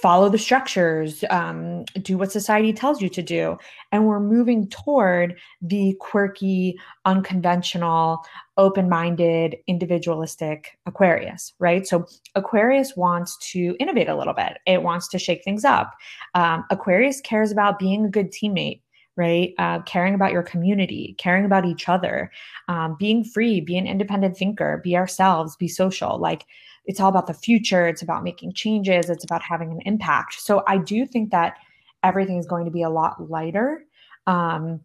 follow 0.00 0.28
the 0.28 0.38
structures, 0.38 1.24
um, 1.30 1.84
do 2.02 2.16
what 2.16 2.32
society 2.32 2.72
tells 2.72 3.00
you 3.00 3.08
to 3.10 3.22
do. 3.22 3.56
And 3.90 4.06
we're 4.06 4.20
moving 4.20 4.68
toward 4.68 5.38
the 5.60 5.96
quirky, 6.00 6.78
unconventional, 7.04 8.24
open 8.56 8.88
minded, 8.88 9.56
individualistic 9.66 10.78
Aquarius, 10.86 11.52
right? 11.58 11.86
So 11.86 12.06
Aquarius 12.34 12.96
wants 12.96 13.36
to 13.52 13.76
innovate 13.80 14.08
a 14.08 14.16
little 14.16 14.34
bit, 14.34 14.58
it 14.66 14.82
wants 14.82 15.08
to 15.08 15.18
shake 15.18 15.44
things 15.44 15.64
up. 15.64 15.92
Um, 16.34 16.64
Aquarius 16.70 17.20
cares 17.20 17.52
about 17.52 17.78
being 17.78 18.04
a 18.04 18.10
good 18.10 18.30
teammate 18.32 18.80
right? 19.16 19.52
Uh, 19.58 19.80
caring 19.82 20.14
about 20.14 20.32
your 20.32 20.42
community, 20.42 21.14
caring 21.18 21.44
about 21.44 21.64
each 21.64 21.88
other, 21.88 22.30
um, 22.68 22.96
being 22.98 23.24
free, 23.24 23.60
be 23.60 23.76
an 23.76 23.86
independent 23.86 24.36
thinker, 24.36 24.80
be 24.82 24.96
ourselves, 24.96 25.56
be 25.56 25.68
social. 25.68 26.18
Like 26.18 26.46
it's 26.84 27.00
all 27.00 27.08
about 27.08 27.26
the 27.26 27.34
future 27.34 27.86
it's 27.86 28.02
about 28.02 28.24
making 28.24 28.52
changes 28.52 29.08
it's 29.08 29.24
about 29.24 29.42
having 29.42 29.70
an 29.70 29.80
impact 29.84 30.40
so 30.40 30.62
i 30.66 30.76
do 30.76 31.06
think 31.06 31.30
that 31.30 31.56
everything 32.02 32.38
is 32.38 32.46
going 32.46 32.64
to 32.64 32.70
be 32.70 32.82
a 32.82 32.90
lot 32.90 33.30
lighter 33.30 33.84
um, 34.26 34.80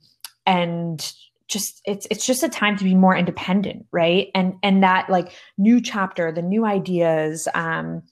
and 0.46 1.14
just 1.48 1.82
it's 1.86 2.06
it's 2.12 2.26
just 2.26 2.44
a 2.44 2.50
time 2.50 2.76
to 2.76 2.84
be 2.84 2.94
more 2.94 3.16
independent 3.16 3.86
right 3.92 4.28
and 4.36 4.54
and 4.64 4.84
that 4.84 5.10
like 5.10 5.34
new 5.58 5.80
chapter 5.80 6.32
the 6.32 6.42
new 6.42 6.66
ideas 6.66 7.48
um 7.54 8.04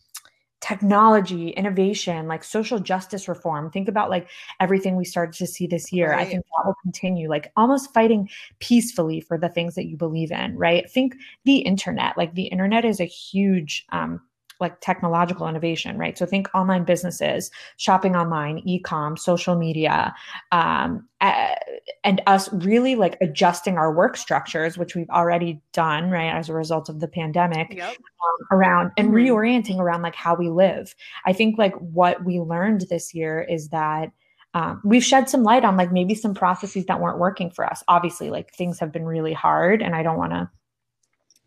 technology, 0.61 1.49
innovation, 1.49 2.27
like 2.27 2.43
social 2.43 2.79
justice 2.79 3.27
reform. 3.27 3.69
Think 3.69 3.87
about 3.87 4.09
like 4.09 4.29
everything 4.59 4.95
we 4.95 5.05
started 5.05 5.37
to 5.37 5.47
see 5.47 5.67
this 5.67 5.91
year. 5.91 6.11
Right. 6.11 6.25
I 6.25 6.29
think 6.29 6.43
that 6.43 6.65
will 6.65 6.75
continue, 6.81 7.29
like 7.29 7.51
almost 7.55 7.93
fighting 7.93 8.29
peacefully 8.59 9.21
for 9.21 9.37
the 9.37 9.49
things 9.49 9.75
that 9.75 9.85
you 9.85 9.97
believe 9.97 10.31
in, 10.31 10.57
right? 10.57 10.89
Think 10.89 11.15
the 11.43 11.57
internet, 11.57 12.17
like 12.17 12.33
the 12.33 12.45
internet 12.45 12.85
is 12.85 12.99
a 12.99 13.05
huge 13.05 13.85
um, 13.91 14.21
like 14.59 14.79
technological 14.81 15.47
innovation, 15.47 15.97
right? 15.97 16.17
So 16.17 16.25
think 16.25 16.47
online 16.53 16.83
businesses, 16.83 17.51
shopping 17.77 18.15
online, 18.15 18.59
e-com, 18.65 19.17
social 19.17 19.55
media, 19.55 20.13
um, 20.51 21.07
and 21.21 22.21
us 22.27 22.51
really 22.53 22.95
like 22.95 23.17
adjusting 23.21 23.77
our 23.77 23.93
work 23.93 24.17
structures, 24.17 24.77
which 24.77 24.95
we've 24.95 25.09
already 25.09 25.61
done, 25.73 26.09
right, 26.09 26.33
as 26.33 26.49
a 26.49 26.53
result 26.53 26.89
of 26.89 26.99
the 26.99 27.07
pandemic, 27.07 27.73
yep. 27.73 27.89
um, 27.89 28.47
around 28.57 28.91
and 28.97 29.09
mm-hmm. 29.09 29.17
reorienting 29.17 29.79
around 29.79 30.01
like 30.01 30.15
how 30.15 30.35
we 30.35 30.49
live. 30.49 30.95
I 31.25 31.33
think 31.33 31.57
like 31.57 31.75
what 31.75 32.23
we 32.23 32.39
learned 32.39 32.85
this 32.89 33.13
year 33.13 33.41
is 33.41 33.69
that. 33.69 34.11
Um, 34.53 34.79
we've 34.85 35.03
shed 35.03 35.27
some 35.27 35.43
light 35.43 35.65
on 35.65 35.75
like 35.75 35.91
maybe 35.91 36.15
some 36.15 36.33
processes 36.33 36.85
that 36.85 37.01
weren't 37.01 37.19
working 37.19 37.51
for 37.51 37.65
us. 37.65 37.83
Obviously, 37.89 38.29
like 38.29 38.53
things 38.53 38.79
have 38.79 38.89
been 38.89 39.03
really 39.03 39.33
hard, 39.33 39.81
and 39.81 39.93
I 39.93 40.01
don't 40.01 40.17
want 40.17 40.31
to 40.31 40.49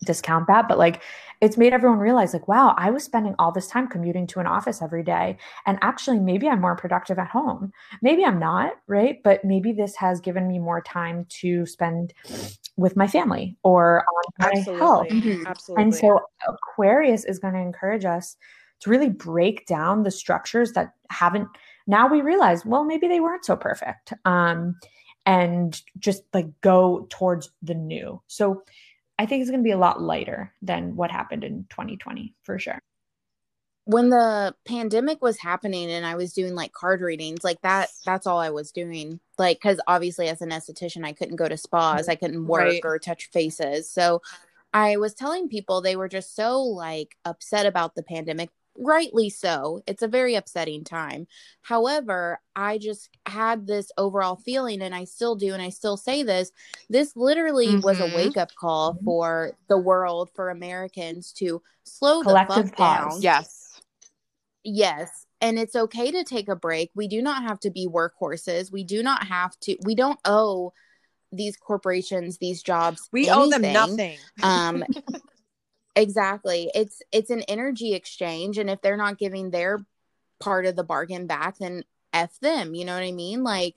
discount 0.05 0.47
that, 0.47 0.69
but 0.69 0.79
like 0.79 1.03
it's 1.41 1.57
made 1.57 1.73
everyone 1.73 1.99
realize 1.99 2.33
like 2.33 2.49
wow 2.49 2.75
i 2.77 2.91
was 2.91 3.05
spending 3.05 3.35
all 3.39 3.53
this 3.53 3.69
time 3.69 3.87
commuting 3.87 4.27
to 4.27 4.41
an 4.41 4.47
office 4.47 4.83
every 4.83 5.03
day 5.03 5.37
and 5.67 5.79
actually 5.83 6.19
maybe 6.19 6.49
i'm 6.49 6.61
more 6.61 6.77
productive 6.77 7.19
at 7.19 7.29
home 7.29 7.73
maybe 8.03 8.25
i'm 8.25 8.39
not 8.39 8.73
right 8.87 9.23
but 9.23 9.45
maybe 9.45 9.73
this 9.73 9.97
has 9.97 10.21
given 10.21 10.49
me 10.49 10.59
more 10.59 10.81
time 10.81 11.27
to 11.29 11.65
spend 11.67 12.13
with 12.77 12.97
my 12.97 13.07
family 13.07 13.57
or 13.63 14.05
on 14.05 14.33
my 14.39 14.53
Absolutely. 14.59 14.79
health 14.79 15.09
mm-hmm. 15.09 15.47
Absolutely. 15.47 15.83
and 15.83 15.95
so 15.95 16.21
aquarius 16.49 17.25
is 17.25 17.39
going 17.39 17.55
to 17.55 17.61
encourage 17.61 18.05
us 18.05 18.37
to 18.81 18.91
really 18.91 19.11
break 19.11 19.67
down 19.67 20.03
the 20.03 20.11
structures 20.11 20.73
that 20.73 20.93
haven't 21.11 21.49
now 21.87 22.09
we 22.09 22.21
realize 22.21 22.65
well 22.65 22.85
maybe 22.85 23.09
they 23.09 23.21
weren't 23.21 23.45
so 23.45 23.57
perfect 23.57 24.13
um 24.25 24.75
and 25.27 25.83
just 25.99 26.23
like 26.33 26.47
go 26.63 27.07
towards 27.11 27.51
the 27.63 27.75
new 27.75 28.21
so 28.29 28.63
I 29.19 29.27
think 29.27 29.43
it's 29.43 29.51
going 29.51 29.63
to 29.63 29.65
be 29.67 29.73
a 29.73 29.79
lot 29.79 30.01
lighter 30.01 30.53
than 30.63 30.97
what 30.97 31.11
happened 31.11 31.45
in 31.45 31.67
2020 31.71 32.35
for 32.43 32.59
sure. 32.59 32.81
When 33.85 34.11
the 34.11 34.55
pandemic 34.67 35.23
was 35.23 35.39
happening 35.39 35.91
and 35.91 36.05
I 36.05 36.15
was 36.15 36.35
doing 36.35 36.55
like 36.55 36.73
card 36.73 37.01
readings, 37.01 37.43
like 37.43 37.61
that, 37.63 37.89
that's 38.05 38.27
all 38.27 38.39
I 38.39 38.51
was 38.51 38.71
doing. 38.71 39.19
Like, 39.39 39.57
because 39.57 39.81
obviously, 39.87 40.29
as 40.29 40.43
an 40.43 40.51
esthetician, 40.51 41.07
I 41.07 41.13
couldn't 41.13 41.37
go 41.37 41.49
to 41.49 41.57
spas, 41.57 42.09
I 42.09 42.15
couldn't 42.15 42.47
work 42.47 42.65
right. 42.65 42.81
or 42.85 42.99
touch 42.99 43.31
faces. 43.33 43.91
So 43.91 44.21
I 44.75 44.99
was 44.99 45.15
telling 45.15 45.49
people 45.49 45.81
they 45.81 45.97
were 45.97 46.09
just 46.09 46.37
so 46.37 46.61
like 46.61 47.17
upset 47.25 47.65
about 47.65 47.95
the 47.95 48.03
pandemic 48.03 48.51
rightly 48.79 49.31
so. 49.31 49.83
It's 49.87 50.03
a 50.03 50.09
very 50.09 50.35
upsetting 50.35 50.85
time. 50.85 51.27
However, 51.63 52.41
I 52.57 52.79
just 52.79 53.11
had 53.27 53.67
this 53.67 53.91
overall 53.99 54.37
feeling, 54.37 54.83
and 54.83 54.95
I 54.95 55.05
still 55.05 55.37
do, 55.37 55.53
and 55.53 55.63
I 55.63 55.71
still 55.71 55.97
say 55.97 56.23
this 56.23 56.51
this 56.89 57.17
literally 57.17 57.69
mm-hmm. 57.69 57.81
was 57.81 58.01
a 58.01 58.05
mm-hmm. 58.05 58.17
wake 58.17 58.37
up 58.37 58.55
call 58.55 58.95
mm-hmm. 58.95 59.05
for 59.05 59.53
the 59.69 59.79
world, 59.79 60.31
for 60.35 60.51
Americans 60.51 61.33
to 61.35 61.63
slow 61.85 62.23
Collective 62.23 62.57
the 62.57 62.69
fuck 62.69 62.77
pause. 62.77 63.13
down. 63.15 63.23
Yes. 63.23 63.81
Yes. 64.65 65.27
And 65.41 65.59
it's 65.59 65.77
okay 65.77 66.11
to 66.11 66.25
take 66.25 66.49
a 66.49 66.57
break. 66.57 66.91
We 66.95 67.09
do 67.09 67.23
not 67.23 67.43
have 67.45 67.61
to 67.61 67.71
be 67.71 67.87
workhorses. 67.87 68.73
We 68.73 68.83
do 68.85 69.03
not 69.03 69.27
have 69.27 69.59
to, 69.61 69.77
we 69.85 69.95
don't 69.95 70.19
owe 70.25 70.73
these 71.33 71.57
corporations 71.57 72.39
these 72.39 72.63
jobs. 72.63 73.09
We 73.13 73.29
anything. 73.29 73.39
owe 73.39 73.51
them 73.51 73.73
nothing. 73.73 74.19
Um, 74.43 74.85
Exactly. 75.99 76.71
It's 76.75 77.03
it's 77.13 77.31
an 77.31 77.43
energy 77.49 77.95
exchange 77.95 78.59
and 78.59 78.71
if 78.71 78.81
they're 78.83 78.97
not 78.97 79.19
giving 79.19 79.51
their 79.51 79.81
part 80.41 80.67
of 80.67 80.77
the 80.77 80.85
bargain 80.85 81.27
back 81.29 81.59
then 81.59 81.85
F 82.13 82.39
them, 82.41 82.75
you 82.75 82.85
know 82.85 82.95
what 82.95 83.05
I 83.05 83.13
mean? 83.13 83.45
Like 83.45 83.77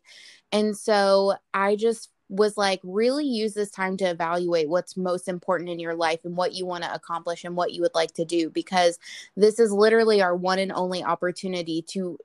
and 0.52 0.78
so 0.78 1.36
I 1.54 1.76
just 1.78 2.12
was 2.30 2.58
like 2.58 2.82
really 2.84 3.26
use 3.28 3.54
this 3.56 3.72
time 3.72 3.98
to 3.98 4.06
evaluate 4.06 4.70
what's 4.70 4.98
most 4.98 5.30
important 5.30 5.70
in 5.70 5.80
your 5.80 5.96
life 5.96 6.22
and 6.26 6.38
what 6.38 6.54
you 6.56 6.66
want 6.66 6.84
to 6.84 6.94
accomplish 6.94 7.46
and 7.46 7.56
what 7.58 7.74
you 7.74 7.82
would 7.84 7.96
like 7.96 8.14
to 8.16 8.26
do 8.26 8.50
because 8.50 9.00
this 9.38 9.60
is 9.60 9.72
literally 9.72 10.22
our 10.22 10.36
one 10.36 10.60
and 10.60 10.74
only 10.74 11.04
opportunity 11.04 11.84
to 11.84 12.18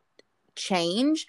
change 0.56 1.26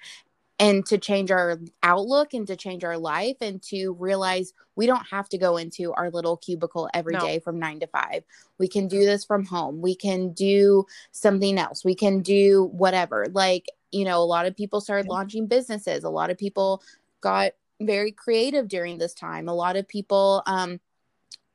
and 0.59 0.85
to 0.87 0.97
change 0.97 1.29
our 1.29 1.59
outlook 1.83 2.33
and 2.33 2.47
to 2.47 2.55
change 2.55 2.83
our 2.83 2.97
life 2.97 3.37
and 3.41 3.61
to 3.61 3.91
realize 3.99 4.53
we 4.75 4.87
don't 4.87 5.05
have 5.07 5.29
to 5.29 5.37
go 5.37 5.57
into 5.57 5.93
our 5.93 6.09
little 6.09 6.37
cubicle 6.37 6.89
every 6.93 7.13
no. 7.13 7.19
day 7.19 7.39
from 7.39 7.59
nine 7.59 7.79
to 7.79 7.87
five. 7.87 8.23
We 8.57 8.67
can 8.67 8.87
do 8.87 9.05
this 9.05 9.23
from 9.23 9.45
home. 9.45 9.81
We 9.81 9.95
can 9.95 10.33
do 10.33 10.85
something 11.11 11.57
else. 11.57 11.85
We 11.85 11.95
can 11.95 12.21
do 12.21 12.69
whatever. 12.71 13.27
Like, 13.31 13.67
you 13.91 14.03
know, 14.03 14.21
a 14.21 14.25
lot 14.25 14.45
of 14.45 14.55
people 14.55 14.81
started 14.81 15.07
launching 15.07 15.47
businesses. 15.47 16.03
A 16.03 16.09
lot 16.09 16.31
of 16.31 16.37
people 16.37 16.81
got 17.21 17.51
very 17.79 18.11
creative 18.11 18.67
during 18.67 18.97
this 18.97 19.13
time. 19.13 19.47
A 19.47 19.53
lot 19.53 19.75
of 19.75 19.87
people, 19.87 20.41
um, 20.47 20.79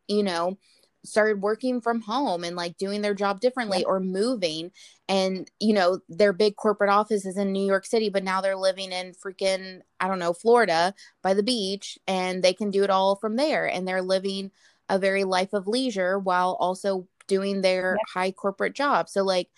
you 0.06 0.22
know, 0.22 0.58
started 1.04 1.42
working 1.42 1.80
from 1.80 2.00
home 2.00 2.44
and 2.44 2.56
like 2.56 2.76
doing 2.76 3.02
their 3.02 3.14
job 3.14 3.40
differently 3.40 3.80
yeah. 3.80 3.86
or 3.86 4.00
moving 4.00 4.70
and 5.08 5.50
you 5.58 5.74
know 5.74 6.00
their 6.08 6.32
big 6.32 6.56
corporate 6.56 6.90
office 6.90 7.26
is 7.26 7.36
in 7.36 7.52
New 7.52 7.66
York 7.66 7.84
City 7.84 8.08
but 8.08 8.24
now 8.24 8.40
they're 8.40 8.56
living 8.56 8.92
in 8.92 9.12
freaking 9.12 9.80
I 10.00 10.08
don't 10.08 10.18
know 10.18 10.32
Florida 10.32 10.94
by 11.22 11.34
the 11.34 11.42
beach 11.42 11.98
and 12.06 12.42
they 12.42 12.52
can 12.52 12.70
do 12.70 12.84
it 12.84 12.90
all 12.90 13.16
from 13.16 13.36
there 13.36 13.66
and 13.66 13.86
they're 13.86 14.02
living 14.02 14.50
a 14.88 14.98
very 14.98 15.24
life 15.24 15.52
of 15.52 15.66
leisure 15.66 16.18
while 16.18 16.56
also 16.60 17.08
doing 17.26 17.60
their 17.62 17.96
yeah. 17.98 18.20
high 18.20 18.30
corporate 18.30 18.74
job 18.74 19.08
so 19.08 19.24
like 19.24 19.48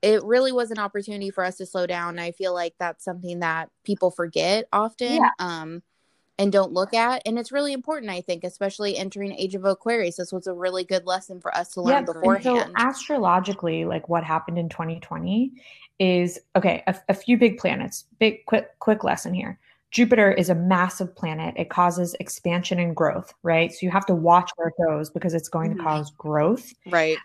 it 0.00 0.22
really 0.22 0.52
was 0.52 0.70
an 0.70 0.78
opportunity 0.78 1.30
for 1.30 1.44
us 1.44 1.56
to 1.56 1.66
slow 1.66 1.86
down 1.86 2.18
I 2.18 2.32
feel 2.32 2.54
like 2.54 2.74
that's 2.78 3.04
something 3.04 3.40
that 3.40 3.70
people 3.84 4.10
forget 4.10 4.66
often 4.72 5.16
yeah. 5.16 5.30
um 5.38 5.82
and 6.38 6.52
don't 6.52 6.72
look 6.72 6.94
at. 6.94 7.22
And 7.26 7.38
it's 7.38 7.50
really 7.50 7.72
important, 7.72 8.10
I 8.10 8.20
think, 8.20 8.44
especially 8.44 8.96
entering 8.96 9.32
Age 9.32 9.54
of 9.54 9.64
Aquarius. 9.64 10.16
This 10.16 10.32
was 10.32 10.46
a 10.46 10.54
really 10.54 10.84
good 10.84 11.04
lesson 11.04 11.40
for 11.40 11.54
us 11.54 11.74
to 11.74 11.82
learn 11.82 12.06
yeah, 12.06 12.12
beforehand. 12.12 12.44
So 12.44 12.72
astrologically, 12.76 13.84
like 13.84 14.08
what 14.08 14.24
happened 14.24 14.58
in 14.58 14.68
2020 14.68 15.52
is 15.98 16.38
okay, 16.54 16.82
a, 16.86 16.94
a 17.08 17.14
few 17.14 17.36
big 17.36 17.58
planets. 17.58 18.04
Big 18.18 18.46
quick 18.46 18.78
quick 18.78 19.02
lesson 19.02 19.34
here. 19.34 19.58
Jupiter 19.90 20.30
is 20.30 20.50
a 20.50 20.54
massive 20.54 21.14
planet. 21.16 21.54
It 21.56 21.70
causes 21.70 22.14
expansion 22.20 22.78
and 22.78 22.94
growth, 22.94 23.32
right? 23.42 23.72
So 23.72 23.78
you 23.82 23.90
have 23.90 24.06
to 24.06 24.14
watch 24.14 24.50
where 24.56 24.68
it 24.68 24.74
goes 24.86 25.08
because 25.10 25.32
it's 25.32 25.48
going 25.48 25.72
Mhm. 25.72 25.78
to 25.78 25.82
cause 25.82 26.10
growth. 26.10 26.72
Right. 26.86 27.16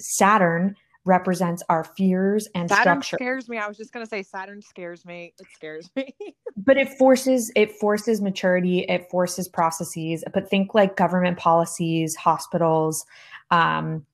Saturn 0.00 0.76
represents 1.04 1.62
our 1.68 1.84
fears 1.84 2.48
and 2.54 2.68
Saturn 2.68 3.02
structure. 3.02 3.16
scares 3.16 3.48
me. 3.48 3.58
I 3.58 3.66
was 3.66 3.76
just 3.76 3.92
gonna 3.92 4.06
say 4.06 4.22
Saturn 4.22 4.62
scares 4.62 5.04
me. 5.04 5.34
It 5.38 5.46
scares 5.54 5.90
me. 5.96 6.14
but 6.56 6.76
it 6.76 6.88
forces 6.98 7.50
it 7.56 7.72
forces 7.72 8.20
maturity 8.20 8.80
it 8.88 9.08
forces 9.10 9.48
processes 9.48 10.24
but 10.32 10.48
think 10.48 10.74
like 10.74 10.96
government 10.96 11.38
policies 11.38 12.14
hospitals 12.16 13.04
um 13.50 14.04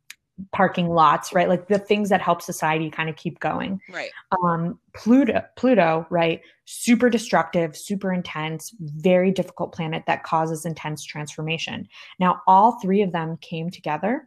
parking 0.53 0.89
lots 0.89 1.33
right 1.33 1.49
like 1.49 1.67
the 1.67 1.81
things 1.81 2.09
that 2.11 2.21
help 2.21 2.41
society 2.41 2.91
kind 2.91 3.09
of 3.09 3.17
keep 3.17 3.41
going 3.41 3.81
right. 3.93 4.11
um 4.45 4.79
pluto 4.95 5.43
pluto 5.57 6.07
right 6.11 6.41
super 6.65 7.11
destructive 7.11 7.77
super 7.77 8.13
intense 8.13 8.73
very 8.79 9.33
difficult 9.33 9.73
planet 9.73 10.05
that 10.07 10.23
causes 10.23 10.65
intense 10.65 11.03
transformation 11.03 11.89
now 12.21 12.41
all 12.47 12.79
three 12.81 13.03
of 13.03 13.11
them 13.11 13.37
came 13.41 13.69
together 13.69 14.25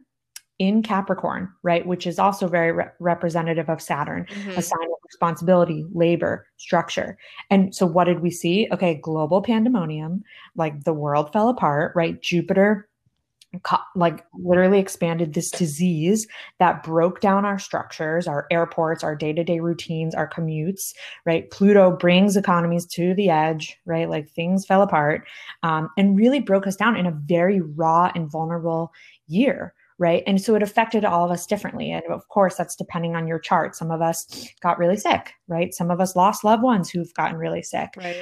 in 0.66 0.82
capricorn 0.82 1.48
right 1.62 1.84
which 1.86 2.06
is 2.06 2.18
also 2.18 2.46
very 2.48 2.72
re- 2.72 2.94
representative 3.00 3.68
of 3.68 3.80
saturn 3.80 4.24
Mhm. 4.30 4.56
a 4.56 4.62
sign 4.62 4.84
of 4.84 5.02
responsibility, 5.12 5.84
labor, 5.92 6.46
structure. 6.56 7.18
And 7.50 7.74
so, 7.74 7.86
what 7.86 8.04
did 8.04 8.20
we 8.20 8.30
see? 8.30 8.68
Okay, 8.72 8.94
global 8.94 9.42
pandemonium, 9.42 10.22
like 10.56 10.84
the 10.84 10.94
world 10.94 11.32
fell 11.32 11.48
apart, 11.48 11.92
right? 11.94 12.20
Jupiter, 12.22 12.88
like 13.94 14.24
literally 14.32 14.78
expanded 14.78 15.34
this 15.34 15.50
disease 15.50 16.26
that 16.58 16.82
broke 16.82 17.20
down 17.20 17.44
our 17.44 17.58
structures, 17.58 18.26
our 18.26 18.46
airports, 18.50 19.04
our 19.04 19.14
day 19.14 19.34
to 19.34 19.44
day 19.44 19.60
routines, 19.60 20.14
our 20.14 20.28
commutes, 20.28 20.94
right? 21.26 21.50
Pluto 21.50 21.94
brings 21.94 22.36
economies 22.36 22.86
to 22.86 23.14
the 23.14 23.28
edge, 23.28 23.78
right? 23.84 24.08
Like 24.08 24.30
things 24.30 24.64
fell 24.64 24.80
apart 24.80 25.26
um, 25.62 25.90
and 25.98 26.16
really 26.16 26.40
broke 26.40 26.66
us 26.66 26.76
down 26.76 26.96
in 26.96 27.04
a 27.04 27.18
very 27.26 27.60
raw 27.60 28.10
and 28.14 28.30
vulnerable 28.30 28.92
year 29.28 29.74
right? 30.02 30.22
And 30.26 30.40
so 30.40 30.54
it 30.54 30.62
affected 30.62 31.04
all 31.04 31.24
of 31.24 31.30
us 31.30 31.46
differently. 31.46 31.90
And 31.92 32.02
of 32.10 32.26
course, 32.28 32.56
that's 32.56 32.76
depending 32.76 33.14
on 33.16 33.26
your 33.26 33.38
chart. 33.38 33.76
Some 33.76 33.90
of 33.90 34.02
us 34.02 34.48
got 34.60 34.78
really 34.78 34.96
sick, 34.96 35.32
right? 35.48 35.72
Some 35.72 35.90
of 35.90 36.00
us 36.00 36.16
lost 36.16 36.44
loved 36.44 36.62
ones 36.62 36.90
who've 36.90 37.12
gotten 37.14 37.36
really 37.38 37.62
sick. 37.62 37.90
Right. 37.96 38.16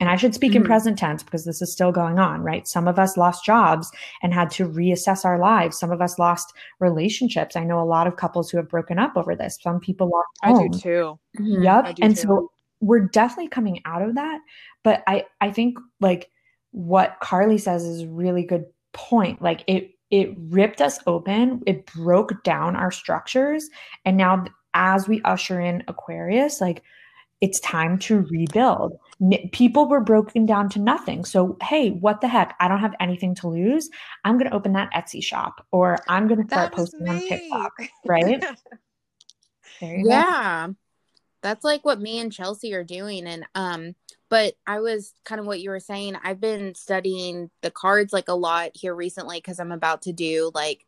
And 0.00 0.08
I 0.08 0.16
should 0.16 0.34
speak 0.34 0.54
in 0.54 0.62
Mhm. 0.62 0.66
present 0.66 0.98
tense 0.98 1.22
because 1.22 1.44
this 1.44 1.60
is 1.60 1.70
still 1.72 1.92
going 1.92 2.18
on, 2.18 2.40
right? 2.42 2.66
Some 2.66 2.88
of 2.88 2.98
us 2.98 3.18
lost 3.18 3.44
jobs 3.44 3.92
and 4.22 4.32
had 4.32 4.50
to 4.52 4.66
reassess 4.66 5.26
our 5.26 5.38
lives. 5.38 5.78
Some 5.78 5.92
of 5.92 6.00
us 6.00 6.18
lost 6.18 6.54
relationships. 6.80 7.54
I 7.54 7.64
know 7.64 7.80
a 7.80 7.84
lot 7.84 8.06
of 8.06 8.16
couples 8.16 8.50
who 8.50 8.56
have 8.56 8.68
broken 8.68 8.98
up 8.98 9.12
over 9.16 9.36
this. 9.36 9.58
Some 9.62 9.78
people 9.78 10.08
lost 10.08 10.28
I 10.42 10.48
do 10.52 10.58
homes. 10.58 10.82
too. 10.82 11.18
Mhm. 11.38 11.64
Yep. 11.64 11.96
Do 11.96 12.02
And 12.02 12.16
too. 12.16 12.22
so 12.22 12.50
we're 12.80 13.00
definitely 13.08 13.48
coming 13.48 13.82
out 13.84 14.00
of 14.00 14.14
that. 14.14 14.40
But 14.82 15.02
I, 15.06 15.26
I 15.42 15.50
think 15.52 15.78
like 16.00 16.30
what 16.72 17.16
Carly 17.20 17.58
says 17.58 17.84
is 17.84 18.02
a 18.02 18.08
really 18.08 18.44
good 18.44 18.64
point. 18.94 19.42
Like 19.42 19.64
it, 19.66 19.90
it 20.10 20.34
ripped 20.36 20.80
us 20.80 20.98
open. 21.06 21.62
It 21.66 21.86
broke 21.86 22.42
down 22.42 22.76
our 22.76 22.90
structures. 22.90 23.68
And 24.04 24.16
now 24.16 24.44
as 24.74 25.08
we 25.08 25.20
usher 25.22 25.60
in 25.60 25.84
Aquarius, 25.88 26.60
like 26.60 26.82
it's 27.40 27.60
time 27.60 27.98
to 27.98 28.20
rebuild. 28.22 28.98
People 29.52 29.88
were 29.88 30.00
broken 30.00 30.44
down 30.44 30.68
to 30.70 30.78
nothing. 30.78 31.24
So, 31.24 31.56
hey, 31.62 31.90
what 31.90 32.20
the 32.20 32.28
heck? 32.28 32.54
I 32.60 32.68
don't 32.68 32.80
have 32.80 32.94
anything 33.00 33.34
to 33.36 33.48
lose. 33.48 33.88
I'm 34.24 34.36
going 34.36 34.50
to 34.50 34.56
open 34.56 34.74
that 34.74 34.92
Etsy 34.92 35.22
shop 35.22 35.66
or 35.70 35.98
I'm 36.08 36.28
going 36.28 36.42
to 36.42 36.46
start 36.46 36.72
posting 36.72 37.08
on. 37.08 37.20
TikTok, 37.20 37.72
right? 38.06 38.44
You 39.82 40.04
go. 40.04 40.10
Yeah. 40.10 40.68
That's 41.42 41.64
like 41.64 41.86
what 41.86 42.02
me 42.02 42.18
and 42.18 42.30
Chelsea 42.30 42.74
are 42.74 42.84
doing. 42.84 43.26
And 43.26 43.46
um, 43.54 43.94
but 44.30 44.54
I 44.66 44.80
was 44.80 45.12
kind 45.24 45.40
of 45.40 45.46
what 45.46 45.60
you 45.60 45.70
were 45.70 45.80
saying. 45.80 46.16
I've 46.24 46.40
been 46.40 46.74
studying 46.74 47.50
the 47.62 47.70
cards 47.70 48.12
like 48.12 48.28
a 48.28 48.34
lot 48.34 48.70
here 48.74 48.94
recently 48.94 49.38
because 49.38 49.60
I'm 49.60 49.72
about 49.72 50.02
to 50.02 50.12
do 50.12 50.50
like 50.54 50.86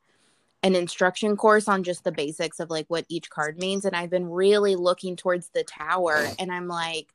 an 0.63 0.77
instruction 0.77 1.37
course 1.37 1.69
on 1.69 1.83
just 1.83 2.05
the 2.05 2.13
basics 2.13 2.61
of 2.61 2.71
like 2.71 2.87
what 2.89 3.05
each 3.09 3.29
card 3.31 3.59
means. 3.59 3.85
And 3.85 3.97
I've 3.97 4.11
been 4.11 4.31
really 4.31 4.77
looking 4.77 5.17
towards 5.17 5.49
the 5.49 5.65
tower 5.65 6.33
and 6.39 6.53
I'm 6.53 6.69
like 6.69 7.09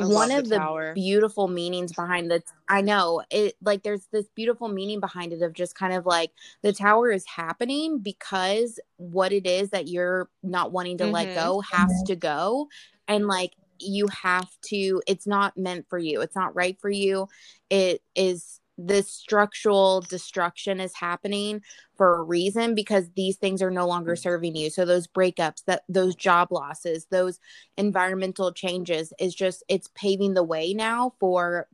I 0.00 0.04
one 0.04 0.32
of 0.32 0.48
the 0.48 0.58
the 0.58 0.92
beautiful 0.94 1.48
meanings 1.48 1.92
behind 1.92 2.30
the 2.30 2.42
I 2.68 2.80
know 2.80 3.22
it 3.30 3.54
like 3.62 3.84
there's 3.84 4.06
this 4.12 4.26
beautiful 4.34 4.68
meaning 4.68 5.00
behind 5.00 5.32
it 5.32 5.40
of 5.42 5.52
just 5.52 5.76
kind 5.76 5.92
of 5.94 6.04
like 6.04 6.32
the 6.62 6.72
tower 6.72 7.12
is 7.12 7.24
happening 7.26 7.98
because 8.00 8.80
what 8.96 9.32
it 9.32 9.46
is 9.46 9.70
that 9.70 9.88
you're 9.88 10.28
not 10.42 10.72
wanting 10.72 10.98
to 10.98 11.06
let 11.06 11.28
Mhm. 11.28 11.34
go 11.34 11.60
has 11.72 12.02
to 12.06 12.16
go 12.16 12.68
and 13.06 13.26
like 13.28 13.52
you 13.78 14.06
have 14.08 14.48
to 14.62 15.02
it's 15.06 15.26
not 15.26 15.56
meant 15.56 15.86
for 15.88 15.98
you 15.98 16.20
it's 16.20 16.36
not 16.36 16.54
right 16.54 16.78
for 16.80 16.90
you 16.90 17.26
it 17.70 18.02
is 18.14 18.60
this 18.76 19.08
structural 19.08 20.00
destruction 20.00 20.80
is 20.80 20.94
happening 20.96 21.62
for 21.96 22.16
a 22.16 22.22
reason 22.22 22.74
because 22.74 23.08
these 23.14 23.36
things 23.36 23.62
are 23.62 23.70
no 23.70 23.86
longer 23.86 24.16
serving 24.16 24.56
you 24.56 24.68
so 24.70 24.84
those 24.84 25.06
breakups 25.06 25.62
that 25.66 25.82
those 25.88 26.14
job 26.16 26.50
losses 26.50 27.06
those 27.10 27.38
environmental 27.76 28.52
changes 28.52 29.12
is 29.18 29.34
just 29.34 29.62
it's 29.68 29.88
paving 29.94 30.34
the 30.34 30.42
way 30.42 30.74
now 30.74 31.12
for 31.20 31.68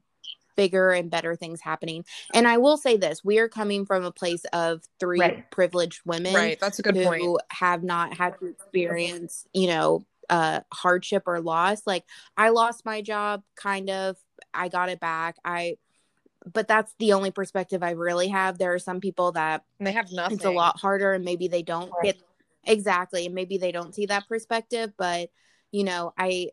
bigger 0.57 0.91
and 0.91 1.11
better 1.11 1.35
things 1.37 1.61
happening 1.63 2.05
and 2.35 2.47
i 2.47 2.59
will 2.59 2.77
say 2.77 2.97
this 2.97 3.25
we 3.25 3.39
are 3.39 3.49
coming 3.49 3.87
from 3.87 4.05
a 4.05 4.13
place 4.13 4.45
of 4.53 4.83
three 4.99 5.21
Right. 5.21 5.51
privileged 5.51 6.03
women 6.05 6.35
Right. 6.35 6.61
That's 6.61 6.79
a 6.81 6.83
good 6.83 6.97
who 6.97 7.05
point. 7.05 7.43
have 7.51 7.83
not 7.83 8.13
had 8.15 8.39
to 8.41 8.47
experience, 8.47 9.47
you 9.55 9.69
know, 9.69 10.05
uh 10.31 10.61
hardship 10.73 11.25
or 11.27 11.41
loss. 11.41 11.83
Like 11.87 12.05
I 12.37 12.51
lost 12.51 12.87
my 12.87 13.03
job 13.03 13.43
kind 13.57 13.91
of, 13.91 14.17
I 14.55 14.69
got 14.69 14.89
it 14.89 15.01
back. 15.01 15.37
I 15.45 15.77
but 16.51 16.67
that's 16.67 16.95
the 16.99 17.13
only 17.13 17.31
perspective 17.31 17.83
I 17.83 17.91
really 17.91 18.29
have. 18.29 18.57
There 18.57 18.73
are 18.73 18.79
some 18.79 19.01
people 19.01 19.33
that 19.33 19.63
they 19.79 19.93
have 19.93 20.11
nothing. 20.11 20.37
it's 20.39 20.47
a 20.47 20.51
lot 20.51 20.81
harder 20.81 21.13
and 21.13 21.25
maybe 21.25 21.49
they 21.49 21.63
don't 21.63 21.93
Right. 21.93 22.15
get 22.17 22.23
exactly 22.65 23.27
and 23.27 23.35
maybe 23.35 23.59
they 23.59 23.73
don't 23.73 23.95
see 23.95 24.07
that 24.07 24.27
perspective, 24.29 24.93
but 24.97 25.31
you 25.71 25.85
know, 25.85 26.13
I 26.17 26.51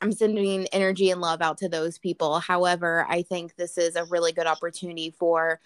I'm 0.00 0.12
sending 0.12 0.66
energy 0.68 1.10
and 1.10 1.20
love 1.20 1.42
out 1.42 1.58
to 1.58 1.68
those 1.68 1.98
people. 1.98 2.38
However, 2.38 3.04
I 3.08 3.22
think 3.22 3.56
this 3.56 3.76
is 3.76 3.96
a 3.96 4.04
really 4.04 4.30
good 4.32 4.46
opportunity 4.46 5.10
for 5.10 5.60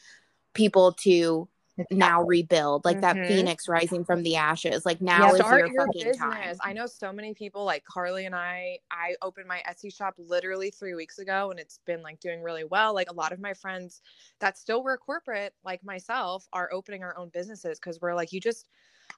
people 0.55 0.93
to 0.93 1.49
now 1.91 2.23
rebuild 2.23 2.85
like 2.85 3.01
that 3.01 3.19
Mhm. 3.19 3.27
phoenix 3.27 3.69
rising 3.69 4.05
from 4.05 4.23
the 4.23 4.37
ashes 4.37 4.85
like 4.87 5.01
now 5.01 5.35
is 5.35 5.41
Start 5.45 5.51
your, 5.51 5.69
your 5.69 5.87
fucking 5.87 6.05
business. 6.05 6.57
time 6.57 6.59
I 6.61 6.73
know 6.73 6.87
so 6.87 7.13
many 7.13 7.35
people 7.35 7.65
like 7.65 7.85
Carly 7.85 8.25
and 8.25 8.35
I. 8.35 8.79
I 8.91 9.15
opened 9.21 9.47
my 9.47 9.63
Etsy 9.69 9.95
shop 9.95 10.15
literally 10.19 10.71
three 10.71 10.95
weeks 10.95 11.19
ago, 11.19 11.51
and 11.51 11.61
it's 11.61 11.79
been 11.85 12.03
like 12.03 12.19
doing 12.19 12.43
really 12.43 12.65
well. 12.65 12.95
Like 12.95 13.11
a 13.11 13.15
lot 13.15 13.31
of 13.33 13.39
my 13.39 13.53
friends 13.55 14.01
that 14.41 14.57
still 14.57 14.83
work 14.83 15.01
corporate, 15.01 15.55
like 15.65 15.85
myself, 15.85 16.49
are 16.55 16.73
opening 16.73 17.03
our 17.05 17.17
own 17.17 17.29
businesses 17.29 17.79
because 17.79 18.01
we're 18.01 18.15
like, 18.15 18.33
you 18.33 18.41
just, 18.41 18.69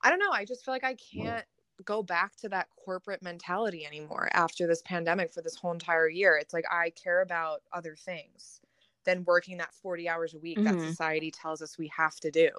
I 0.03 0.11
don't 0.11 0.19
know. 0.19 0.33
I 0.33 0.45
just 0.45 0.65
feel 0.65 0.75
like 0.75 0.85
I 0.85 0.95
can't 0.95 1.45
go 1.85 2.03
back 2.03 2.37
to 2.37 2.49
that 2.49 2.69
corporate 2.85 3.23
mentality 3.23 3.87
anymore 3.87 4.29
after 4.33 4.67
this 4.67 4.83
pandemic 4.83 5.33
for 5.33 5.43
this 5.43 5.57
whole 5.57 5.73
entire 5.73 6.09
year. 6.09 6.37
It's 6.37 6.53
like 6.55 6.65
I 6.71 6.91
care 6.91 7.23
about 7.23 7.63
other 7.73 7.95
things 7.97 8.61
than 9.05 9.25
working 9.25 9.57
that 9.59 9.73
40 9.75 10.09
hours 10.09 10.35
a 10.35 10.39
week 10.39 10.59
that 10.65 10.75
Mhm. 10.75 10.89
society 10.91 11.31
tells 11.31 11.63
us 11.63 11.79
we 11.79 11.89
have 11.89 12.17
to 12.17 12.31
do. 12.31 12.51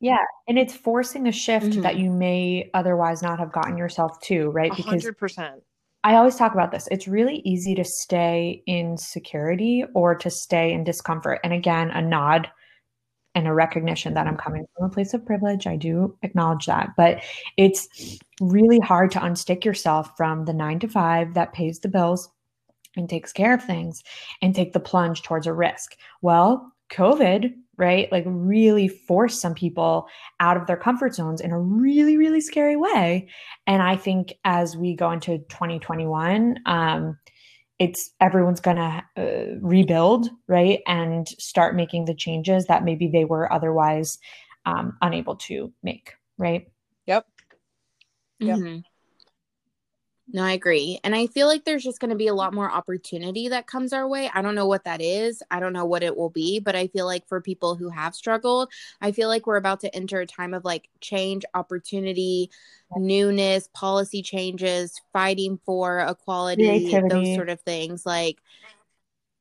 Yeah, 0.00 0.24
and 0.48 0.58
it's 0.58 0.74
forcing 0.74 1.28
a 1.28 1.32
shift 1.32 1.80
that 1.82 1.94
Mhm. 1.94 2.00
you 2.00 2.10
may 2.10 2.70
otherwise 2.74 3.22
not 3.22 3.38
have 3.38 3.52
gotten 3.52 3.76
yourself 3.76 4.18
to, 4.22 4.48
right? 4.50 4.70
Because 4.70 4.84
hundred 4.86 5.16
percent. 5.16 5.62
I 6.02 6.16
always 6.16 6.34
talk 6.34 6.52
about 6.52 6.72
this. 6.72 6.88
It's 6.90 7.06
really 7.06 7.36
easy 7.44 7.76
to 7.76 7.84
stay 7.84 8.64
in 8.66 8.96
security 8.96 9.84
or 9.94 10.16
to 10.16 10.30
stay 10.30 10.72
in 10.72 10.82
discomfort. 10.82 11.38
And 11.44 11.52
again, 11.52 11.90
a 11.92 12.02
nod 12.02 12.50
and 13.36 13.46
a 13.46 13.54
recognition 13.54 14.12
that 14.14 14.26
I'm 14.26 14.36
coming 14.36 14.66
from 14.76 14.86
a 14.86 14.92
place 14.92 15.14
of 15.14 15.24
privilege. 15.24 15.66
I 15.68 15.76
do 15.76 16.18
acknowledge 16.22 16.66
that. 16.66 16.90
But 16.96 17.22
it's 17.56 18.18
really 18.40 18.80
hard 18.80 19.12
to 19.12 19.20
unstick 19.20 19.64
yourself 19.64 20.16
from 20.16 20.44
the 20.44 20.52
nine 20.52 20.80
to 20.80 20.88
five 20.88 21.34
that 21.34 21.52
pays 21.52 21.78
the 21.78 21.88
bills 21.88 22.28
and 22.96 23.08
takes 23.08 23.32
care 23.32 23.54
of 23.54 23.64
things 23.64 24.02
and 24.40 24.54
take 24.54 24.72
the 24.72 24.80
plunge 24.80 25.22
towards 25.22 25.46
a 25.46 25.52
risk. 25.52 25.96
Well, 26.20 26.72
COVID, 26.92 27.52
right, 27.78 28.10
like 28.12 28.24
really 28.26 28.88
forced 28.88 29.40
some 29.40 29.54
people 29.54 30.06
out 30.40 30.56
of 30.56 30.66
their 30.66 30.76
comfort 30.76 31.14
zones 31.14 31.40
in 31.40 31.50
a 31.52 31.58
really, 31.60 32.16
really 32.16 32.40
scary 32.40 32.76
way. 32.76 33.28
And 33.66 33.82
I 33.82 33.96
think 33.96 34.34
as 34.44 34.76
we 34.76 34.94
go 34.94 35.10
into 35.10 35.38
2021, 35.48 36.58
um, 36.66 37.18
it's 37.78 38.10
everyone's 38.20 38.60
gonna 38.60 39.02
uh, 39.16 39.56
rebuild, 39.60 40.28
right, 40.46 40.80
and 40.86 41.26
start 41.28 41.74
making 41.74 42.04
the 42.04 42.14
changes 42.14 42.66
that 42.66 42.84
maybe 42.84 43.08
they 43.08 43.24
were 43.24 43.52
otherwise 43.52 44.18
um, 44.66 44.96
unable 45.02 45.36
to 45.36 45.72
make, 45.82 46.12
right? 46.38 46.68
Yep. 47.06 47.26
Yep. 48.40 48.58
Mhm. 48.58 48.82
No, 50.34 50.42
I 50.42 50.52
agree. 50.52 50.98
And 51.04 51.14
I 51.14 51.26
feel 51.26 51.46
like 51.46 51.64
there's 51.64 51.84
just 51.84 52.00
going 52.00 52.10
to 52.10 52.16
be 52.16 52.28
a 52.28 52.34
lot 52.34 52.54
more 52.54 52.70
opportunity 52.70 53.48
that 53.48 53.66
comes 53.66 53.92
our 53.92 54.08
way. 54.08 54.30
I 54.32 54.40
don't 54.40 54.54
know 54.54 54.66
what 54.66 54.84
that 54.84 55.02
is. 55.02 55.42
I 55.50 55.60
don't 55.60 55.74
know 55.74 55.84
what 55.84 56.02
it 56.02 56.16
will 56.16 56.30
be, 56.30 56.58
but 56.58 56.74
I 56.74 56.86
feel 56.86 57.04
like 57.04 57.28
for 57.28 57.42
people 57.42 57.74
who 57.74 57.90
have 57.90 58.14
struggled, 58.14 58.70
I 59.02 59.12
feel 59.12 59.28
like 59.28 59.46
we're 59.46 59.56
about 59.56 59.80
to 59.80 59.94
enter 59.94 60.20
a 60.20 60.26
time 60.26 60.54
of 60.54 60.64
like 60.64 60.88
change, 61.02 61.44
opportunity, 61.52 62.50
newness, 62.96 63.68
policy 63.74 64.22
changes, 64.22 64.98
fighting 65.12 65.60
for 65.66 65.98
equality, 65.98 66.64
Creativity. 66.64 67.08
those 67.08 67.34
sort 67.34 67.50
of 67.50 67.60
things. 67.60 68.06
Like, 68.06 68.38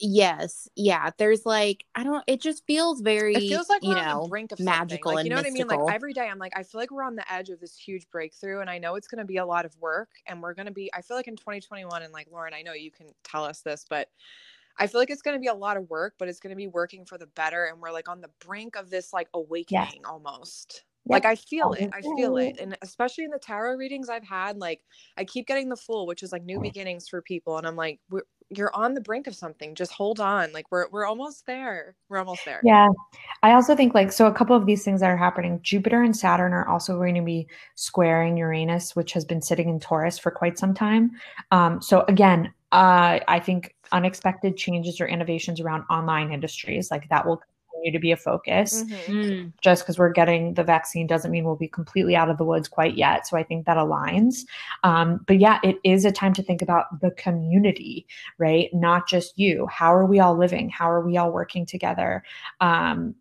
Yes, 0.03 0.67
yeah. 0.75 1.11
There's 1.17 1.45
like 1.45 1.85
I 1.93 2.03
don't. 2.03 2.23
It 2.25 2.41
just 2.41 2.65
feels 2.65 3.01
very. 3.01 3.35
It 3.35 3.41
feels 3.41 3.69
like 3.69 3.83
you 3.83 3.93
know 3.93 4.25
brink 4.27 4.51
of 4.51 4.59
magical 4.59 5.13
like, 5.13 5.25
you 5.25 5.29
know 5.29 5.35
what 5.35 5.45
I 5.45 5.51
mean. 5.51 5.67
Like 5.67 5.93
every 5.93 6.11
day, 6.11 6.27
I'm 6.27 6.39
like 6.39 6.53
I 6.55 6.63
feel 6.63 6.81
like 6.81 6.89
we're 6.89 7.03
on 7.03 7.15
the 7.15 7.31
edge 7.31 7.49
of 7.49 7.59
this 7.59 7.77
huge 7.77 8.09
breakthrough, 8.09 8.61
and 8.61 8.69
I 8.69 8.79
know 8.79 8.95
it's 8.95 9.07
going 9.07 9.19
to 9.19 9.25
be 9.25 9.37
a 9.37 9.45
lot 9.45 9.63
of 9.63 9.77
work, 9.79 10.09
and 10.25 10.41
we're 10.41 10.55
going 10.55 10.65
to 10.65 10.71
be. 10.71 10.91
I 10.93 11.01
feel 11.01 11.15
like 11.15 11.27
in 11.27 11.35
2021, 11.35 12.01
and 12.01 12.11
like 12.11 12.27
Lauren, 12.31 12.53
I 12.53 12.63
know 12.63 12.73
you 12.73 12.89
can 12.89 13.07
tell 13.23 13.43
us 13.43 13.61
this, 13.61 13.85
but 13.87 14.09
I 14.79 14.87
feel 14.87 14.99
like 14.99 15.11
it's 15.11 15.21
going 15.21 15.35
to 15.35 15.41
be 15.41 15.47
a 15.47 15.53
lot 15.53 15.77
of 15.77 15.87
work, 15.89 16.15
but 16.17 16.27
it's 16.27 16.39
going 16.39 16.49
to 16.49 16.57
be 16.57 16.67
working 16.67 17.05
for 17.05 17.19
the 17.19 17.27
better, 17.27 17.65
and 17.65 17.79
we're 17.79 17.91
like 17.91 18.09
on 18.09 18.21
the 18.21 18.31
brink 18.43 18.75
of 18.75 18.89
this 18.89 19.13
like 19.13 19.27
awakening 19.35 19.87
yes. 19.93 20.01
almost. 20.05 20.83
Like 21.05 21.25
I 21.25 21.35
feel 21.35 21.69
oh, 21.69 21.83
it. 21.83 21.89
I 21.93 22.01
feel 22.01 22.37
it. 22.37 22.59
And 22.59 22.77
especially 22.81 23.23
in 23.23 23.31
the 23.31 23.39
tarot 23.39 23.75
readings 23.75 24.07
I've 24.07 24.23
had, 24.23 24.57
like 24.57 24.81
I 25.17 25.23
keep 25.23 25.47
getting 25.47 25.67
the 25.67 25.75
fool, 25.75 26.05
which 26.05 26.21
is 26.21 26.31
like 26.31 26.43
new 26.43 26.59
mm. 26.59 26.63
beginnings 26.63 27.07
for 27.07 27.21
people. 27.21 27.57
And 27.57 27.65
I'm 27.65 27.75
like, 27.75 27.99
you're 28.55 28.75
on 28.75 28.93
the 28.93 29.01
brink 29.01 29.27
of 29.27 29.35
something. 29.35 29.75
Just 29.75 29.91
hold 29.91 30.19
on. 30.19 30.51
Like 30.51 30.65
we're 30.71 30.89
we're 30.89 31.05
almost 31.05 31.45
there. 31.45 31.95
We're 32.09 32.19
almost 32.19 32.43
there. 32.45 32.61
Yeah. 32.63 32.89
I 33.43 33.53
also 33.53 33.75
think 33.75 33.93
like 33.93 34.11
so 34.11 34.27
a 34.27 34.33
couple 34.33 34.55
of 34.55 34.65
these 34.65 34.83
things 34.83 34.99
that 34.99 35.09
are 35.09 35.17
happening. 35.17 35.59
Jupiter 35.63 36.03
and 36.03 36.15
Saturn 36.15 36.53
are 36.53 36.67
also 36.67 36.97
going 36.97 37.15
to 37.15 37.21
be 37.21 37.47
squaring 37.75 38.37
Uranus, 38.37 38.95
which 38.95 39.13
has 39.13 39.25
been 39.25 39.41
sitting 39.41 39.69
in 39.69 39.79
Taurus 39.79 40.19
for 40.19 40.31
quite 40.31 40.59
some 40.59 40.73
time. 40.73 41.11
Um, 41.51 41.81
so 41.81 42.03
again, 42.07 42.53
uh, 42.71 43.19
I 43.27 43.39
think 43.39 43.75
unexpected 43.91 44.57
changes 44.57 45.01
or 45.01 45.07
innovations 45.07 45.59
around 45.59 45.83
online 45.89 46.31
industries 46.31 46.91
like 46.91 47.09
that 47.09 47.25
will 47.25 47.41
continue 47.81 47.97
to 47.97 48.01
be 48.01 48.11
a 48.11 48.17
focus. 48.17 48.83
Mm-hmm. 48.83 49.11
Mm. 49.11 49.53
Just 49.61 49.83
because 49.83 49.97
we're 49.97 50.11
getting 50.11 50.53
the 50.53 50.63
vaccine 50.63 51.07
doesn't 51.07 51.31
mean 51.31 51.43
we'll 51.43 51.55
be 51.55 51.67
completely 51.67 52.15
out 52.15 52.29
of 52.29 52.37
the 52.37 52.45
woods 52.45 52.67
quite 52.67 52.95
yet. 52.95 53.27
So 53.27 53.37
I 53.37 53.43
think 53.43 53.65
that 53.65 53.77
aligns. 53.77 54.45
Um, 54.83 55.23
but 55.27 55.39
yeah, 55.39 55.59
it 55.63 55.77
is 55.83 56.05
a 56.05 56.11
time 56.11 56.33
to 56.33 56.43
think 56.43 56.61
about 56.61 57.01
the 57.01 57.11
community, 57.11 58.05
right? 58.37 58.69
Not 58.73 59.07
just 59.07 59.37
you. 59.37 59.67
How 59.67 59.93
are 59.93 60.05
we 60.05 60.19
all 60.19 60.37
living? 60.37 60.69
How 60.69 60.89
are 60.89 61.05
we 61.05 61.17
all 61.17 61.31
working 61.31 61.65
together? 61.65 62.23
Um, 62.59 63.15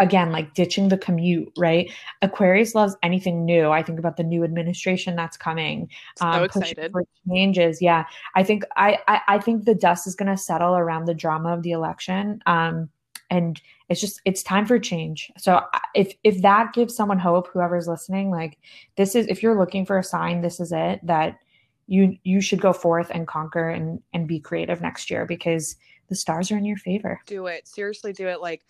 again 0.00 0.32
like 0.32 0.54
ditching 0.54 0.88
the 0.88 0.96
commute 0.96 1.52
right 1.58 1.92
aquarius 2.22 2.74
loves 2.74 2.96
anything 3.02 3.44
new 3.44 3.68
i 3.68 3.82
think 3.82 3.98
about 3.98 4.16
the 4.16 4.22
new 4.22 4.44
administration 4.44 5.14
that's 5.14 5.36
coming 5.36 5.90
um, 6.22 6.36
so 6.36 6.44
excited 6.44 6.90
for 6.90 7.04
changes 7.28 7.82
yeah 7.82 8.06
i 8.34 8.42
think 8.42 8.64
I, 8.76 8.98
I 9.08 9.20
i 9.28 9.38
think 9.38 9.66
the 9.66 9.74
dust 9.74 10.06
is 10.06 10.14
going 10.14 10.34
to 10.34 10.38
settle 10.38 10.74
around 10.74 11.04
the 11.04 11.12
drama 11.12 11.52
of 11.52 11.62
the 11.64 11.72
election 11.72 12.40
um 12.46 12.88
and 13.32 13.62
it's 13.88 14.00
just 14.00 14.20
it's 14.26 14.42
time 14.42 14.66
for 14.66 14.78
change 14.78 15.32
so 15.38 15.60
if 15.94 16.14
if 16.22 16.42
that 16.42 16.72
gives 16.74 16.94
someone 16.94 17.18
hope 17.18 17.48
whoever's 17.48 17.88
listening 17.88 18.30
like 18.30 18.58
this 18.96 19.14
is 19.14 19.26
if 19.26 19.42
you're 19.42 19.58
looking 19.58 19.86
for 19.86 19.98
a 19.98 20.04
sign 20.04 20.42
this 20.42 20.60
is 20.60 20.70
it 20.70 21.00
that 21.02 21.38
you 21.86 22.16
you 22.24 22.42
should 22.42 22.60
go 22.60 22.74
forth 22.74 23.10
and 23.10 23.26
conquer 23.26 23.70
and 23.70 24.02
and 24.12 24.28
be 24.28 24.38
creative 24.38 24.82
next 24.82 25.10
year 25.10 25.24
because 25.24 25.76
the 26.08 26.14
stars 26.14 26.52
are 26.52 26.58
in 26.58 26.64
your 26.64 26.76
favor 26.76 27.20
do 27.26 27.46
it 27.46 27.66
seriously 27.66 28.12
do 28.12 28.28
it 28.28 28.40
like 28.40 28.62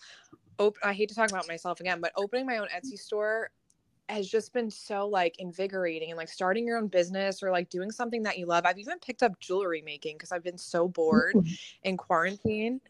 op- 0.59 0.77
i 0.81 0.93
hate 0.93 1.09
to 1.09 1.15
talk 1.15 1.29
about 1.29 1.47
myself 1.47 1.81
again 1.81 1.99
but 1.99 2.13
opening 2.15 2.45
my 2.45 2.57
own 2.57 2.67
etsy 2.73 2.97
store 2.97 3.51
has 4.09 4.29
just 4.29 4.53
been 4.53 4.69
so 4.69 5.07
like 5.07 5.35
invigorating 5.39 6.09
and 6.11 6.17
like 6.17 6.27
starting 6.27 6.65
your 6.65 6.77
own 6.77 6.87
business 6.87 7.41
or 7.41 7.51
like 7.51 7.69
doing 7.69 7.89
something 7.89 8.21
that 8.21 8.37
you 8.37 8.45
love. 8.45 8.65
I've 8.65 8.77
even 8.77 8.99
picked 8.99 9.23
up 9.23 9.39
jewelry 9.39 9.81
making 9.81 10.17
because 10.17 10.33
I've 10.33 10.43
been 10.43 10.57
so 10.57 10.89
bored 10.89 11.37
in 11.83 11.95
quarantine. 11.95 12.81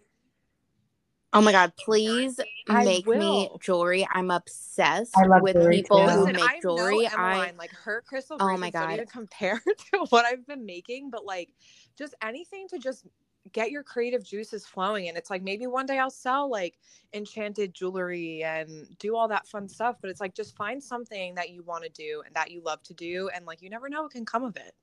Oh 1.34 1.41
my 1.41 1.52
god, 1.52 1.74
please 1.78 2.39
I 2.69 2.84
make 2.84 3.08
will. 3.08 3.17
me 3.17 3.50
jewelry. 3.60 4.08
I'm 4.12 4.30
obsessed 4.30 5.15
with 5.17 5.72
people 5.72 5.98
too. 5.98 6.12
who 6.12 6.26
Listen, 6.26 6.36
make 6.36 6.62
jewelry. 6.62 7.08
I 7.08 7.52
like 7.58 7.72
her 7.72 8.04
crystal. 8.06 8.38
Oh 8.39 8.56
my 8.58 8.69
god, 8.69 8.98
don't 8.98 9.10
compare 9.12 9.62
to 9.91 10.06
what 10.10 10.26
I've 10.26 10.46
been 10.46 10.65
making, 10.65 11.10
but 11.10 11.26
like 11.26 11.50
just 11.98 12.13
anything 12.22 12.67
to 12.69 12.78
just 12.78 13.06
get 13.52 13.72
your 13.72 13.84
creative 13.84 14.24
juices 14.24 14.65
flowing. 14.65 15.10
And 15.10 15.17
it's 15.17 15.30
like 15.30 15.41
maybe 15.41 15.67
one 15.67 15.86
day 15.86 16.00
I'll 16.00 16.10
sell 16.10 16.50
like 16.50 16.78
enchanted 17.13 17.74
jewelry 17.74 18.43
and 18.43 18.88
do 19.00 19.15
all 19.15 19.28
that 19.28 19.48
fun 19.48 19.67
stuff. 19.67 19.98
But 20.02 20.12
it's 20.12 20.22
like 20.22 20.36
just 20.36 20.56
find 20.56 20.82
something 20.82 21.36
that 21.36 21.50
you 21.50 21.63
want 21.63 21.84
to 21.84 21.89
do 21.89 22.22
and 22.26 22.34
that 22.36 22.52
you 22.52 22.62
love 22.63 22.84
to 22.84 22.93
do, 22.93 23.30
and 23.34 23.46
like 23.46 23.62
you 23.62 23.72
never 23.72 23.89
know 23.89 24.04
what 24.04 24.12
can 24.12 24.26
come 24.26 24.43
of 24.43 24.56
it. 24.56 24.74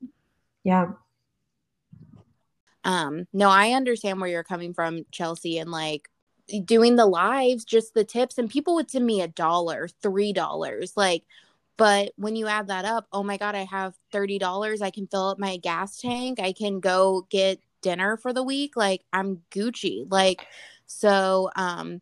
Yeah. 0.63 0.91
Um, 2.83 3.27
no, 3.31 3.49
I 3.49 3.71
understand 3.71 4.19
where 4.19 4.29
you're 4.29 4.43
coming 4.43 4.73
from, 4.73 5.05
Chelsea, 5.11 5.59
and 5.59 5.71
like 5.71 6.09
doing 6.65 6.95
the 6.95 7.05
lives, 7.05 7.65
just 7.65 7.93
the 7.93 8.03
tips, 8.03 8.37
and 8.37 8.49
people 8.49 8.75
would 8.75 8.91
send 8.91 9.05
me 9.05 9.21
a 9.21 9.27
dollar, 9.27 9.87
three 10.01 10.33
dollars, 10.33 10.93
like. 10.95 11.23
But 11.77 12.11
when 12.15 12.35
you 12.35 12.45
add 12.45 12.67
that 12.67 12.85
up, 12.85 13.07
oh 13.11 13.23
my 13.23 13.37
God, 13.37 13.55
I 13.55 13.63
have 13.63 13.95
$30. 14.13 14.83
I 14.83 14.91
can 14.91 15.07
fill 15.07 15.29
up 15.29 15.39
my 15.39 15.57
gas 15.57 15.97
tank. 15.99 16.39
I 16.39 16.53
can 16.53 16.79
go 16.79 17.25
get 17.31 17.59
dinner 17.81 18.17
for 18.17 18.33
the 18.33 18.43
week. 18.43 18.75
Like, 18.75 19.01
I'm 19.11 19.41
Gucci. 19.49 20.05
Like, 20.11 20.45
so, 20.85 21.49
um, 21.55 22.01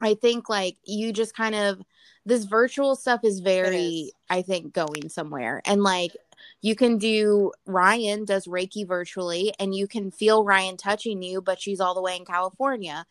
I 0.00 0.14
think 0.14 0.48
like 0.48 0.76
you 0.84 1.12
just 1.12 1.34
kind 1.34 1.56
of, 1.56 1.80
this 2.26 2.44
virtual 2.44 2.94
stuff 2.94 3.24
is 3.24 3.40
very, 3.40 3.78
is. 3.78 4.12
I 4.30 4.42
think, 4.42 4.72
going 4.72 5.08
somewhere. 5.08 5.62
And 5.64 5.82
like, 5.82 6.12
you 6.60 6.76
can 6.76 6.98
do 6.98 7.52
Ryan 7.66 8.24
does 8.24 8.46
Reiki 8.46 8.86
virtually 8.86 9.52
and 9.58 9.74
you 9.74 9.88
can 9.88 10.12
feel 10.12 10.44
Ryan 10.44 10.76
touching 10.76 11.22
you, 11.22 11.42
but 11.42 11.60
she's 11.60 11.80
all 11.80 11.94
the 11.94 12.02
way 12.02 12.16
in 12.16 12.24
California 12.24 13.04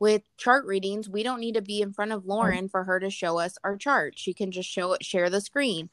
with 0.00 0.22
chart 0.38 0.64
readings, 0.64 1.08
we 1.08 1.22
don't 1.22 1.38
need 1.38 1.54
to 1.54 1.62
be 1.62 1.82
in 1.82 1.92
front 1.92 2.10
of 2.10 2.24
oh. 2.24 2.34
Lauren 2.34 2.68
for 2.68 2.82
her 2.84 2.98
to 2.98 3.10
show 3.10 3.38
us 3.38 3.56
our 3.62 3.76
chart. 3.76 4.18
She 4.18 4.34
can 4.34 4.50
just 4.50 4.68
show 4.68 4.94
it, 4.94 5.04
share 5.04 5.30
the 5.30 5.40
screen. 5.40 5.90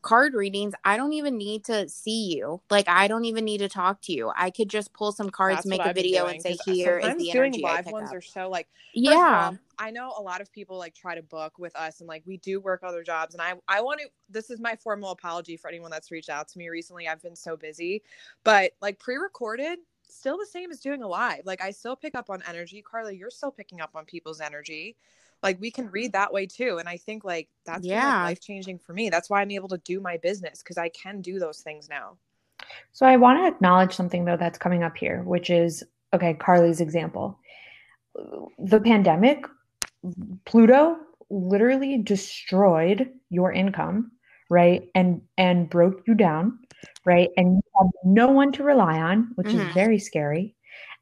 Card 0.00 0.34
readings, 0.34 0.74
I 0.84 0.96
don't 0.96 1.12
even 1.12 1.36
need 1.36 1.64
to 1.66 1.88
see 1.88 2.34
you. 2.34 2.60
Like 2.70 2.88
I 2.88 3.06
don't 3.06 3.24
even 3.24 3.44
need 3.44 3.58
to 3.58 3.68
talk 3.68 4.02
to 4.02 4.12
you. 4.12 4.32
I 4.36 4.50
could 4.50 4.68
just 4.68 4.92
pull 4.92 5.12
some 5.12 5.30
cards, 5.30 5.58
That's 5.58 5.66
make 5.66 5.80
a 5.84 5.92
video, 5.92 6.26
and 6.26 6.42
say, 6.42 6.56
"Here 6.64 6.98
is 6.98 7.14
the 7.14 7.30
doing 7.30 7.54
energy." 7.54 7.62
Live 7.62 7.86
ones 7.86 8.10
up. 8.10 8.16
are 8.16 8.20
so 8.20 8.50
like, 8.50 8.66
yeah. 8.94 9.50
All, 9.52 9.58
I 9.78 9.92
know 9.92 10.12
a 10.18 10.20
lot 10.20 10.40
of 10.40 10.50
people 10.50 10.76
like 10.76 10.96
try 10.96 11.14
to 11.14 11.22
book 11.22 11.56
with 11.56 11.76
us, 11.76 12.00
and 12.00 12.08
like 12.08 12.24
we 12.26 12.38
do 12.38 12.58
work 12.58 12.80
other 12.82 13.04
jobs. 13.04 13.36
And 13.36 13.40
I, 13.40 13.54
I 13.68 13.80
want 13.80 14.00
to. 14.00 14.08
This 14.28 14.50
is 14.50 14.58
my 14.58 14.74
formal 14.74 15.12
apology 15.12 15.56
for 15.56 15.68
anyone 15.68 15.92
that's 15.92 16.10
reached 16.10 16.30
out 16.30 16.48
to 16.48 16.58
me 16.58 16.68
recently. 16.68 17.06
I've 17.06 17.22
been 17.22 17.36
so 17.36 17.56
busy, 17.56 18.02
but 18.42 18.72
like 18.80 18.98
pre-recorded, 18.98 19.78
still 20.08 20.38
the 20.38 20.46
same 20.46 20.70
as 20.70 20.80
doing 20.80 21.02
a 21.02 21.08
live. 21.08 21.42
Like 21.44 21.62
I 21.62 21.70
still 21.70 21.96
pick 21.96 22.14
up 22.14 22.30
on 22.30 22.42
energy. 22.48 22.82
Carli, 22.82 23.18
you're 23.18 23.30
still 23.30 23.50
picking 23.50 23.80
up 23.80 23.90
on 23.94 24.04
people's 24.04 24.40
energy. 24.40 24.96
Like 25.42 25.60
we 25.60 25.70
can 25.70 25.90
read 25.90 26.12
that 26.12 26.32
way 26.32 26.46
too. 26.46 26.78
And 26.78 26.88
I 26.88 26.96
think 26.96 27.24
like 27.24 27.48
that's 27.66 27.86
yeah. 27.86 28.18
like 28.18 28.24
life 28.24 28.40
changing 28.40 28.78
for 28.78 28.92
me. 28.92 29.10
That's 29.10 29.28
why 29.28 29.40
I'm 29.40 29.50
able 29.50 29.68
to 29.68 29.78
do 29.78 30.00
my 30.00 30.16
business 30.18 30.62
because 30.62 30.78
I 30.78 30.88
can 30.90 31.20
do 31.20 31.38
those 31.38 31.60
things 31.60 31.88
now. 31.88 32.16
So 32.92 33.06
I 33.06 33.16
want 33.16 33.40
to 33.40 33.48
acknowledge 33.48 33.94
something 33.94 34.24
though 34.24 34.36
that's 34.36 34.58
coming 34.58 34.82
up 34.82 34.96
here, 34.96 35.22
which 35.22 35.50
is 35.50 35.82
okay, 36.14 36.34
Carli's 36.34 36.80
example. 36.80 37.38
The 38.58 38.80
pandemic, 38.80 39.46
Pluto 40.44 40.96
literally 41.30 41.98
destroyed 41.98 43.10
your 43.30 43.52
income, 43.52 44.12
right? 44.48 44.88
And 44.94 45.22
and 45.36 45.68
broke 45.68 46.02
you 46.06 46.14
down 46.14 46.58
right? 47.04 47.30
And 47.36 47.61
no 48.04 48.28
one 48.28 48.52
to 48.52 48.62
rely 48.62 49.00
on, 49.00 49.32
which 49.34 49.48
mm-hmm. 49.48 49.60
is 49.60 49.74
very 49.74 49.98
scary. 49.98 50.54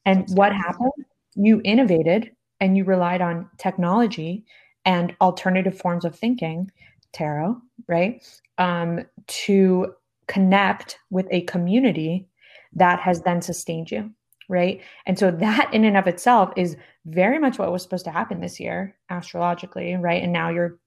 And 0.04 0.22
That's 0.22 0.34
what 0.34 0.52
happened? 0.52 0.92
You 1.34 1.60
innovated 1.64 2.32
and 2.60 2.76
you 2.76 2.84
relied 2.84 3.20
on 3.22 3.48
technology 3.58 4.44
and 4.84 5.14
alternative 5.20 5.78
forms 5.78 6.04
of 6.04 6.16
thinking, 6.16 6.70
tarot, 7.12 7.56
right? 7.88 8.22
Um, 8.58 9.04
to 9.26 9.94
connect 10.26 10.98
with 11.10 11.26
a 11.30 11.42
community 11.42 12.28
that 12.74 13.00
has 13.00 13.22
then 13.22 13.42
sustained 13.42 13.90
you, 13.90 14.10
right? 14.48 14.80
And 15.06 15.18
so 15.18 15.30
that 15.30 15.72
in 15.72 15.84
and 15.84 15.96
of 15.96 16.06
itself 16.06 16.52
is 16.56 16.76
very 17.06 17.38
much 17.38 17.58
what 17.58 17.72
was 17.72 17.82
supposed 17.82 18.04
to 18.04 18.10
happen 18.10 18.40
this 18.40 18.60
year 18.60 18.96
astrologically, 19.08 19.94
right? 19.96 20.22
And 20.22 20.32
now 20.32 20.50
you're 20.50 20.78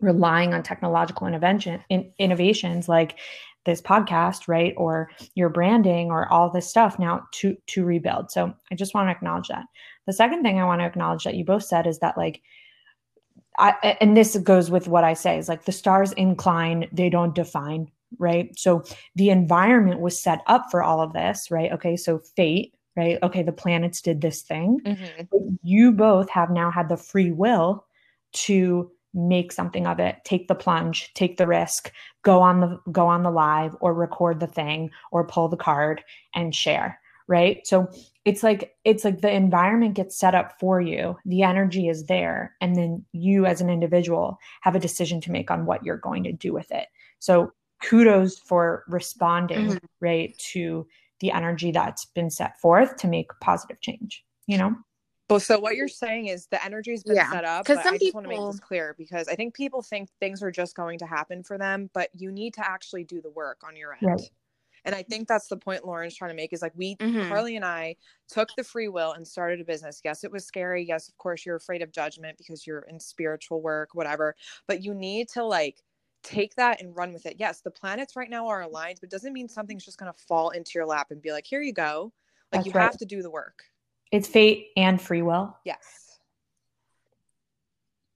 relying 0.00 0.54
on 0.54 0.62
technological 0.62 1.26
intervention 1.26 1.82
in, 1.88 2.12
innovations 2.18 2.88
like 2.88 3.16
this 3.64 3.80
podcast 3.80 4.48
right 4.48 4.74
or 4.76 5.10
your 5.34 5.48
branding 5.48 6.10
or 6.10 6.30
all 6.32 6.50
this 6.50 6.68
stuff 6.68 6.98
now 6.98 7.26
to 7.32 7.56
to 7.66 7.84
rebuild 7.84 8.30
so 8.30 8.54
i 8.70 8.74
just 8.74 8.94
want 8.94 9.08
to 9.08 9.12
acknowledge 9.12 9.48
that 9.48 9.64
the 10.06 10.12
second 10.12 10.42
thing 10.42 10.58
i 10.58 10.64
want 10.64 10.80
to 10.80 10.86
acknowledge 10.86 11.24
that 11.24 11.34
you 11.34 11.44
both 11.44 11.64
said 11.64 11.86
is 11.86 11.98
that 11.98 12.16
like 12.16 12.42
I, 13.58 13.96
and 14.00 14.16
this 14.16 14.36
goes 14.38 14.70
with 14.70 14.88
what 14.88 15.04
I 15.04 15.14
say 15.14 15.38
is 15.38 15.48
like 15.48 15.64
the 15.64 15.72
stars 15.72 16.12
incline, 16.12 16.88
they 16.92 17.08
don't 17.08 17.34
define, 17.34 17.90
right? 18.18 18.50
So 18.58 18.84
the 19.14 19.30
environment 19.30 20.00
was 20.00 20.18
set 20.18 20.40
up 20.46 20.70
for 20.70 20.82
all 20.82 21.00
of 21.00 21.12
this, 21.12 21.50
right? 21.50 21.72
Okay, 21.72 21.96
so 21.96 22.18
fate, 22.18 22.74
right? 22.96 23.18
Okay, 23.22 23.42
the 23.42 23.52
planets 23.52 24.00
did 24.00 24.20
this 24.20 24.42
thing. 24.42 24.80
Mm-hmm. 24.84 25.54
You 25.62 25.92
both 25.92 26.28
have 26.30 26.50
now 26.50 26.70
had 26.70 26.88
the 26.88 26.96
free 26.96 27.30
will 27.30 27.86
to 28.32 28.90
make 29.14 29.52
something 29.52 29.86
of 29.86 30.00
it 30.00 30.16
take 30.24 30.48
the 30.48 30.54
plunge 30.54 31.12
take 31.14 31.36
the 31.36 31.46
risk 31.46 31.92
go 32.22 32.40
on 32.40 32.60
the 32.60 32.80
go 32.90 33.06
on 33.06 33.22
the 33.22 33.30
live 33.30 33.76
or 33.80 33.94
record 33.94 34.40
the 34.40 34.46
thing 34.46 34.90
or 35.12 35.26
pull 35.26 35.48
the 35.48 35.56
card 35.56 36.02
and 36.34 36.54
share 36.54 36.98
right? 37.26 37.66
So 37.66 37.88
it's 38.24 38.42
like 38.42 38.74
it's 38.84 39.04
like 39.04 39.20
the 39.20 39.30
environment 39.30 39.94
gets 39.94 40.18
set 40.18 40.34
up 40.34 40.58
for 40.60 40.80
you 40.80 41.16
the 41.24 41.42
energy 41.42 41.88
is 41.88 42.04
there 42.04 42.54
and 42.60 42.76
then 42.76 43.04
you 43.12 43.46
as 43.46 43.60
an 43.60 43.70
individual 43.70 44.38
have 44.60 44.74
a 44.74 44.80
decision 44.80 45.20
to 45.22 45.32
make 45.32 45.50
on 45.50 45.66
what 45.66 45.84
you're 45.84 45.96
going 45.96 46.24
to 46.24 46.32
do 46.32 46.52
with 46.52 46.70
it. 46.70 46.88
So 47.18 47.52
kudos 47.82 48.38
for 48.38 48.84
responding 48.88 49.68
mm-hmm. 49.68 49.86
right 50.00 50.36
to 50.52 50.86
the 51.20 51.30
energy 51.30 51.70
that's 51.70 52.04
been 52.06 52.30
set 52.30 52.58
forth 52.60 52.96
to 52.96 53.08
make 53.08 53.28
positive 53.40 53.80
change 53.80 54.24
you 54.46 54.56
know 54.58 54.74
well, 55.30 55.40
so 55.40 55.58
what 55.58 55.76
you're 55.76 55.88
saying 55.88 56.26
is 56.26 56.46
the 56.46 56.62
energy's 56.64 57.02
been 57.02 57.16
yeah. 57.16 57.30
set 57.30 57.44
up. 57.44 57.64
Because 57.64 57.82
some 57.82 57.94
I 57.94 57.98
just 57.98 58.06
people... 58.06 58.20
want 58.20 58.30
to 58.30 58.36
make 58.36 58.52
this 58.52 58.60
clear 58.60 58.94
because 58.98 59.26
I 59.28 59.34
think 59.34 59.54
people 59.54 59.82
think 59.82 60.10
things 60.20 60.42
are 60.42 60.50
just 60.50 60.76
going 60.76 60.98
to 60.98 61.06
happen 61.06 61.42
for 61.42 61.56
them, 61.56 61.88
but 61.94 62.10
you 62.14 62.30
need 62.30 62.54
to 62.54 62.68
actually 62.68 63.04
do 63.04 63.22
the 63.22 63.30
work 63.30 63.62
on 63.66 63.76
your 63.76 63.94
end. 63.94 64.02
Right. 64.02 64.30
And 64.84 64.94
I 64.94 65.02
think 65.02 65.28
that's 65.28 65.48
the 65.48 65.56
point 65.56 65.86
Lauren's 65.86 66.14
trying 66.14 66.30
to 66.30 66.36
make 66.36 66.52
is 66.52 66.60
like 66.60 66.72
we 66.74 66.96
mm-hmm. 66.96 67.28
Carly 67.28 67.56
and 67.56 67.64
I 67.64 67.96
took 68.28 68.50
the 68.54 68.64
free 68.64 68.88
will 68.88 69.12
and 69.12 69.26
started 69.26 69.60
a 69.60 69.64
business. 69.64 70.02
Yes, 70.04 70.24
it 70.24 70.32
was 70.32 70.44
scary. 70.44 70.84
Yes, 70.84 71.08
of 71.08 71.16
course 71.16 71.46
you're 71.46 71.56
afraid 71.56 71.80
of 71.80 71.90
judgment 71.90 72.36
because 72.36 72.66
you're 72.66 72.80
in 72.90 73.00
spiritual 73.00 73.62
work, 73.62 73.90
whatever. 73.94 74.36
But 74.68 74.82
you 74.84 74.92
need 74.92 75.30
to 75.30 75.42
like 75.42 75.80
take 76.22 76.54
that 76.56 76.82
and 76.82 76.94
run 76.94 77.14
with 77.14 77.24
it. 77.24 77.36
Yes, 77.38 77.62
the 77.62 77.70
planets 77.70 78.14
right 78.14 78.28
now 78.28 78.46
are 78.48 78.60
aligned, 78.60 78.98
but 79.00 79.06
it 79.06 79.10
doesn't 79.10 79.32
mean 79.32 79.48
something's 79.48 79.86
just 79.86 79.98
going 79.98 80.12
to 80.12 80.18
fall 80.28 80.50
into 80.50 80.72
your 80.74 80.86
lap 80.86 81.06
and 81.10 81.22
be 81.22 81.32
like, 81.32 81.46
"Here 81.46 81.62
you 81.62 81.72
go." 81.72 82.12
Like 82.52 82.60
that's 82.60 82.66
you 82.66 82.72
right. 82.72 82.82
have 82.82 82.98
to 82.98 83.06
do 83.06 83.22
the 83.22 83.30
work. 83.30 83.64
It's 84.14 84.28
fate 84.28 84.68
and 84.76 85.02
free 85.02 85.22
will. 85.22 85.56
Yes. 85.64 86.20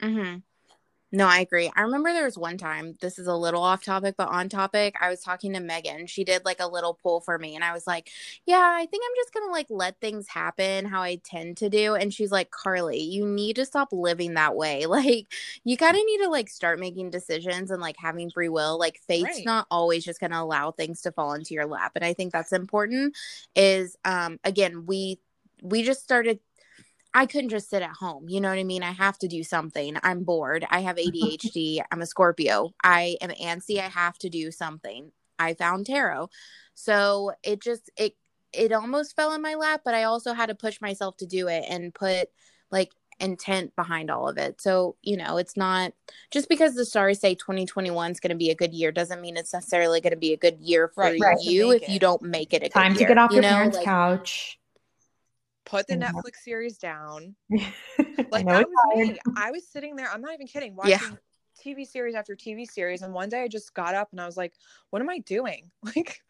Mm-hmm. 0.00 0.36
No, 1.10 1.26
I 1.26 1.40
agree. 1.40 1.72
I 1.74 1.80
remember 1.80 2.12
there 2.12 2.24
was 2.24 2.38
one 2.38 2.56
time, 2.56 2.94
this 3.00 3.18
is 3.18 3.26
a 3.26 3.34
little 3.34 3.62
off 3.62 3.82
topic, 3.82 4.14
but 4.16 4.28
on 4.28 4.48
topic. 4.48 4.94
I 5.00 5.08
was 5.08 5.22
talking 5.22 5.54
to 5.54 5.60
Megan. 5.60 6.06
She 6.06 6.22
did 6.22 6.44
like 6.44 6.60
a 6.60 6.68
little 6.68 6.94
poll 7.02 7.20
for 7.20 7.36
me, 7.36 7.56
and 7.56 7.64
I 7.64 7.72
was 7.72 7.84
like, 7.84 8.10
Yeah, 8.46 8.60
I 8.60 8.86
think 8.86 9.02
I'm 9.04 9.16
just 9.16 9.34
gonna 9.34 9.50
like 9.50 9.66
let 9.70 9.98
things 10.00 10.28
happen 10.28 10.84
how 10.84 11.02
I 11.02 11.20
tend 11.24 11.56
to 11.56 11.68
do. 11.68 11.96
And 11.96 12.14
she's 12.14 12.30
like, 12.30 12.52
Carli, 12.52 13.00
you 13.10 13.26
need 13.26 13.56
to 13.56 13.64
stop 13.64 13.88
living 13.90 14.34
that 14.34 14.54
way. 14.54 14.86
Like, 14.98 15.26
you 15.64 15.76
kind 15.76 15.96
of 15.96 16.02
need 16.06 16.18
to 16.18 16.28
like 16.28 16.48
start 16.48 16.78
making 16.78 17.10
decisions 17.10 17.72
and 17.72 17.82
like 17.82 17.96
having 17.98 18.30
free 18.30 18.48
will. 18.48 18.78
Like, 18.78 19.00
fate's 19.08 19.38
right. 19.38 19.44
not 19.44 19.66
always 19.68 20.04
just 20.04 20.20
gonna 20.20 20.40
allow 20.40 20.70
things 20.70 21.02
to 21.02 21.12
fall 21.12 21.32
into 21.32 21.54
your 21.54 21.66
lap. 21.66 21.92
And 21.96 22.04
I 22.04 22.12
think 22.12 22.32
that's 22.32 22.52
important. 22.52 23.16
Is 23.56 23.96
um, 24.04 24.38
again, 24.44 24.86
we 24.86 25.18
we 25.62 25.82
just 25.82 26.02
started 26.02 26.40
I 27.14 27.26
couldn't 27.26 27.48
just 27.48 27.70
sit 27.70 27.82
at 27.82 27.90
home. 27.90 28.28
You 28.28 28.40
know 28.40 28.50
what 28.50 28.58
I 28.58 28.64
mean? 28.64 28.82
I 28.82 28.92
have 28.92 29.18
to 29.20 29.28
do 29.28 29.42
something. 29.42 29.96
I'm 30.02 30.24
bored. 30.24 30.66
I 30.70 30.80
have 30.80 30.96
ADHD. 30.96 31.80
I'm 31.90 32.02
a 32.02 32.06
Scorpio. 32.06 32.74
I 32.84 33.16
am 33.20 33.30
antsy. 33.30 33.78
I 33.78 33.88
have 33.88 34.18
to 34.18 34.28
do 34.28 34.50
something. 34.50 35.10
I 35.38 35.54
found 35.54 35.86
tarot. 35.86 36.28
So 36.74 37.32
it 37.42 37.62
just 37.62 37.90
it 37.96 38.14
it 38.52 38.72
almost 38.72 39.16
fell 39.16 39.32
in 39.32 39.42
my 39.42 39.54
lap, 39.54 39.82
but 39.84 39.94
I 39.94 40.04
also 40.04 40.32
had 40.32 40.46
to 40.46 40.54
push 40.54 40.80
myself 40.80 41.16
to 41.18 41.26
do 41.26 41.48
it 41.48 41.64
and 41.68 41.94
put 41.94 42.28
like 42.70 42.92
intent 43.20 43.74
behind 43.74 44.10
all 44.10 44.28
of 44.28 44.38
it. 44.38 44.60
So, 44.60 44.96
you 45.02 45.16
know, 45.16 45.38
it's 45.38 45.56
not 45.56 45.92
just 46.30 46.48
because 46.48 46.74
the 46.74 46.84
stars 46.84 47.20
say 47.20 47.34
2021 47.34 48.12
is 48.12 48.20
going 48.20 48.30
to 48.30 48.36
be 48.36 48.50
a 48.50 48.54
good 48.54 48.72
year 48.72 48.92
doesn't 48.92 49.20
mean 49.20 49.36
it's 49.36 49.52
necessarily 49.52 50.00
going 50.00 50.12
to 50.12 50.18
be 50.18 50.32
a 50.32 50.36
good 50.36 50.60
year 50.60 50.88
for 50.88 51.02
right, 51.02 51.20
you 51.40 51.72
if 51.72 51.82
it. 51.82 51.88
you 51.88 51.98
don't 51.98 52.22
make 52.22 52.54
it 52.54 52.62
a 52.62 52.68
time 52.68 52.94
to 52.94 53.00
year, 53.00 53.08
get 53.08 53.18
off 53.18 53.30
you 53.30 53.36
your 53.36 53.42
know? 53.42 53.48
parents' 53.48 53.76
like, 53.76 53.84
couch 53.84 54.57
put 55.68 55.86
the 55.86 55.94
Netflix 55.94 56.36
series 56.42 56.78
down. 56.78 57.34
like 58.30 58.46
that 58.46 58.66
was 58.66 59.08
me. 59.08 59.18
I 59.36 59.50
was 59.50 59.68
sitting 59.68 59.96
there, 59.96 60.10
I'm 60.10 60.20
not 60.20 60.34
even 60.34 60.46
kidding, 60.46 60.74
watching 60.74 60.92
yeah. 60.92 61.10
TV 61.62 61.86
series 61.86 62.14
after 62.14 62.34
TV 62.34 62.66
series. 62.66 63.02
And 63.02 63.12
one 63.12 63.28
day 63.28 63.42
I 63.42 63.48
just 63.48 63.74
got 63.74 63.94
up 63.94 64.08
and 64.12 64.20
I 64.20 64.26
was 64.26 64.36
like, 64.36 64.54
what 64.90 65.02
am 65.02 65.10
I 65.10 65.18
doing? 65.18 65.70
Like, 65.94 66.22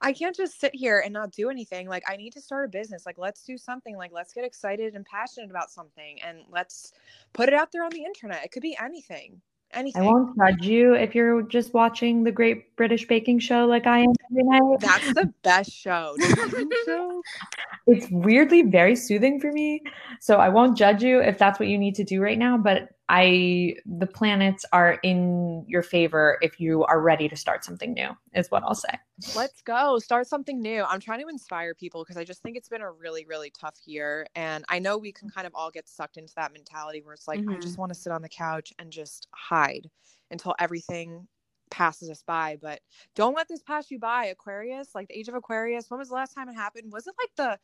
I 0.00 0.12
can't 0.12 0.34
just 0.34 0.58
sit 0.58 0.74
here 0.74 0.98
and 1.04 1.12
not 1.12 1.30
do 1.30 1.48
anything. 1.48 1.88
Like, 1.88 2.02
I 2.08 2.16
need 2.16 2.32
to 2.32 2.40
start 2.40 2.64
a 2.64 2.68
business. 2.68 3.06
Like, 3.06 3.16
let's 3.16 3.44
do 3.44 3.56
something. 3.56 3.96
Like, 3.96 4.10
let's 4.12 4.32
get 4.32 4.44
excited 4.44 4.96
and 4.96 5.06
passionate 5.06 5.50
about 5.50 5.70
something 5.70 6.20
and 6.20 6.38
let's 6.50 6.92
put 7.32 7.48
it 7.48 7.54
out 7.54 7.70
there 7.70 7.84
on 7.84 7.92
the 7.92 8.02
internet. 8.02 8.44
It 8.44 8.50
could 8.50 8.62
be 8.62 8.76
anything 8.82 9.40
anything. 9.74 10.02
I 10.02 10.04
won't 10.04 10.36
judge 10.36 10.66
you 10.66 10.94
if 10.94 11.14
you're 11.14 11.42
just 11.42 11.74
watching 11.74 12.24
the 12.24 12.32
Great 12.32 12.74
British 12.76 13.06
Baking 13.06 13.38
Show 13.38 13.66
like 13.66 13.86
I 13.86 14.00
am 14.00 14.12
every 14.30 14.42
night. 14.44 14.80
That's 14.80 15.14
the 15.14 15.32
best 15.42 15.72
show. 15.72 16.14
it's 17.86 18.06
weirdly 18.10 18.62
very 18.62 18.96
soothing 18.96 19.40
for 19.40 19.52
me. 19.52 19.82
So 20.20 20.36
I 20.36 20.48
won't 20.48 20.76
judge 20.76 21.02
you 21.02 21.20
if 21.20 21.38
that's 21.38 21.58
what 21.58 21.68
you 21.68 21.78
need 21.78 21.94
to 21.96 22.04
do 22.04 22.20
right 22.20 22.38
now, 22.38 22.56
but 22.56 22.88
I 23.14 23.76
the 23.84 24.06
planets 24.06 24.64
are 24.72 24.98
in 25.02 25.66
your 25.68 25.82
favor 25.82 26.38
if 26.40 26.58
you 26.58 26.82
are 26.84 26.98
ready 26.98 27.28
to 27.28 27.36
start 27.36 27.62
something 27.62 27.92
new, 27.92 28.08
is 28.34 28.50
what 28.50 28.62
I'll 28.62 28.74
say. 28.74 28.98
Let's 29.36 29.60
go. 29.60 29.98
Start 29.98 30.26
something 30.26 30.62
new. 30.62 30.82
I'm 30.82 30.98
trying 30.98 31.20
to 31.20 31.28
inspire 31.28 31.74
people 31.74 32.02
because 32.02 32.16
I 32.16 32.24
just 32.24 32.42
think 32.42 32.56
it's 32.56 32.70
been 32.70 32.80
a 32.80 32.90
really, 32.90 33.26
really 33.26 33.52
tough 33.60 33.76
year. 33.84 34.26
And 34.34 34.64
I 34.70 34.78
know 34.78 34.96
we 34.96 35.12
can 35.12 35.28
kind 35.28 35.46
of 35.46 35.54
all 35.54 35.70
get 35.70 35.90
sucked 35.90 36.16
into 36.16 36.32
that 36.36 36.54
mentality 36.54 37.02
where 37.02 37.12
it's 37.12 37.28
like, 37.28 37.40
mm-hmm. 37.40 37.50
I 37.50 37.56
just 37.56 37.74
mm-hmm. 37.74 37.82
want 37.82 37.92
to 37.92 37.98
sit 37.98 38.12
on 38.12 38.22
the 38.22 38.30
couch 38.30 38.72
and 38.78 38.90
just 38.90 39.28
hide 39.34 39.90
until 40.30 40.54
everything 40.58 41.28
passes 41.70 42.08
us 42.08 42.22
by. 42.26 42.56
But 42.62 42.80
don't 43.14 43.36
let 43.36 43.46
this 43.46 43.62
pass 43.62 43.90
you 43.90 43.98
by, 43.98 44.26
Aquarius. 44.26 44.94
Like 44.94 45.08
the 45.08 45.18
age 45.18 45.28
of 45.28 45.34
Aquarius. 45.34 45.90
When 45.90 45.98
was 45.98 46.08
the 46.08 46.14
last 46.14 46.32
time 46.32 46.48
it 46.48 46.54
happened? 46.54 46.90
Was 46.90 47.06
it 47.06 47.14
like 47.20 47.30
the 47.36 47.58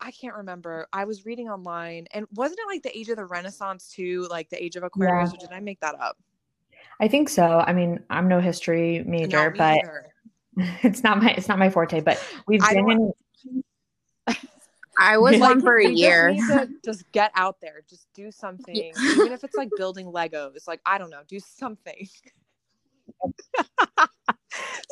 I 0.00 0.10
can't 0.10 0.34
remember. 0.34 0.86
I 0.92 1.04
was 1.04 1.24
reading 1.24 1.48
online, 1.48 2.06
and 2.12 2.26
wasn't 2.34 2.60
it 2.60 2.66
like 2.66 2.82
the 2.82 2.96
age 2.96 3.08
of 3.08 3.16
the 3.16 3.24
Renaissance 3.24 3.88
too, 3.88 4.26
like 4.30 4.50
the 4.50 4.62
age 4.62 4.76
of 4.76 4.82
Aquarius? 4.82 5.30
Yeah. 5.30 5.36
Or 5.36 5.40
did 5.40 5.52
I 5.52 5.60
make 5.60 5.80
that 5.80 5.98
up? 6.00 6.18
I 7.00 7.08
think 7.08 7.28
so. 7.28 7.64
I 7.66 7.72
mean, 7.72 8.00
I'm 8.10 8.28
no 8.28 8.40
history 8.40 9.02
major, 9.06 9.50
no, 9.50 9.56
but 9.56 9.80
it's 10.82 11.02
not 11.02 11.22
my 11.22 11.30
it's 11.32 11.48
not 11.48 11.58
my 11.58 11.70
forte. 11.70 12.00
But 12.00 12.22
we've 12.46 12.62
I 12.62 12.74
been 12.74 12.90
in. 12.90 13.12
I 14.98 15.18
was 15.18 15.38
like, 15.38 15.60
for 15.60 15.76
a 15.76 15.88
year. 15.88 16.34
Just, 16.34 16.70
just, 16.84 17.12
get 17.12 17.30
out 17.34 17.60
there. 17.60 17.82
Just 17.88 18.08
do 18.14 18.30
something, 18.30 18.74
yeah. 18.74 18.92
even 19.12 19.32
if 19.32 19.44
it's 19.44 19.54
like 19.54 19.68
building 19.76 20.06
Legos. 20.06 20.66
Like 20.66 20.80
I 20.86 20.96
don't 20.98 21.10
know, 21.10 21.20
do 21.28 21.38
something. 21.38 22.08
Oh 23.22 23.32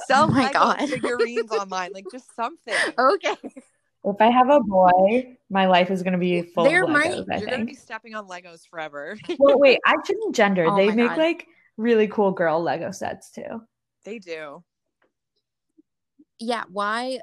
Sell 0.06 0.24
oh 0.24 0.26
my 0.26 0.44
Lego 0.44 0.52
god 0.52 0.88
figurines 0.88 1.50
online, 1.50 1.92
like 1.94 2.04
just 2.12 2.34
something. 2.36 2.74
Okay. 2.98 3.34
If 4.04 4.20
I 4.20 4.30
have 4.30 4.50
a 4.50 4.60
boy, 4.60 5.36
my 5.48 5.66
life 5.66 5.90
is 5.90 6.02
going 6.02 6.12
to 6.12 6.18
be 6.18 6.42
full 6.42 6.64
there 6.64 6.84
of 6.84 6.90
Legos. 6.90 7.26
Might, 7.26 7.36
I 7.36 7.38
you're 7.38 7.48
going 7.48 7.60
to 7.60 7.66
be 7.66 7.74
stepping 7.74 8.14
on 8.14 8.28
Legos 8.28 8.68
forever. 8.68 9.16
well, 9.38 9.58
wait, 9.58 9.78
I 9.86 9.94
shouldn't 10.06 10.34
gender. 10.34 10.66
Oh 10.68 10.76
they 10.76 10.90
make 10.90 11.08
God. 11.08 11.18
like 11.18 11.46
really 11.76 12.06
cool 12.08 12.32
girl 12.32 12.62
Lego 12.62 12.90
sets 12.90 13.30
too. 13.30 13.62
They 14.04 14.18
do. 14.18 14.62
Yeah. 16.38 16.64
Why? 16.70 17.20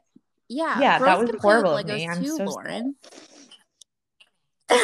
Yeah. 0.50 0.80
Yeah, 0.80 1.00
that 1.00 1.20
was 1.20 1.32
horrible 1.40 1.78
of 1.78 1.86
me. 1.86 2.08
I'm 2.08 2.22
too, 2.22 2.38
so 2.38 2.46
Lauren. 2.46 2.96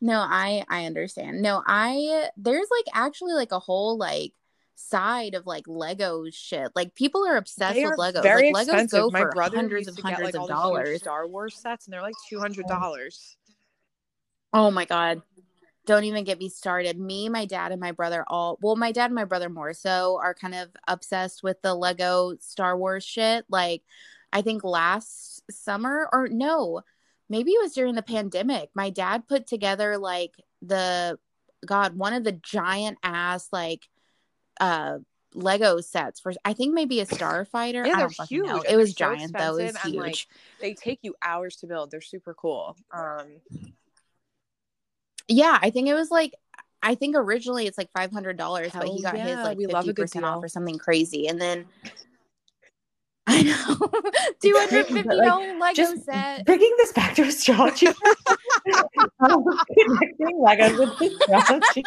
no, 0.00 0.18
I 0.20 0.64
I 0.68 0.84
understand. 0.84 1.42
No, 1.42 1.62
I 1.66 2.28
there's 2.36 2.68
like 2.70 2.94
actually 2.94 3.32
like 3.32 3.52
a 3.52 3.58
whole 3.58 3.96
like 3.96 4.32
side 4.74 5.34
of 5.34 5.46
like 5.46 5.64
Lego 5.66 6.24
shit. 6.30 6.70
Like 6.74 6.94
people 6.94 7.26
are 7.26 7.36
obsessed 7.36 7.74
they 7.74 7.84
with 7.84 7.98
Legos. 7.98 8.22
Very 8.22 8.52
like, 8.52 8.66
Legos 8.66 8.72
expensive. 8.72 9.00
go 9.00 9.10
My 9.10 9.20
for 9.20 9.30
brother 9.30 9.56
hundreds 9.56 9.88
of 9.88 9.98
hundreds 9.98 10.32
get, 10.32 10.34
like, 10.34 10.42
of 10.42 10.48
dollars. 10.48 11.00
Star 11.00 11.26
Wars 11.26 11.56
sets, 11.56 11.86
and 11.86 11.92
they're 11.92 12.02
like 12.02 12.14
two 12.28 12.38
hundred 12.38 12.66
oh. 12.68 12.68
dollars. 12.68 13.36
Oh 14.52 14.70
my 14.70 14.84
god! 14.84 15.22
Don't 15.86 16.04
even 16.04 16.24
get 16.24 16.38
me 16.38 16.48
started. 16.48 16.98
Me, 16.98 17.28
my 17.28 17.44
dad, 17.44 17.72
and 17.72 17.80
my 17.80 17.92
brother 17.92 18.24
all 18.26 18.58
well, 18.62 18.76
my 18.76 18.92
dad 18.92 19.06
and 19.06 19.14
my 19.14 19.24
brother 19.24 19.48
more 19.48 19.72
so 19.72 20.18
are 20.22 20.34
kind 20.34 20.54
of 20.54 20.68
obsessed 20.88 21.42
with 21.42 21.60
the 21.62 21.74
Lego 21.74 22.36
Star 22.40 22.76
Wars 22.76 23.04
shit. 23.04 23.44
Like, 23.48 23.82
I 24.32 24.42
think 24.42 24.64
last 24.64 25.42
summer 25.50 26.08
or 26.12 26.28
no, 26.28 26.82
maybe 27.28 27.52
it 27.52 27.62
was 27.62 27.72
during 27.72 27.94
the 27.94 28.02
pandemic. 28.02 28.70
My 28.74 28.90
dad 28.90 29.28
put 29.28 29.46
together 29.46 29.98
like 29.98 30.34
the 30.62 31.18
God, 31.66 31.96
one 31.96 32.12
of 32.12 32.24
the 32.24 32.32
giant 32.32 32.98
ass 33.02 33.48
like 33.52 33.88
uh 34.60 34.98
Lego 35.34 35.80
sets 35.80 36.20
for 36.20 36.32
I 36.44 36.52
think 36.52 36.74
maybe 36.74 37.00
a 37.00 37.06
starfighter. 37.06 37.86
Yeah, 37.86 37.96
they're 37.96 38.26
huge. 38.26 38.46
Know. 38.46 38.62
It 38.62 38.76
was 38.76 38.90
so 38.90 38.94
giant 38.94 39.36
though. 39.36 39.56
It 39.56 39.72
was 39.72 39.82
huge. 39.82 39.96
Like, 39.96 40.26
they 40.60 40.74
take 40.74 41.00
you 41.02 41.14
hours 41.22 41.56
to 41.56 41.66
build. 41.66 41.90
They're 41.90 42.00
super 42.00 42.34
cool. 42.34 42.76
Um 42.92 43.40
Yeah, 45.26 45.58
I 45.60 45.70
think 45.70 45.88
it 45.88 45.94
was 45.94 46.10
like 46.10 46.34
I 46.82 46.94
think 46.94 47.16
originally 47.16 47.66
it's 47.66 47.78
like 47.78 47.90
five 47.92 48.12
hundred 48.12 48.36
dollars, 48.36 48.70
but 48.72 48.88
he 48.88 49.02
got 49.02 49.16
yeah, 49.16 49.36
his 49.36 49.44
like 49.44 49.58
fifty 49.58 49.92
percent 49.94 50.24
off 50.24 50.44
or 50.44 50.48
something 50.48 50.78
crazy, 50.78 51.26
and 51.28 51.40
then 51.40 51.64
I 53.26 53.42
know. 53.42 53.54
Two 54.42 54.52
hundred 54.54 54.86
fifty 54.86 55.02
dollar 55.02 55.58
Lego 55.58 55.74
just 55.74 56.04
set. 56.04 56.44
Bringing 56.44 56.74
this 56.76 56.92
back 56.92 57.14
to 57.14 57.22
astrology. 57.22 57.86
connecting 58.66 60.38
Legos 60.44 60.78
with 60.78 61.00
astrology. 61.00 61.84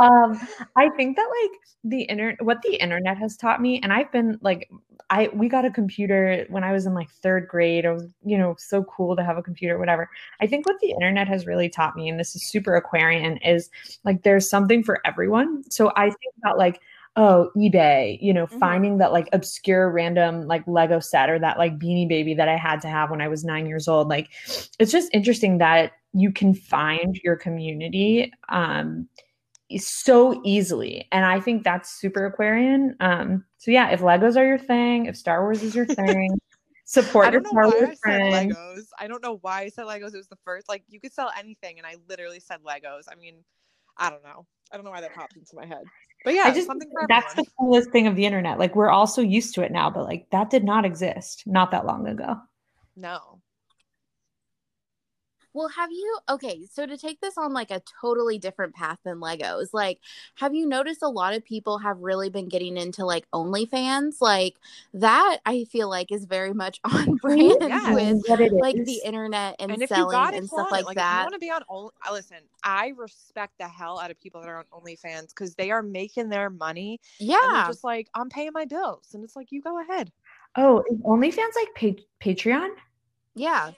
um, 0.00 0.40
I 0.74 0.88
think 0.96 1.16
that 1.16 1.28
like 1.42 1.60
the 1.84 2.02
internet, 2.02 2.42
what 2.44 2.62
the 2.62 2.74
internet 2.74 3.16
has 3.16 3.36
taught 3.36 3.62
me, 3.62 3.80
and 3.80 3.92
I've 3.92 4.10
been 4.10 4.40
like, 4.42 4.68
I 5.08 5.28
we 5.34 5.48
got 5.48 5.64
a 5.64 5.70
computer 5.70 6.46
when 6.48 6.64
I 6.64 6.72
was 6.72 6.84
in 6.84 6.94
like 6.94 7.08
third 7.08 7.46
grade. 7.46 7.84
It 7.84 7.92
was, 7.92 8.08
you 8.24 8.36
know, 8.36 8.56
so 8.58 8.82
cool 8.82 9.14
to 9.14 9.22
have 9.22 9.36
a 9.36 9.42
computer, 9.42 9.78
whatever. 9.78 10.10
I 10.40 10.48
think 10.48 10.66
what 10.66 10.80
the 10.80 10.90
internet 10.90 11.28
has 11.28 11.46
really 11.46 11.68
taught 11.68 11.94
me, 11.94 12.08
and 12.08 12.18
this 12.18 12.34
is 12.34 12.42
super 12.50 12.74
Aquarian, 12.74 13.36
is 13.36 13.70
like 14.04 14.24
there's 14.24 14.50
something 14.50 14.82
for 14.82 15.00
everyone. 15.04 15.62
So 15.70 15.92
I 15.94 16.06
think 16.06 16.34
about 16.38 16.58
like 16.58 16.80
oh 17.16 17.50
ebay 17.56 18.18
you 18.22 18.32
know 18.32 18.46
mm-hmm. 18.46 18.58
finding 18.58 18.98
that 18.98 19.12
like 19.12 19.28
obscure 19.32 19.90
random 19.90 20.46
like 20.46 20.66
lego 20.66 20.98
set 20.98 21.28
or 21.28 21.38
that 21.38 21.58
like 21.58 21.78
beanie 21.78 22.08
baby 22.08 22.34
that 22.34 22.48
i 22.48 22.56
had 22.56 22.80
to 22.80 22.88
have 22.88 23.10
when 23.10 23.20
i 23.20 23.28
was 23.28 23.44
nine 23.44 23.66
years 23.66 23.86
old 23.86 24.08
like 24.08 24.30
it's 24.78 24.92
just 24.92 25.10
interesting 25.12 25.58
that 25.58 25.92
you 26.14 26.32
can 26.32 26.54
find 26.54 27.16
your 27.22 27.36
community 27.36 28.32
um 28.48 29.06
so 29.78 30.40
easily 30.44 31.06
and 31.12 31.24
i 31.24 31.38
think 31.38 31.64
that's 31.64 31.90
super 31.90 32.26
aquarian 32.26 32.96
um 33.00 33.44
so 33.58 33.70
yeah 33.70 33.90
if 33.90 34.00
legos 34.00 34.36
are 34.36 34.46
your 34.46 34.58
thing 34.58 35.06
if 35.06 35.16
star 35.16 35.42
wars 35.42 35.62
is 35.62 35.74
your 35.74 35.86
thing 35.86 36.38
support 36.84 37.26
I 37.26 37.30
don't 37.30 37.44
your 37.44 37.62
know 37.62 37.68
why 37.68 37.76
I 37.76 37.88
said 37.88 37.98
friend. 37.98 38.52
Legos. 38.52 38.84
I 38.98 39.06
don't 39.06 39.22
know 39.22 39.38
why 39.40 39.62
I 39.62 39.68
said 39.68 39.86
Legos. 39.86 40.14
It 40.14 40.18
was 40.18 40.28
the 40.28 40.38
first. 40.44 40.68
Like 40.68 40.82
you 40.88 41.00
could 41.00 41.12
sell 41.12 41.30
anything, 41.38 41.78
and 41.78 41.86
I 41.86 41.96
literally 42.08 42.40
said 42.40 42.58
Legos. 42.62 43.04
I 43.10 43.14
mean, 43.14 43.36
I 43.96 44.10
don't 44.10 44.22
know. 44.22 44.46
I 44.70 44.76
don't 44.76 44.84
know 44.84 44.90
why 44.90 45.00
that 45.00 45.14
popped 45.14 45.36
into 45.36 45.54
my 45.54 45.66
head. 45.66 45.84
But 46.24 46.34
yeah, 46.34 46.42
I 46.44 46.54
just 46.54 46.70
that's 47.08 47.34
the 47.34 47.44
coolest 47.58 47.90
thing 47.90 48.06
of 48.06 48.16
the 48.16 48.24
internet. 48.24 48.58
Like 48.58 48.76
we're 48.76 48.90
all 48.90 49.06
so 49.06 49.20
used 49.20 49.54
to 49.56 49.62
it 49.62 49.72
now, 49.72 49.90
but 49.90 50.04
like 50.04 50.26
that 50.30 50.50
did 50.50 50.64
not 50.64 50.84
exist 50.84 51.42
not 51.46 51.70
that 51.72 51.86
long 51.86 52.06
ago. 52.06 52.36
No. 52.96 53.41
Well, 55.54 55.68
have 55.68 55.90
you 55.90 56.18
okay, 56.30 56.66
so 56.72 56.86
to 56.86 56.96
take 56.96 57.20
this 57.20 57.36
on 57.36 57.52
like 57.52 57.70
a 57.70 57.82
totally 58.00 58.38
different 58.38 58.74
path 58.74 58.98
than 59.04 59.20
Legos, 59.20 59.68
like 59.72 59.98
have 60.36 60.54
you 60.54 60.66
noticed 60.66 61.02
a 61.02 61.08
lot 61.08 61.34
of 61.34 61.44
people 61.44 61.78
have 61.78 61.98
really 62.00 62.30
been 62.30 62.48
getting 62.48 62.76
into 62.76 63.04
like 63.04 63.30
OnlyFans? 63.32 64.14
Like 64.20 64.54
that 64.94 65.38
I 65.44 65.64
feel 65.64 65.90
like 65.90 66.10
is 66.10 66.24
very 66.24 66.54
much 66.54 66.80
on 66.84 67.16
brand 67.16 67.56
Yes. 67.60 67.94
with 68.28 68.52
like 68.52 68.76
is. 68.78 68.86
the 68.86 69.00
internet 69.04 69.56
and, 69.58 69.70
And 69.72 69.82
if 69.82 69.90
you 69.90 69.96
selling 69.96 70.10
got 70.12 70.34
it, 70.34 70.38
and 70.38 70.46
stuff 70.46 70.68
flaunt 70.68 70.72
like 70.72 70.80
it. 70.82 70.86
Like 70.86 70.96
if 70.96 71.02
you 71.02 71.04
that. 71.08 71.22
want 71.24 71.34
to 71.34 71.38
be 71.38 71.50
on 71.50 71.62
only 71.68 71.90
uh, 72.08 72.12
listen, 72.12 72.38
I 72.64 72.92
respect 72.96 73.54
the 73.58 73.68
hell 73.68 73.98
out 74.00 74.10
of 74.10 74.18
people 74.20 74.40
that 74.40 74.48
are 74.48 74.58
on 74.58 74.64
OnlyFans 74.72 75.28
because 75.30 75.54
they 75.54 75.70
are 75.70 75.82
making 75.82 76.28
their 76.30 76.48
money 76.50 76.98
and 77.20 77.28
Yeah. 77.28 77.64
just 77.66 77.84
like, 77.84 78.08
I'm 78.14 78.28
paying 78.30 78.52
my 78.52 78.64
bills. 78.64 79.08
And 79.14 79.22
it's 79.22 79.36
like, 79.36 79.52
you 79.52 79.60
go 79.60 79.80
ahead. 79.80 80.10
Oh, 80.56 80.82
is 80.90 80.98
OnlyFans 80.98 81.54
like 81.56 81.74
pa- 81.96 82.02
Patreon? 82.22 82.70
Yeah. 83.34 83.72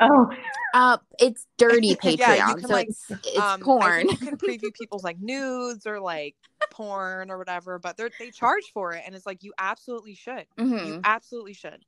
Oh, 0.00 0.30
Uh 0.74 0.98
it's 1.18 1.46
dirty 1.56 1.94
Patreon. 1.96 2.18
Yeah, 2.18 2.48
you 2.50 2.56
can, 2.56 2.68
so 2.68 2.74
like, 2.74 2.88
it's 2.88 3.10
it's 3.10 3.38
um, 3.38 3.60
porn. 3.60 4.08
you 4.08 4.16
can 4.18 4.36
preview 4.36 4.72
people's 4.74 5.04
like 5.04 5.18
nudes 5.20 5.86
or 5.86 6.00
like 6.00 6.36
porn 6.70 7.30
or 7.30 7.38
whatever, 7.38 7.78
but 7.78 7.96
they're 7.96 8.10
they 8.18 8.30
charge 8.30 8.64
for 8.72 8.92
it. 8.92 9.02
And 9.06 9.14
it's 9.14 9.26
like 9.26 9.42
you 9.42 9.52
absolutely 9.58 10.14
should. 10.14 10.46
You 10.56 10.64
Mhm. 10.64 11.00
absolutely 11.04 11.54
should. 11.54 11.84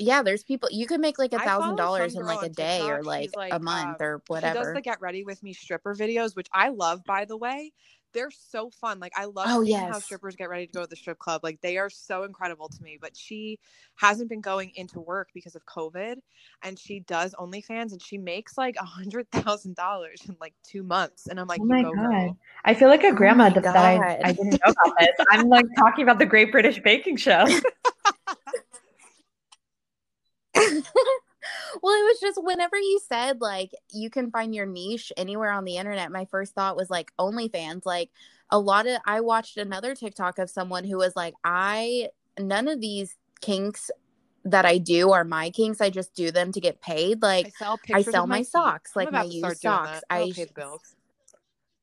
Yeah, 0.00 0.22
there's 0.22 0.44
people 0.44 0.68
you 0.70 0.86
could 0.86 1.00
make 1.00 1.18
like 1.18 1.32
a 1.32 1.40
thousand 1.40 1.74
dollars 1.74 2.14
in 2.14 2.24
like 2.24 2.42
a 2.44 2.48
day 2.48 2.88
or 2.88 3.02
like, 3.02 3.34
like, 3.34 3.52
a 3.52 3.58
month 3.58 4.00
um, 4.00 4.06
or 4.06 4.22
She 4.26 4.42
does 4.42 4.54
whatever. 4.56 4.74
the 4.74 4.80
get 4.80 5.00
ready 5.00 5.24
with 5.24 5.42
me 5.42 5.52
stripper 5.52 5.94
videos, 5.94 6.36
which 6.36 6.46
I 6.52 6.68
love 6.68 7.02
by 7.04 7.24
the 7.24 7.36
way. 7.36 7.72
They're 8.12 8.30
so 8.30 8.70
fun. 8.70 8.98
Like 9.00 9.12
I 9.16 9.26
love 9.26 9.48
Oh, 9.50 9.64
seeing 9.64 9.76
how 9.76 9.98
strippers 9.98 10.36
get 10.36 10.48
ready 10.48 10.66
to 10.66 10.72
go 10.72 10.82
to 10.82 10.86
the 10.86 10.96
strip 10.96 11.18
club. 11.18 11.42
Like 11.42 11.60
they 11.60 11.78
are 11.78 11.90
so 11.90 12.24
incredible 12.24 12.68
to 12.68 12.82
me. 12.82 12.98
But 13.00 13.16
she 13.16 13.58
hasn't 13.96 14.28
been 14.28 14.40
going 14.40 14.72
into 14.74 15.00
work 15.00 15.28
because 15.34 15.54
of 15.54 15.64
COVID 15.66 16.16
and 16.62 16.78
she 16.78 17.00
does 17.00 17.34
OnlyFans 17.34 17.92
and 17.92 18.02
she 18.02 18.18
makes 18.18 18.56
like 18.56 18.76
a 18.78 18.84
hundred 18.84 19.30
thousand 19.30 19.76
dollars 19.76 20.22
in 20.28 20.36
like 20.40 20.54
two 20.62 20.82
months. 20.82 21.26
And 21.26 21.38
I'm 21.38 21.46
like, 21.46 21.60
oh 21.60 21.66
my 21.66 21.82
go 21.82 21.94
god! 21.94 22.08
girl. 22.08 22.38
I 22.64 22.74
feel 22.74 22.88
like 22.88 23.04
a 23.04 23.12
Oh 23.12 23.14
grandma 23.14 23.50
that, 23.50 23.62
that 23.62 23.76
I, 23.76 24.20
I 24.24 24.32
didn't 24.32 24.50
know 24.50 24.72
about 24.72 24.94
this. 24.98 25.26
I'm 25.30 25.48
like 25.48 25.66
talking 25.78 26.02
about 26.02 26.18
the 26.18 26.26
Great 26.26 26.52
British 26.52 26.80
Baking 26.80 27.16
Show. 27.16 27.46
well, 31.82 31.94
it 31.94 32.04
was 32.04 32.20
just 32.20 32.42
whenever 32.42 32.76
you 32.76 33.00
said 33.08 33.40
like 33.40 33.72
you 33.92 34.10
can 34.10 34.30
find 34.30 34.54
your 34.54 34.66
niche 34.66 35.12
anywhere 35.16 35.50
on 35.50 35.64
the 35.64 35.76
internet, 35.76 36.12
my 36.12 36.24
first 36.26 36.54
thought 36.54 36.76
was 36.76 36.90
like 36.90 37.12
OnlyFans. 37.18 37.84
Like 37.86 38.10
a 38.50 38.58
lot 38.58 38.86
of 38.86 39.00
I 39.06 39.20
watched 39.20 39.56
another 39.56 39.94
TikTok 39.94 40.38
of 40.38 40.50
someone 40.50 40.84
who 40.84 40.96
was 40.98 41.14
like, 41.16 41.34
I 41.44 42.08
none 42.38 42.68
of 42.68 42.80
these 42.80 43.16
kinks 43.40 43.90
that 44.44 44.64
I 44.64 44.78
do 44.78 45.12
are 45.12 45.24
my 45.24 45.50
kinks. 45.50 45.80
I 45.80 45.90
just 45.90 46.14
do 46.14 46.30
them 46.30 46.52
to 46.52 46.60
get 46.60 46.80
paid. 46.80 47.22
Like 47.22 47.46
I 47.46 47.50
sell 47.50 47.80
I 47.92 48.02
sell 48.02 48.26
my 48.26 48.38
feet. 48.38 48.48
socks, 48.48 48.96
like 48.96 49.12
my 49.12 49.24
used 49.24 49.60
socks. 49.60 50.00
I 50.10 50.32
pay 50.34 50.46
bills. 50.54 50.94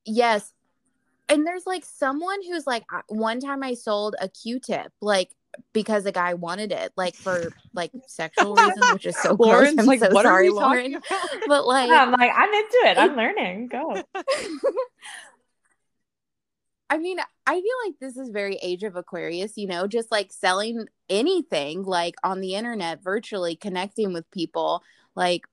yes. 0.04 0.52
And 1.28 1.44
there's 1.44 1.66
like 1.66 1.84
someone 1.84 2.40
who's 2.44 2.66
like 2.66 2.84
one 3.08 3.40
time 3.40 3.62
I 3.62 3.74
sold 3.74 4.14
a 4.20 4.28
Q-tip 4.28 4.92
like 5.00 5.30
because 5.72 6.06
a 6.06 6.12
guy 6.12 6.34
wanted 6.34 6.72
it 6.72 6.92
like 6.96 7.14
for 7.14 7.52
like 7.74 7.92
sexual 8.06 8.54
reasons, 8.56 8.92
which 8.92 9.06
is 9.06 9.16
so 9.16 9.36
gross. 9.36 9.74
I'm 9.76 9.86
like, 9.86 10.00
so 10.00 10.10
what 10.10 10.24
sorry, 10.24 10.50
Lauren. 10.50 11.00
But 11.46 11.66
like 11.66 11.90
I'm 11.90 12.10
like, 12.12 12.32
I'm 12.34 12.52
into 12.52 12.78
it. 12.84 12.98
I'm 12.98 13.16
learning. 13.16 13.68
Go. 13.68 14.02
I 16.88 16.98
mean, 16.98 17.18
I 17.46 17.54
feel 17.54 17.74
like 17.86 17.94
this 18.00 18.16
is 18.16 18.30
very 18.30 18.56
age 18.56 18.84
of 18.84 18.96
Aquarius, 18.96 19.56
you 19.56 19.66
know, 19.66 19.86
just 19.86 20.10
like 20.12 20.32
selling 20.32 20.86
anything 21.08 21.82
like 21.82 22.14
on 22.22 22.40
the 22.40 22.54
internet, 22.54 23.02
virtually 23.02 23.56
connecting 23.56 24.12
with 24.12 24.30
people, 24.30 24.82
like 25.16 25.46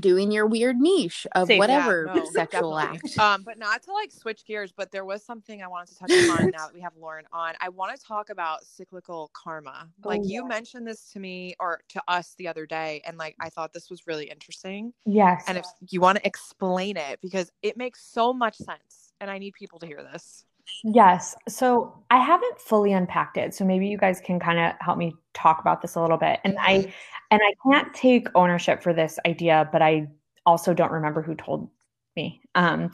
doing 0.00 0.30
your 0.32 0.46
weird 0.46 0.76
niche 0.76 1.26
of 1.34 1.48
Safe. 1.48 1.56
Yeah, 1.56 1.58
whatever 1.58 2.10
no, 2.14 2.24
sexual 2.24 2.76
definitely. 2.76 3.00
act. 3.04 3.18
Um, 3.18 3.42
but 3.42 3.58
not 3.58 3.82
to 3.84 3.92
like 3.92 4.10
switch 4.12 4.44
gears, 4.44 4.72
but 4.72 4.90
there 4.90 5.04
was 5.04 5.24
something 5.24 5.62
I 5.62 5.68
wanted 5.68 5.88
to 5.94 5.98
touch 5.98 6.10
upon 6.12 6.50
now 6.50 6.66
that 6.66 6.74
we 6.74 6.80
have 6.80 6.92
Lauren 6.96 7.24
on. 7.32 7.54
I 7.60 7.68
want 7.68 7.94
to 7.98 8.02
talk 8.02 8.30
about 8.30 8.64
cyclical 8.64 9.30
karma. 9.34 9.88
Like 10.04 10.20
Oh, 10.22 10.24
you 10.24 10.42
yeah. 10.42 10.48
mentioned 10.48 10.86
this 10.86 11.10
to 11.12 11.20
me 11.20 11.54
or 11.60 11.80
to 11.90 12.02
us 12.08 12.34
the 12.38 12.48
other 12.48 12.66
day, 12.66 13.02
and 13.06 13.18
like 13.18 13.36
I 13.40 13.48
thought 13.50 13.72
this 13.72 13.90
was 13.90 14.06
really 14.06 14.30
interesting. 14.30 14.92
Yes. 15.06 15.44
And 15.46 15.58
if 15.58 15.66
you 15.90 16.00
want 16.00 16.18
to 16.18 16.26
explain 16.26 16.96
it, 16.96 17.20
because 17.20 17.50
it 17.62 17.76
makes 17.76 18.02
so 18.04 18.32
much 18.32 18.56
sense, 18.56 19.12
and 19.20 19.30
I 19.30 19.38
need 19.38 19.54
people 19.54 19.78
to 19.80 19.86
hear 19.86 20.02
this. 20.02 20.44
Yes. 20.84 21.34
So 21.48 21.92
I 22.10 22.18
haven't 22.18 22.60
fully 22.60 22.92
unpacked 22.92 23.36
it. 23.36 23.54
So 23.54 23.64
maybe 23.64 23.88
you 23.88 23.98
guys 23.98 24.20
can 24.20 24.38
kind 24.38 24.58
of 24.58 24.74
help 24.80 24.98
me 24.98 25.14
talk 25.34 25.60
about 25.60 25.82
this 25.82 25.94
a 25.94 26.00
little 26.00 26.18
bit. 26.18 26.40
And 26.44 26.56
I 26.60 26.92
and 27.30 27.40
I 27.42 27.52
can't 27.66 27.92
take 27.94 28.28
ownership 28.34 28.82
for 28.82 28.92
this 28.92 29.18
idea, 29.26 29.68
but 29.72 29.82
I 29.82 30.08
also 30.46 30.72
don't 30.74 30.92
remember 30.92 31.22
who 31.22 31.34
told 31.34 31.68
me. 32.16 32.40
Um 32.54 32.90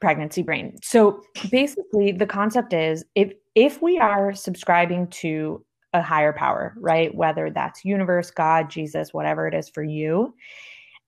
pregnancy 0.00 0.42
brain. 0.42 0.76
So 0.82 1.22
basically 1.50 2.12
the 2.12 2.26
concept 2.26 2.72
is 2.72 3.04
if 3.14 3.32
if 3.54 3.80
we 3.80 3.98
are 3.98 4.34
subscribing 4.34 5.06
to 5.08 5.64
a 5.92 6.02
higher 6.02 6.32
power, 6.32 6.74
right? 6.78 7.14
Whether 7.14 7.50
that's 7.50 7.84
universe, 7.84 8.30
God, 8.30 8.68
Jesus, 8.68 9.14
whatever 9.14 9.48
it 9.48 9.54
is 9.54 9.70
for 9.70 9.82
you, 9.82 10.34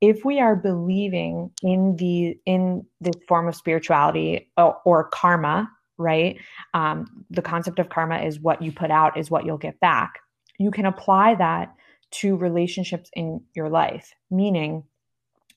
if 0.01 0.25
we 0.25 0.41
are 0.41 0.57
believing 0.57 1.51
in 1.63 1.97
the 1.97 2.39
in 2.47 2.87
this 3.01 3.17
form 3.27 3.49
of 3.49 3.55
spirituality 3.55 4.51
or, 4.57 4.79
or 4.85 5.05
karma 5.05 5.71
right? 5.99 6.39
Um, 6.75 7.27
the 7.31 7.43
concept 7.43 7.79
of 7.79 7.89
karma 7.89 8.21
is 8.21 8.41
what 8.41 8.63
you 8.63 8.73
put 8.73 8.91
out 8.91 9.19
is 9.19 9.31
what 9.31 9.45
you'll 9.45 9.59
get 9.59 9.79
back. 9.81 10.21
You 10.59 10.71
can 10.71 10.87
apply 10.87 11.35
that 11.37 11.75
to 12.11 12.37
relationships 12.37 13.11
in 13.15 13.43
your 13.55 13.69
life 13.69 14.15
meaning 14.31 14.85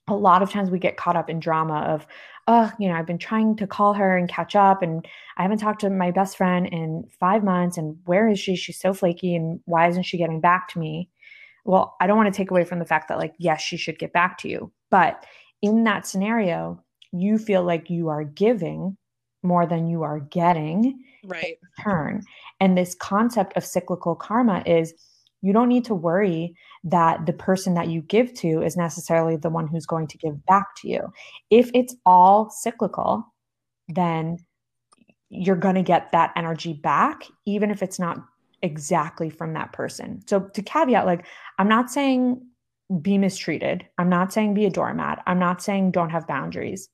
a 0.07 0.15
lot 0.15 0.41
of 0.41 0.49
times 0.49 0.69
we 0.69 0.79
get 0.79 0.97
caught 0.97 1.15
up 1.15 1.29
in 1.29 1.39
drama 1.39 1.79
of 1.81 2.05
oh 2.47 2.71
you 2.77 2.89
know 2.89 2.95
i've 2.95 3.05
been 3.05 3.17
trying 3.17 3.55
to 3.55 3.67
call 3.67 3.93
her 3.93 4.17
and 4.17 4.27
catch 4.27 4.55
up 4.55 4.81
and 4.81 5.07
i 5.37 5.43
haven't 5.43 5.59
talked 5.59 5.81
to 5.81 5.89
my 5.89 6.11
best 6.11 6.35
friend 6.35 6.67
in 6.67 7.07
five 7.19 7.43
months 7.43 7.77
and 7.77 7.97
where 8.05 8.27
is 8.27 8.39
she? 8.39 8.55
She's 8.55 8.79
so 8.79 8.93
flaky 8.93 9.35
and 9.35 9.61
why 9.65 9.87
isn't 9.87 10.03
she 10.03 10.17
getting 10.17 10.41
back 10.41 10.67
to 10.69 10.79
me? 10.79 11.09
Well 11.63 11.95
i 12.01 12.07
don't 12.07 12.17
want 12.17 12.33
to 12.33 12.37
take 12.37 12.51
away 12.51 12.65
from 12.65 12.79
the 12.79 12.85
fact 12.85 13.07
that 13.07 13.17
like 13.17 13.33
yes 13.37 13.61
she 13.61 13.77
should 13.77 13.99
get 13.99 14.13
back 14.13 14.37
to 14.39 14.49
you 14.49 14.71
but 14.89 15.25
in 15.61 15.83
that 15.85 16.07
scenario 16.07 16.83
you 17.13 17.37
feel 17.37 17.63
like 17.63 17.89
you 17.89 18.09
are 18.09 18.23
giving 18.23 18.97
more 19.43 19.65
than 19.65 19.87
you 19.87 20.03
are 20.03 20.19
getting 20.19 21.03
Right. 21.23 21.57
turn. 21.79 22.23
And 22.59 22.77
this 22.77 22.95
concept 22.95 23.55
of 23.55 23.65
cyclical 23.65 24.15
karma 24.15 24.63
is 24.65 24.93
you 25.41 25.53
don't 25.53 25.69
need 25.69 25.85
to 25.85 25.95
worry 25.95 26.55
that 26.83 27.25
the 27.25 27.33
person 27.33 27.73
that 27.73 27.87
you 27.87 28.01
give 28.01 28.33
to 28.35 28.61
is 28.61 28.77
necessarily 28.77 29.35
the 29.37 29.49
one 29.49 29.67
who's 29.67 29.85
going 29.85 30.07
to 30.07 30.17
give 30.17 30.45
back 30.45 30.75
to 30.77 30.87
you. 30.87 31.11
If 31.49 31.71
it's 31.73 31.95
all 32.05 32.49
cyclical, 32.49 33.25
then 33.87 34.37
you're 35.29 35.55
going 35.55 35.75
to 35.75 35.83
get 35.83 36.11
that 36.11 36.31
energy 36.35 36.73
back, 36.73 37.23
even 37.45 37.71
if 37.71 37.81
it's 37.81 37.99
not 37.99 38.17
exactly 38.61 39.29
from 39.29 39.53
that 39.53 39.71
person. 39.73 40.21
So, 40.27 40.41
to 40.41 40.61
caveat, 40.61 41.05
like, 41.05 41.25
I'm 41.57 41.67
not 41.67 41.89
saying 41.89 42.41
be 43.01 43.17
mistreated, 43.17 43.87
I'm 43.97 44.09
not 44.09 44.33
saying 44.33 44.53
be 44.53 44.65
a 44.65 44.69
doormat, 44.69 45.23
I'm 45.25 45.39
not 45.39 45.63
saying 45.63 45.91
don't 45.91 46.09
have 46.09 46.27
boundaries. 46.27 46.89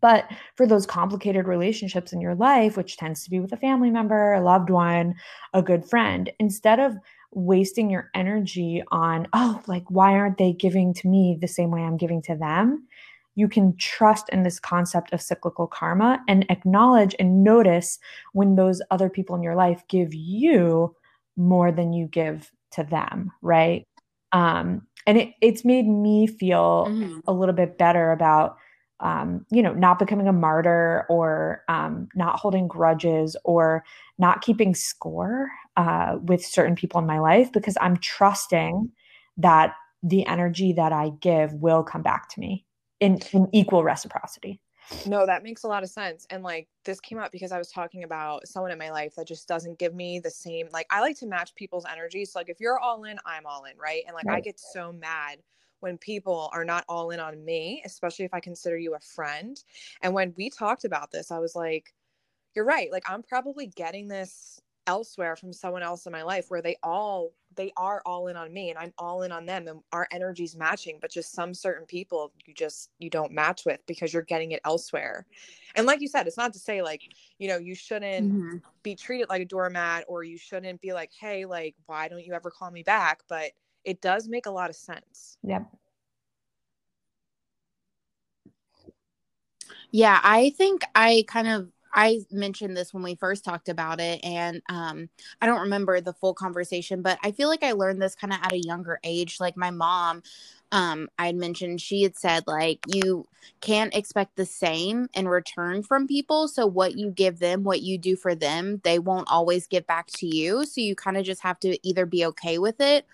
But 0.00 0.28
for 0.56 0.66
those 0.66 0.86
complicated 0.86 1.46
relationships 1.46 2.12
in 2.12 2.20
your 2.20 2.34
life, 2.34 2.76
which 2.76 2.96
tends 2.96 3.24
to 3.24 3.30
be 3.30 3.40
with 3.40 3.52
a 3.52 3.56
family 3.56 3.90
member, 3.90 4.32
a 4.32 4.40
loved 4.40 4.70
one, 4.70 5.14
a 5.52 5.62
good 5.62 5.84
friend, 5.84 6.30
instead 6.38 6.80
of 6.80 6.96
wasting 7.32 7.90
your 7.90 8.10
energy 8.14 8.82
on, 8.90 9.26
oh, 9.32 9.60
like, 9.66 9.84
why 9.88 10.12
aren't 10.12 10.38
they 10.38 10.52
giving 10.52 10.92
to 10.94 11.08
me 11.08 11.38
the 11.40 11.48
same 11.48 11.70
way 11.70 11.82
I'm 11.82 11.96
giving 11.96 12.22
to 12.22 12.36
them? 12.36 12.86
you 13.34 13.48
can 13.48 13.76
trust 13.76 14.28
in 14.28 14.42
this 14.42 14.60
concept 14.60 15.12
of 15.12 15.22
cyclical 15.22 15.66
karma 15.66 16.22
and 16.28 16.44
acknowledge 16.50 17.14
and 17.18 17.42
notice 17.42 17.98
when 18.32 18.56
those 18.56 18.82
other 18.90 19.08
people 19.08 19.34
in 19.34 19.42
your 19.42 19.54
life 19.54 19.82
give 19.88 20.12
you 20.12 20.94
more 21.36 21.72
than 21.72 21.92
you 21.92 22.06
give 22.06 22.50
to 22.72 22.84
them, 22.84 23.30
right? 23.40 23.86
Um, 24.32 24.86
and 25.06 25.18
it, 25.18 25.34
it's 25.40 25.64
made 25.64 25.86
me 25.86 26.26
feel 26.26 26.86
mm-hmm. 26.88 27.20
a 27.26 27.32
little 27.32 27.54
bit 27.54 27.78
better 27.78 28.12
about 28.12 28.56
um, 29.02 29.44
you 29.50 29.62
know 29.62 29.72
not 29.74 29.98
becoming 29.98 30.28
a 30.28 30.32
martyr 30.32 31.04
or 31.08 31.62
um, 31.68 32.08
not 32.14 32.38
holding 32.38 32.68
grudges 32.68 33.36
or 33.44 33.84
not 34.18 34.42
keeping 34.42 34.74
score 34.74 35.50
uh, 35.76 36.16
with 36.22 36.44
certain 36.44 36.74
people 36.74 37.00
in 37.00 37.06
my 37.06 37.18
life 37.18 37.52
because 37.52 37.76
i'm 37.80 37.96
trusting 37.98 38.90
that 39.36 39.74
the 40.02 40.26
energy 40.26 40.72
that 40.72 40.92
i 40.92 41.10
give 41.20 41.52
will 41.54 41.82
come 41.82 42.02
back 42.02 42.28
to 42.28 42.40
me 42.40 42.64
in, 43.00 43.18
in 43.32 43.48
equal 43.52 43.82
reciprocity 43.82 44.60
no, 45.06 45.26
that 45.26 45.42
makes 45.42 45.64
a 45.64 45.68
lot 45.68 45.82
of 45.82 45.90
sense. 45.90 46.26
And 46.30 46.42
like 46.42 46.68
this 46.84 47.00
came 47.00 47.18
up 47.18 47.32
because 47.32 47.52
I 47.52 47.58
was 47.58 47.70
talking 47.70 48.04
about 48.04 48.46
someone 48.46 48.72
in 48.72 48.78
my 48.78 48.90
life 48.90 49.14
that 49.16 49.26
just 49.26 49.48
doesn't 49.48 49.78
give 49.78 49.94
me 49.94 50.18
the 50.18 50.30
same 50.30 50.68
like 50.72 50.86
I 50.90 51.00
like 51.00 51.16
to 51.18 51.26
match 51.26 51.54
people's 51.54 51.86
energies. 51.90 52.32
So 52.32 52.40
like 52.40 52.48
if 52.48 52.60
you're 52.60 52.78
all 52.78 53.04
in, 53.04 53.18
I'm 53.24 53.46
all 53.46 53.64
in, 53.64 53.76
right? 53.78 54.02
And 54.06 54.14
like 54.14 54.26
right. 54.26 54.38
I 54.38 54.40
get 54.40 54.58
so 54.58 54.92
mad 54.92 55.38
when 55.82 55.98
people 55.98 56.48
are 56.52 56.64
not 56.64 56.84
all 56.88 57.10
in 57.10 57.20
on 57.20 57.44
me, 57.44 57.82
especially 57.84 58.24
if 58.24 58.32
I 58.32 58.40
consider 58.40 58.78
you 58.78 58.94
a 58.94 59.00
friend. 59.00 59.62
And 60.00 60.14
when 60.14 60.32
we 60.36 60.48
talked 60.48 60.84
about 60.84 61.10
this, 61.10 61.30
I 61.30 61.38
was 61.38 61.54
like, 61.56 61.92
you're 62.54 62.64
right. 62.64 62.90
Like 62.90 63.04
I'm 63.08 63.22
probably 63.22 63.66
getting 63.66 64.08
this 64.08 64.60
elsewhere 64.86 65.36
from 65.36 65.52
someone 65.52 65.82
else 65.82 66.06
in 66.06 66.12
my 66.12 66.22
life 66.22 66.46
where 66.48 66.62
they 66.62 66.76
all 66.82 67.32
they 67.54 67.70
are 67.76 68.02
all 68.04 68.26
in 68.28 68.36
on 68.36 68.52
me 68.52 68.70
and 68.70 68.78
I'm 68.78 68.92
all 68.98 69.22
in 69.22 69.30
on 69.30 69.46
them 69.46 69.68
and 69.68 69.80
our 69.92 70.08
energy's 70.10 70.56
matching 70.56 70.98
but 71.00 71.10
just 71.10 71.32
some 71.32 71.54
certain 71.54 71.86
people 71.86 72.32
you 72.46 72.54
just 72.54 72.90
you 72.98 73.08
don't 73.08 73.30
match 73.30 73.64
with 73.64 73.78
because 73.86 74.12
you're 74.12 74.22
getting 74.22 74.52
it 74.52 74.60
elsewhere. 74.64 75.26
And 75.76 75.86
like 75.86 76.00
you 76.00 76.08
said 76.08 76.26
it's 76.26 76.36
not 76.36 76.52
to 76.54 76.58
say 76.58 76.82
like 76.82 77.02
you 77.38 77.48
know 77.48 77.58
you 77.58 77.74
shouldn't 77.74 78.32
mm-hmm. 78.32 78.56
be 78.82 78.96
treated 78.96 79.28
like 79.28 79.42
a 79.42 79.46
doormat 79.46 80.04
or 80.08 80.24
you 80.24 80.36
shouldn't 80.36 80.80
be 80.80 80.92
like 80.92 81.10
hey 81.18 81.44
like 81.44 81.76
why 81.86 82.08
don't 82.08 82.24
you 82.24 82.32
ever 82.32 82.50
call 82.50 82.70
me 82.70 82.82
back 82.82 83.20
but 83.28 83.52
it 83.84 84.00
does 84.00 84.28
make 84.28 84.46
a 84.46 84.50
lot 84.50 84.70
of 84.70 84.76
sense. 84.76 85.36
Yep. 85.42 85.66
Yeah, 89.90 90.20
I 90.22 90.50
think 90.50 90.82
I 90.94 91.24
kind 91.28 91.48
of 91.48 91.68
I 91.94 92.20
mentioned 92.30 92.74
this 92.74 92.94
when 92.94 93.02
we 93.02 93.14
first 93.14 93.44
talked 93.44 93.68
about 93.68 94.00
it, 94.00 94.24
and 94.24 94.62
um, 94.70 95.10
I 95.42 95.46
don't 95.46 95.60
remember 95.60 96.00
the 96.00 96.14
full 96.14 96.32
conversation, 96.32 97.02
but 97.02 97.18
I 97.22 97.32
feel 97.32 97.48
like 97.48 97.62
I 97.62 97.72
learned 97.72 98.00
this 98.00 98.14
kind 98.14 98.32
of 98.32 98.38
at 98.42 98.52
a 98.52 98.58
younger 98.58 98.98
age. 99.04 99.38
Like 99.38 99.58
my 99.58 99.70
mom, 99.70 100.22
um, 100.72 101.08
I 101.18 101.26
had 101.26 101.36
mentioned 101.36 101.82
she 101.82 102.02
had 102.02 102.16
said 102.16 102.44
like 102.46 102.80
you 102.86 103.26
can't 103.60 103.94
expect 103.94 104.36
the 104.36 104.46
same 104.46 105.08
in 105.12 105.28
return 105.28 105.82
from 105.82 106.06
people. 106.08 106.48
So 106.48 106.66
what 106.66 106.96
you 106.96 107.10
give 107.10 107.40
them, 107.40 107.62
what 107.62 107.82
you 107.82 107.98
do 107.98 108.16
for 108.16 108.34
them, 108.34 108.80
they 108.84 108.98
won't 108.98 109.30
always 109.30 109.66
give 109.66 109.86
back 109.86 110.06
to 110.18 110.26
you. 110.26 110.64
So 110.64 110.80
you 110.80 110.94
kind 110.94 111.18
of 111.18 111.24
just 111.24 111.42
have 111.42 111.60
to 111.60 111.78
either 111.86 112.06
be 112.06 112.24
okay 112.24 112.58
with 112.58 112.80
it 112.80 113.06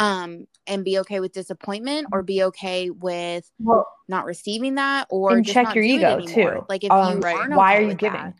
um 0.00 0.46
and 0.66 0.84
be 0.84 0.98
okay 0.98 1.20
with 1.20 1.32
disappointment 1.32 2.08
or 2.10 2.22
be 2.22 2.42
okay 2.42 2.90
with 2.90 3.48
well, 3.60 3.86
not 4.08 4.24
receiving 4.24 4.74
that 4.74 5.06
or 5.10 5.40
check 5.42 5.74
your 5.74 5.84
ego 5.84 6.20
too 6.20 6.64
like 6.68 6.82
if 6.82 6.90
um, 6.90 7.16
you 7.16 7.20
right. 7.20 7.50
why 7.50 7.76
okay 7.76 7.84
are 7.84 7.88
you 7.88 7.94
giving 7.94 8.20
that, 8.20 8.34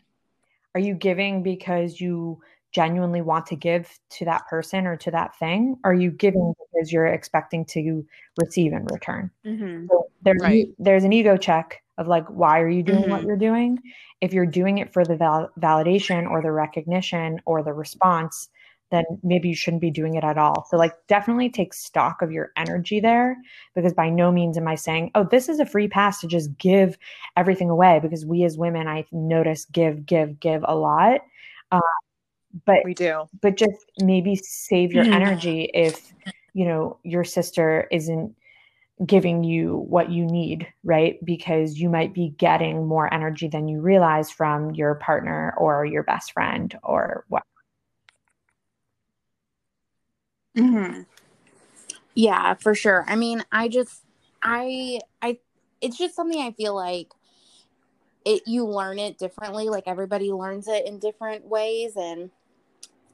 are 0.75 0.81
you 0.81 0.93
giving 0.93 1.43
because 1.43 2.01
you 2.01 2.41
genuinely 2.73 3.21
want 3.21 3.45
to 3.45 3.55
give 3.55 3.99
to 4.09 4.25
that 4.25 4.47
person 4.47 4.87
or 4.87 4.97
to 4.97 5.11
that 5.11 5.37
thing 5.37 5.77
are 5.83 5.93
you 5.93 6.09
giving 6.09 6.53
because 6.73 6.91
you're 6.91 7.07
expecting 7.07 7.63
to 7.63 8.05
receive 8.41 8.73
in 8.73 8.85
return 8.85 9.29
mm-hmm. 9.45 9.85
so 9.89 10.07
there's 10.23 10.41
right. 10.41 10.67
there's 10.79 11.03
an 11.03 11.13
ego 11.13 11.37
check 11.37 11.81
of 11.97 12.07
like 12.07 12.25
why 12.27 12.59
are 12.59 12.69
you 12.69 12.81
doing 12.81 13.01
mm-hmm. 13.01 13.11
what 13.11 13.23
you're 13.23 13.37
doing 13.37 13.77
if 14.21 14.33
you're 14.33 14.45
doing 14.45 14.77
it 14.77 14.91
for 14.91 15.03
the 15.03 15.15
val- 15.15 15.51
validation 15.59 16.29
or 16.29 16.41
the 16.41 16.51
recognition 16.51 17.39
or 17.45 17.61
the 17.61 17.73
response 17.73 18.49
then 18.91 19.05
maybe 19.23 19.49
you 19.49 19.55
shouldn't 19.55 19.81
be 19.81 19.89
doing 19.89 20.15
it 20.15 20.23
at 20.23 20.37
all. 20.37 20.67
So, 20.69 20.77
like, 20.77 20.93
definitely 21.07 21.49
take 21.49 21.73
stock 21.73 22.21
of 22.21 22.31
your 22.31 22.51
energy 22.57 22.99
there 22.99 23.37
because 23.73 23.93
by 23.93 24.09
no 24.09 24.31
means 24.31 24.57
am 24.57 24.67
I 24.67 24.75
saying, 24.75 25.11
oh, 25.15 25.23
this 25.23 25.49
is 25.49 25.59
a 25.59 25.65
free 25.65 25.87
pass 25.87 26.19
to 26.21 26.27
just 26.27 26.55
give 26.57 26.97
everything 27.37 27.69
away 27.69 27.99
because 28.01 28.25
we 28.25 28.43
as 28.43 28.57
women, 28.57 28.87
I 28.87 29.05
notice, 29.11 29.65
give, 29.65 30.05
give, 30.05 30.39
give 30.39 30.63
a 30.67 30.75
lot. 30.75 31.21
Uh, 31.71 31.79
but 32.65 32.79
we 32.83 32.93
do. 32.93 33.23
But 33.41 33.55
just 33.55 33.91
maybe 33.99 34.35
save 34.35 34.91
your 34.91 35.05
mm-hmm. 35.05 35.13
energy 35.13 35.71
if, 35.73 36.13
you 36.53 36.65
know, 36.65 36.99
your 37.03 37.23
sister 37.23 37.87
isn't 37.91 38.35
giving 39.05 39.43
you 39.43 39.77
what 39.87 40.11
you 40.11 40.25
need, 40.25 40.67
right? 40.83 41.23
Because 41.25 41.79
you 41.79 41.89
might 41.89 42.13
be 42.13 42.35
getting 42.37 42.85
more 42.85 43.11
energy 43.13 43.47
than 43.47 43.67
you 43.67 43.81
realize 43.81 44.29
from 44.29 44.71
your 44.71 44.95
partner 44.95 45.55
or 45.57 45.85
your 45.85 46.03
best 46.03 46.33
friend 46.33 46.77
or 46.83 47.25
what 47.29 47.43
Mm-hmm. 50.55 51.01
Yeah, 52.13 52.55
for 52.55 52.75
sure. 52.75 53.05
I 53.07 53.15
mean, 53.15 53.43
I 53.51 53.67
just, 53.67 54.03
I, 54.41 54.99
I, 55.21 55.39
it's 55.79 55.97
just 55.97 56.15
something 56.15 56.39
I 56.39 56.51
feel 56.51 56.75
like 56.75 57.09
it, 58.25 58.43
you 58.45 58.65
learn 58.65 58.99
it 58.99 59.17
differently. 59.17 59.69
Like 59.69 59.85
everybody 59.87 60.31
learns 60.31 60.67
it 60.67 60.85
in 60.85 60.99
different 60.99 61.45
ways. 61.45 61.95
And 61.95 62.29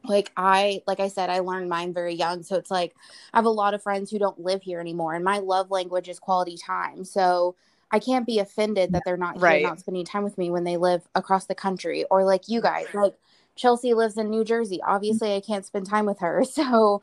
like 0.03 0.31
I, 0.35 0.81
like 0.87 0.99
I 0.99 1.07
said, 1.07 1.29
I 1.29 1.39
learned 1.39 1.69
mine 1.69 1.93
very 1.93 2.15
young. 2.15 2.43
So 2.43 2.55
it's 2.55 2.71
like 2.71 2.95
I 3.33 3.37
have 3.37 3.45
a 3.45 3.49
lot 3.49 3.73
of 3.73 3.83
friends 3.83 4.09
who 4.09 4.19
don't 4.19 4.39
live 4.39 4.61
here 4.61 4.79
anymore. 4.79 5.13
And 5.13 5.23
my 5.23 5.39
love 5.39 5.69
language 5.71 6.09
is 6.09 6.19
quality 6.19 6.57
time. 6.57 7.05
So 7.05 7.55
I 7.91 7.99
can't 7.99 8.25
be 8.25 8.39
offended 8.39 8.91
that 8.93 9.03
they're 9.05 9.15
not 9.15 9.39
right. 9.39 9.63
not 9.63 9.79
spending 9.79 10.05
time 10.05 10.23
with 10.23 10.37
me 10.37 10.49
when 10.49 10.65
they 10.65 10.77
live 10.77 11.07
across 11.15 11.45
the 11.45 11.55
country 11.55 12.03
or 12.11 12.25
like 12.25 12.49
you 12.49 12.61
guys, 12.61 12.87
like 12.93 13.13
Chelsea 13.57 13.93
lives 13.93 14.17
in 14.17 14.29
New 14.29 14.43
Jersey. 14.43 14.79
Obviously, 14.85 15.35
I 15.35 15.41
can't 15.41 15.65
spend 15.65 15.87
time 15.87 16.05
with 16.05 16.19
her. 16.19 16.43
So 16.57 17.01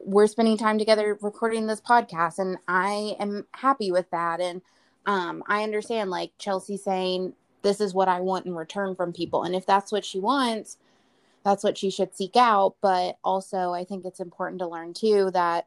we're 0.00 0.26
spending 0.26 0.56
time 0.56 0.78
together 0.78 1.18
recording 1.20 1.66
this 1.66 1.80
podcast 1.80 2.38
and 2.38 2.58
I 2.68 3.16
am 3.18 3.46
happy 3.52 3.90
with 3.90 4.08
that 4.10 4.40
and 4.40 4.62
um 5.04 5.42
I 5.48 5.64
understand 5.64 6.10
like 6.10 6.30
Chelsea 6.38 6.76
saying 6.76 7.32
this 7.62 7.80
is 7.80 7.92
what 7.92 8.08
I 8.08 8.20
want 8.20 8.46
in 8.46 8.54
return 8.54 8.94
from 8.94 9.12
people 9.12 9.42
and 9.42 9.56
if 9.56 9.66
that's 9.66 9.90
what 9.90 10.04
she 10.04 10.20
wants 10.20 10.78
that's 11.44 11.64
what 11.64 11.76
she 11.76 11.90
should 11.90 12.14
seek 12.14 12.36
out 12.36 12.76
but 12.80 13.18
also 13.24 13.72
I 13.72 13.84
think 13.84 14.04
it's 14.04 14.20
important 14.20 14.60
to 14.60 14.68
learn 14.68 14.94
too 14.94 15.30
that 15.32 15.66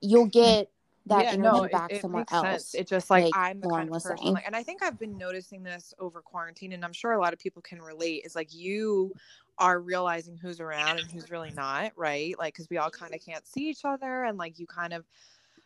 you'll 0.00 0.26
get 0.26 0.70
that 1.08 1.24
yeah, 1.24 1.30
energy 1.32 1.42
no, 1.42 1.68
back 1.68 1.92
it, 1.92 2.00
somewhere 2.00 2.24
else. 2.30 2.46
Sense. 2.46 2.74
It's 2.74 2.90
just 2.90 3.10
like, 3.10 3.24
like 3.24 3.32
I'm 3.36 3.60
the 3.60 3.68
kind 3.68 3.94
of 3.94 4.02
person, 4.02 4.32
like, 4.32 4.46
and 4.46 4.54
I 4.54 4.62
think 4.62 4.82
I've 4.82 4.98
been 4.98 5.16
noticing 5.16 5.62
this 5.62 5.94
over 5.98 6.20
quarantine, 6.20 6.72
and 6.72 6.84
I'm 6.84 6.92
sure 6.92 7.12
a 7.12 7.20
lot 7.20 7.32
of 7.32 7.38
people 7.38 7.62
can 7.62 7.80
relate. 7.80 8.22
Is 8.24 8.34
like 8.36 8.54
you 8.54 9.12
are 9.58 9.80
realizing 9.80 10.36
who's 10.36 10.60
around 10.60 11.00
and 11.00 11.10
who's 11.10 11.30
really 11.30 11.50
not, 11.50 11.92
right? 11.96 12.38
Like, 12.38 12.54
because 12.54 12.70
we 12.70 12.78
all 12.78 12.90
kind 12.90 13.14
of 13.14 13.24
can't 13.24 13.46
see 13.46 13.68
each 13.68 13.84
other, 13.84 14.24
and 14.24 14.38
like 14.38 14.58
you 14.58 14.66
kind 14.66 14.92
of, 14.92 15.04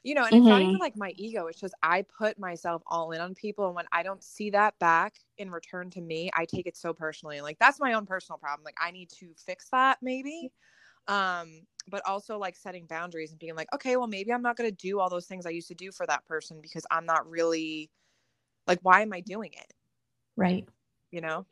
you 0.02 0.14
know, 0.14 0.24
and 0.24 0.32
mm-hmm. 0.32 0.42
it's 0.42 0.48
not 0.48 0.60
even 0.62 0.78
like 0.78 0.96
my 0.96 1.12
ego. 1.16 1.46
It's 1.46 1.60
just 1.60 1.74
I 1.82 2.02
put 2.02 2.38
myself 2.38 2.82
all 2.86 3.12
in 3.12 3.20
on 3.20 3.34
people, 3.34 3.66
and 3.66 3.74
when 3.74 3.86
I 3.92 4.02
don't 4.02 4.22
see 4.22 4.50
that 4.50 4.78
back 4.78 5.16
in 5.38 5.50
return 5.50 5.90
to 5.90 6.00
me, 6.00 6.30
I 6.34 6.44
take 6.44 6.66
it 6.66 6.76
so 6.76 6.92
personally. 6.92 7.40
Like 7.40 7.58
that's 7.58 7.80
my 7.80 7.92
own 7.92 8.06
personal 8.06 8.38
problem. 8.38 8.64
Like 8.64 8.78
I 8.80 8.90
need 8.90 9.10
to 9.18 9.28
fix 9.36 9.68
that 9.70 9.98
maybe. 10.00 10.50
Um, 11.08 11.62
but 11.88 12.02
also 12.06 12.38
like 12.38 12.56
setting 12.56 12.86
boundaries 12.86 13.30
and 13.30 13.40
being 13.40 13.56
like, 13.56 13.72
okay, 13.74 13.96
well 13.96 14.06
maybe 14.06 14.32
I'm 14.32 14.42
not 14.42 14.56
going 14.56 14.70
to 14.70 14.76
do 14.76 15.00
all 15.00 15.10
those 15.10 15.26
things 15.26 15.46
I 15.46 15.50
used 15.50 15.68
to 15.68 15.74
do 15.74 15.90
for 15.90 16.06
that 16.06 16.24
person 16.26 16.60
because 16.60 16.86
I'm 16.90 17.06
not 17.06 17.28
really 17.28 17.90
like 18.66 18.78
why 18.82 19.02
am 19.02 19.12
I 19.12 19.20
doing 19.20 19.50
it? 19.52 19.72
Right. 20.36 20.68
You 21.10 21.20
know? 21.20 21.46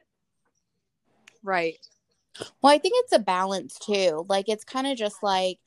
Right. 1.43 1.77
Well, 2.63 2.73
I 2.73 2.79
think 2.79 2.95
it's 2.99 3.13
a 3.13 3.19
balance 3.19 3.79
too. 3.79 4.25
Like 4.29 4.49
it's 4.49 4.65
kind 4.65 4.87
of 4.87 4.97
just 4.97 5.23
like 5.23 5.59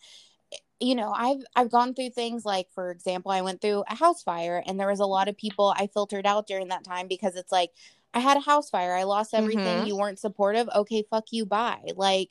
you 0.79 0.95
know, 0.95 1.13
I've 1.15 1.43
I've 1.55 1.71
gone 1.71 1.93
through 1.93 2.09
things 2.11 2.45
like 2.45 2.67
for 2.73 2.91
example, 2.91 3.31
I 3.31 3.41
went 3.41 3.61
through 3.61 3.83
a 3.89 3.95
house 3.95 4.23
fire 4.23 4.61
and 4.65 4.79
there 4.79 4.89
was 4.89 4.99
a 4.99 5.05
lot 5.05 5.27
of 5.27 5.37
people 5.37 5.73
I 5.77 5.87
filtered 5.87 6.25
out 6.25 6.47
during 6.47 6.69
that 6.69 6.83
time 6.83 7.07
because 7.07 7.35
it's 7.35 7.51
like 7.51 7.71
I 8.13 8.19
had 8.19 8.37
a 8.37 8.41
house 8.41 8.69
fire. 8.69 8.93
I 8.93 9.03
lost 9.03 9.33
everything. 9.33 9.79
Mm-hmm. 9.79 9.87
You 9.87 9.97
weren't 9.97 10.19
supportive. 10.19 10.69
Okay, 10.75 11.03
fuck 11.09 11.25
you, 11.31 11.45
bye. 11.45 11.81
Like, 11.95 12.29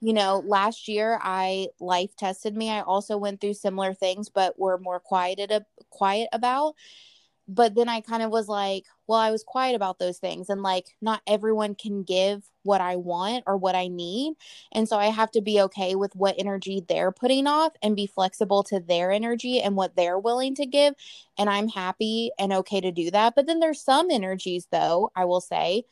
you 0.00 0.12
know, 0.12 0.42
last 0.46 0.88
year 0.88 1.18
I 1.22 1.68
life 1.80 2.14
tested 2.16 2.56
me. 2.56 2.70
I 2.70 2.82
also 2.82 3.16
went 3.16 3.40
through 3.40 3.54
similar 3.54 3.94
things, 3.94 4.28
but 4.28 4.58
were 4.58 4.78
more 4.78 5.00
quieted 5.00 5.52
quiet 5.90 6.28
about 6.32 6.74
but 7.48 7.74
then 7.74 7.88
I 7.88 8.02
kind 8.02 8.22
of 8.22 8.30
was 8.30 8.46
like, 8.46 8.84
well, 9.06 9.18
I 9.18 9.30
was 9.30 9.42
quiet 9.42 9.74
about 9.74 9.98
those 9.98 10.18
things. 10.18 10.50
And 10.50 10.62
like, 10.62 10.84
not 11.00 11.22
everyone 11.26 11.74
can 11.74 12.02
give 12.02 12.44
what 12.62 12.82
I 12.82 12.96
want 12.96 13.44
or 13.46 13.56
what 13.56 13.74
I 13.74 13.88
need. 13.88 14.34
And 14.70 14.86
so 14.86 14.98
I 14.98 15.06
have 15.06 15.30
to 15.30 15.40
be 15.40 15.62
okay 15.62 15.94
with 15.94 16.14
what 16.14 16.34
energy 16.38 16.84
they're 16.86 17.10
putting 17.10 17.46
off 17.46 17.72
and 17.82 17.96
be 17.96 18.06
flexible 18.06 18.62
to 18.64 18.80
their 18.80 19.10
energy 19.10 19.62
and 19.62 19.76
what 19.76 19.96
they're 19.96 20.18
willing 20.18 20.54
to 20.56 20.66
give. 20.66 20.92
And 21.38 21.48
I'm 21.48 21.68
happy 21.68 22.30
and 22.38 22.52
okay 22.52 22.82
to 22.82 22.92
do 22.92 23.10
that. 23.12 23.34
But 23.34 23.46
then 23.46 23.60
there's 23.60 23.80
some 23.80 24.10
energies, 24.10 24.68
though, 24.70 25.10
I 25.16 25.24
will 25.24 25.40
say, 25.40 25.84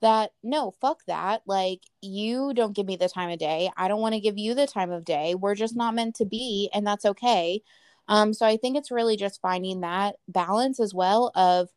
that 0.00 0.32
no, 0.42 0.72
fuck 0.80 1.04
that. 1.06 1.42
Like, 1.46 1.80
you 2.02 2.52
don't 2.54 2.74
give 2.74 2.86
me 2.86 2.96
the 2.96 3.08
time 3.08 3.30
of 3.30 3.38
day. 3.38 3.70
I 3.76 3.88
don't 3.88 4.00
want 4.00 4.14
to 4.14 4.20
give 4.20 4.38
you 4.38 4.54
the 4.54 4.66
time 4.66 4.90
of 4.90 5.04
day. 5.04 5.34
We're 5.34 5.54
just 5.54 5.76
not 5.76 5.94
meant 5.94 6.16
to 6.16 6.26
be. 6.26 6.70
And 6.74 6.86
that's 6.86 7.04
okay 7.04 7.62
Um, 8.08 8.34
so 8.34 8.46
I 8.46 8.56
think 8.58 8.76
it's 8.76 8.90
really 8.90 9.16
just 9.16 9.40
finding 9.40 9.80
that 9.80 10.16
balance 10.28 10.80
as 10.80 10.92
well 10.94 11.32
of 11.34 11.70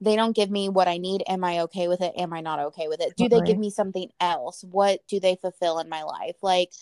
they 0.00 0.16
don't 0.16 0.36
give 0.36 0.50
me 0.50 0.68
what 0.68 0.88
I 0.88 0.98
need. 0.98 1.22
Am 1.26 1.44
I 1.44 1.60
okay 1.60 1.88
with 1.88 2.00
it? 2.00 2.12
Am 2.16 2.32
I 2.32 2.40
not 2.40 2.60
okay 2.60 2.88
with 2.88 3.00
it? 3.00 3.16
Do 3.16 3.28
they 3.28 3.40
give 3.40 3.58
me 3.58 3.70
something 3.70 4.10
else? 4.20 4.64
What 4.64 5.00
do 5.08 5.20
they 5.20 5.36
fulfill 5.36 5.78
in 5.78 5.88
my 5.88 6.02
life? 6.02 6.36
Like, 6.42 6.72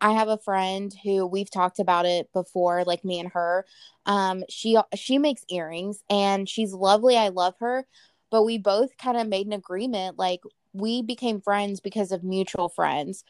I 0.00 0.12
have 0.12 0.28
a 0.28 0.38
friend 0.38 0.94
who 1.04 1.26
we've 1.26 1.50
talked 1.50 1.78
about 1.80 2.06
it 2.06 2.32
before, 2.32 2.84
like 2.84 3.04
me 3.04 3.20
and 3.20 3.30
her. 3.32 3.66
Um, 4.06 4.44
she 4.50 4.78
she 4.94 5.18
makes 5.18 5.44
earrings 5.50 6.04
and 6.10 6.48
she's 6.48 6.72
lovely. 6.74 7.16
I 7.16 7.28
love 7.28 7.54
her, 7.60 7.86
but 8.34 8.42
we 8.42 8.58
both 8.58 8.98
kind 8.98 9.16
of 9.16 9.28
made 9.28 9.46
an 9.46 9.52
agreement. 9.52 10.18
Like 10.18 10.40
we 10.72 11.02
became 11.02 11.40
friends 11.40 11.78
because 11.78 12.10
of 12.10 12.24
mutual 12.24 12.68
friends, 12.68 13.22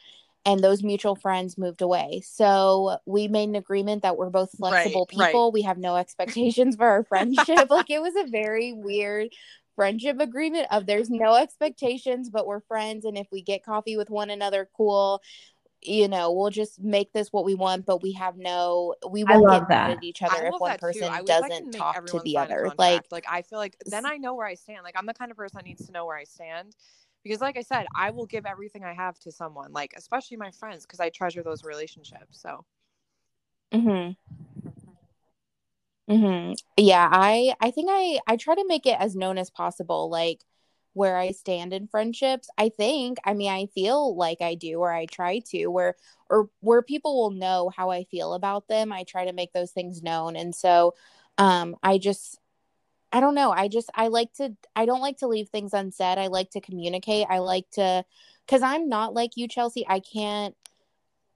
and 0.46 0.64
those 0.64 0.82
mutual 0.82 1.14
friends 1.14 1.58
moved 1.58 1.82
away. 1.82 2.22
So 2.24 2.96
we 3.04 3.28
made 3.28 3.50
an 3.50 3.54
agreement 3.54 4.00
that 4.00 4.16
we're 4.16 4.30
both 4.30 4.56
flexible 4.56 5.02
right, 5.02 5.08
people. 5.10 5.48
Right. 5.48 5.52
We 5.52 5.60
have 5.62 5.76
no 5.76 5.96
expectations 5.96 6.76
for 6.76 6.86
our 6.86 7.04
friendship. 7.04 7.66
like 7.70 7.90
it 7.90 8.00
was 8.00 8.14
a 8.16 8.30
very 8.30 8.72
weird 8.72 9.28
friendship 9.76 10.20
agreement 10.20 10.68
of 10.70 10.86
there's 10.86 11.10
no 11.10 11.34
expectations, 11.34 12.30
but 12.30 12.46
we're 12.46 12.60
friends. 12.60 13.04
And 13.04 13.18
if 13.18 13.26
we 13.30 13.42
get 13.42 13.62
coffee 13.62 13.98
with 13.98 14.08
one 14.08 14.30
another, 14.30 14.70
cool. 14.74 15.20
You 15.84 16.08
know, 16.08 16.32
we'll 16.32 16.50
just 16.50 16.80
make 16.80 17.12
this 17.12 17.32
what 17.32 17.44
we 17.44 17.54
want, 17.54 17.84
but 17.86 18.02
we 18.02 18.12
have 18.12 18.36
no, 18.36 18.94
we 19.10 19.24
won't 19.24 19.50
get 19.50 19.68
mad 19.68 19.90
at 19.90 20.02
each 20.02 20.22
other 20.22 20.46
if 20.46 20.58
one 20.58 20.78
person 20.78 21.08
doesn't 21.26 21.72
talk 21.72 22.06
to 22.06 22.20
the 22.20 22.38
other. 22.38 22.70
Like, 22.78 23.04
like 23.10 23.26
I 23.28 23.42
feel 23.42 23.58
like 23.58 23.76
then 23.86 24.06
I 24.06 24.16
know 24.16 24.34
where 24.34 24.46
I 24.46 24.54
stand. 24.54 24.82
Like 24.84 24.94
I'm 24.96 25.06
the 25.06 25.14
kind 25.14 25.30
of 25.30 25.36
person 25.36 25.58
that 25.58 25.64
needs 25.64 25.86
to 25.86 25.92
know 25.92 26.06
where 26.06 26.16
I 26.16 26.24
stand 26.24 26.74
because 27.24 27.40
like 27.40 27.56
i 27.56 27.62
said 27.62 27.86
i 27.96 28.10
will 28.10 28.26
give 28.26 28.46
everything 28.46 28.84
i 28.84 28.92
have 28.92 29.18
to 29.18 29.32
someone 29.32 29.72
like 29.72 29.94
especially 29.96 30.36
my 30.36 30.50
friends 30.50 30.84
because 30.84 31.00
i 31.00 31.08
treasure 31.08 31.42
those 31.42 31.64
relationships 31.64 32.38
so. 32.38 32.64
Mhm 33.72 34.16
mhm 36.08 36.54
yeah 36.76 37.08
i 37.10 37.54
i 37.60 37.70
think 37.70 37.88
i 37.90 38.20
i 38.26 38.36
try 38.36 38.54
to 38.54 38.66
make 38.68 38.84
it 38.84 38.96
as 39.00 39.16
known 39.16 39.38
as 39.38 39.48
possible 39.50 40.10
like 40.10 40.44
where 40.94 41.16
i 41.16 41.30
stand 41.30 41.72
in 41.72 41.86
friendships 41.86 42.48
i 42.58 42.68
think 42.68 43.18
i 43.24 43.34
mean 43.34 43.50
i 43.50 43.66
feel 43.66 44.16
like 44.16 44.40
i 44.40 44.54
do 44.54 44.78
or 44.80 44.92
i 44.92 45.06
try 45.06 45.38
to 45.40 45.66
where 45.68 45.94
or 46.30 46.48
where 46.60 46.82
people 46.82 47.16
will 47.16 47.30
know 47.30 47.70
how 47.76 47.90
i 47.90 48.04
feel 48.04 48.34
about 48.34 48.66
them 48.68 48.92
i 48.92 49.04
try 49.04 49.24
to 49.26 49.32
make 49.32 49.52
those 49.52 49.72
things 49.72 50.02
known 50.02 50.36
and 50.36 50.54
so 50.54 50.94
um 51.38 51.76
i 51.82 51.98
just 51.98 52.38
I 53.12 53.20
don't 53.20 53.36
know. 53.36 53.52
I 53.52 53.68
just 53.68 53.90
I 53.94 54.08
like 54.08 54.32
to 54.34 54.56
I 54.74 54.86
don't 54.86 55.00
like 55.00 55.18
to 55.18 55.28
leave 55.28 55.48
things 55.48 55.72
unsaid. 55.72 56.18
I 56.18 56.26
like 56.26 56.50
to 56.50 56.60
communicate. 56.60 57.28
I 57.30 57.38
like 57.38 57.70
to 57.72 58.04
cuz 58.48 58.60
I'm 58.60 58.88
not 58.88 59.14
like 59.14 59.36
you 59.36 59.46
Chelsea. 59.46 59.86
I 59.88 60.00
can't 60.00 60.56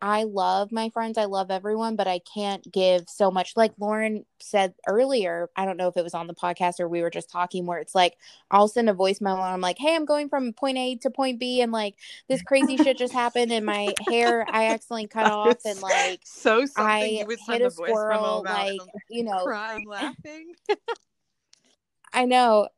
I 0.01 0.25
love 0.25 0.71
my 0.71 0.91
friends. 0.91 1.19
I 1.19 1.25
love 1.25 1.51
everyone, 1.51 1.97
but 1.97 2.07
I 2.07 2.21
can't 2.21 2.65
give 2.73 3.09
so 3.09 3.31
much. 3.31 3.55
Like 3.57 3.73
Lauren 3.79 4.25
said 4.39 4.75
earlier, 4.87 5.51
I 5.57 5.65
don't 5.65 5.77
know 5.77 5.89
if 5.89 5.97
it 5.97 6.05
was 6.05 6.15
on 6.15 6.29
the 6.29 6.35
podcast 6.35 6.79
or 6.79 6.89
we 6.89 7.03
were 7.03 7.11
just 7.11 7.31
talking 7.31 7.67
where 7.67 7.79
it's 7.79 7.97
like 7.97 8.17
I'll 8.51 8.69
send 8.69 8.89
a 8.89 8.95
voice 8.95 9.21
memo 9.21 9.43
and 9.43 9.53
I'm 9.53 9.61
like, 9.61 9.79
hey, 9.79 9.97
I'm 9.97 10.05
going 10.05 10.29
from 10.29 10.53
point 10.53 10.79
A 10.79 10.97
to 10.97 11.11
point 11.11 11.41
B 11.41 11.61
and 11.63 11.73
like 11.73 11.97
this 12.29 12.43
crazy 12.43 12.77
shit 12.77 12.97
just 12.97 13.13
happened 13.13 13.51
and 13.51 13.67
my 13.67 13.93
hair 14.09 14.47
I 14.49 14.67
accidentally 14.67 15.09
cut 15.09 15.33
off 15.33 15.59
and 15.65 15.81
like 15.81 16.21
so 16.25 16.65
I 16.77 17.25
hit 17.47 17.63
a 17.63 17.71
squirrel, 17.71 18.45
like 18.45 18.81
you 19.11 19.25
know, 19.25 19.45
crying, 19.45 19.89
laughing. 19.89 20.55
I 22.13 22.25
know. 22.25 22.69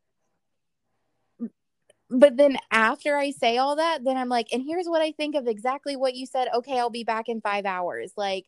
But 2.11 2.37
then 2.37 2.59
after 2.71 3.17
I 3.17 3.31
say 3.31 3.59
all 3.59 3.77
that, 3.77 4.05
then 4.05 4.17
I'm 4.17 4.29
like, 4.29 4.49
and 4.53 4.63
here's 4.63 4.87
what 4.87 5.01
I 5.01 5.13
think 5.13 5.37
of 5.37 5.47
exactly 5.47 5.95
what 5.95 6.15
you 6.15 6.27
said. 6.27 6.49
Okay, 6.55 6.79
I'll 6.79 6.91
be 6.91 7.05
back 7.05 7.29
in 7.29 7.41
five 7.41 7.65
hours. 7.65 8.13
Like, 8.17 8.47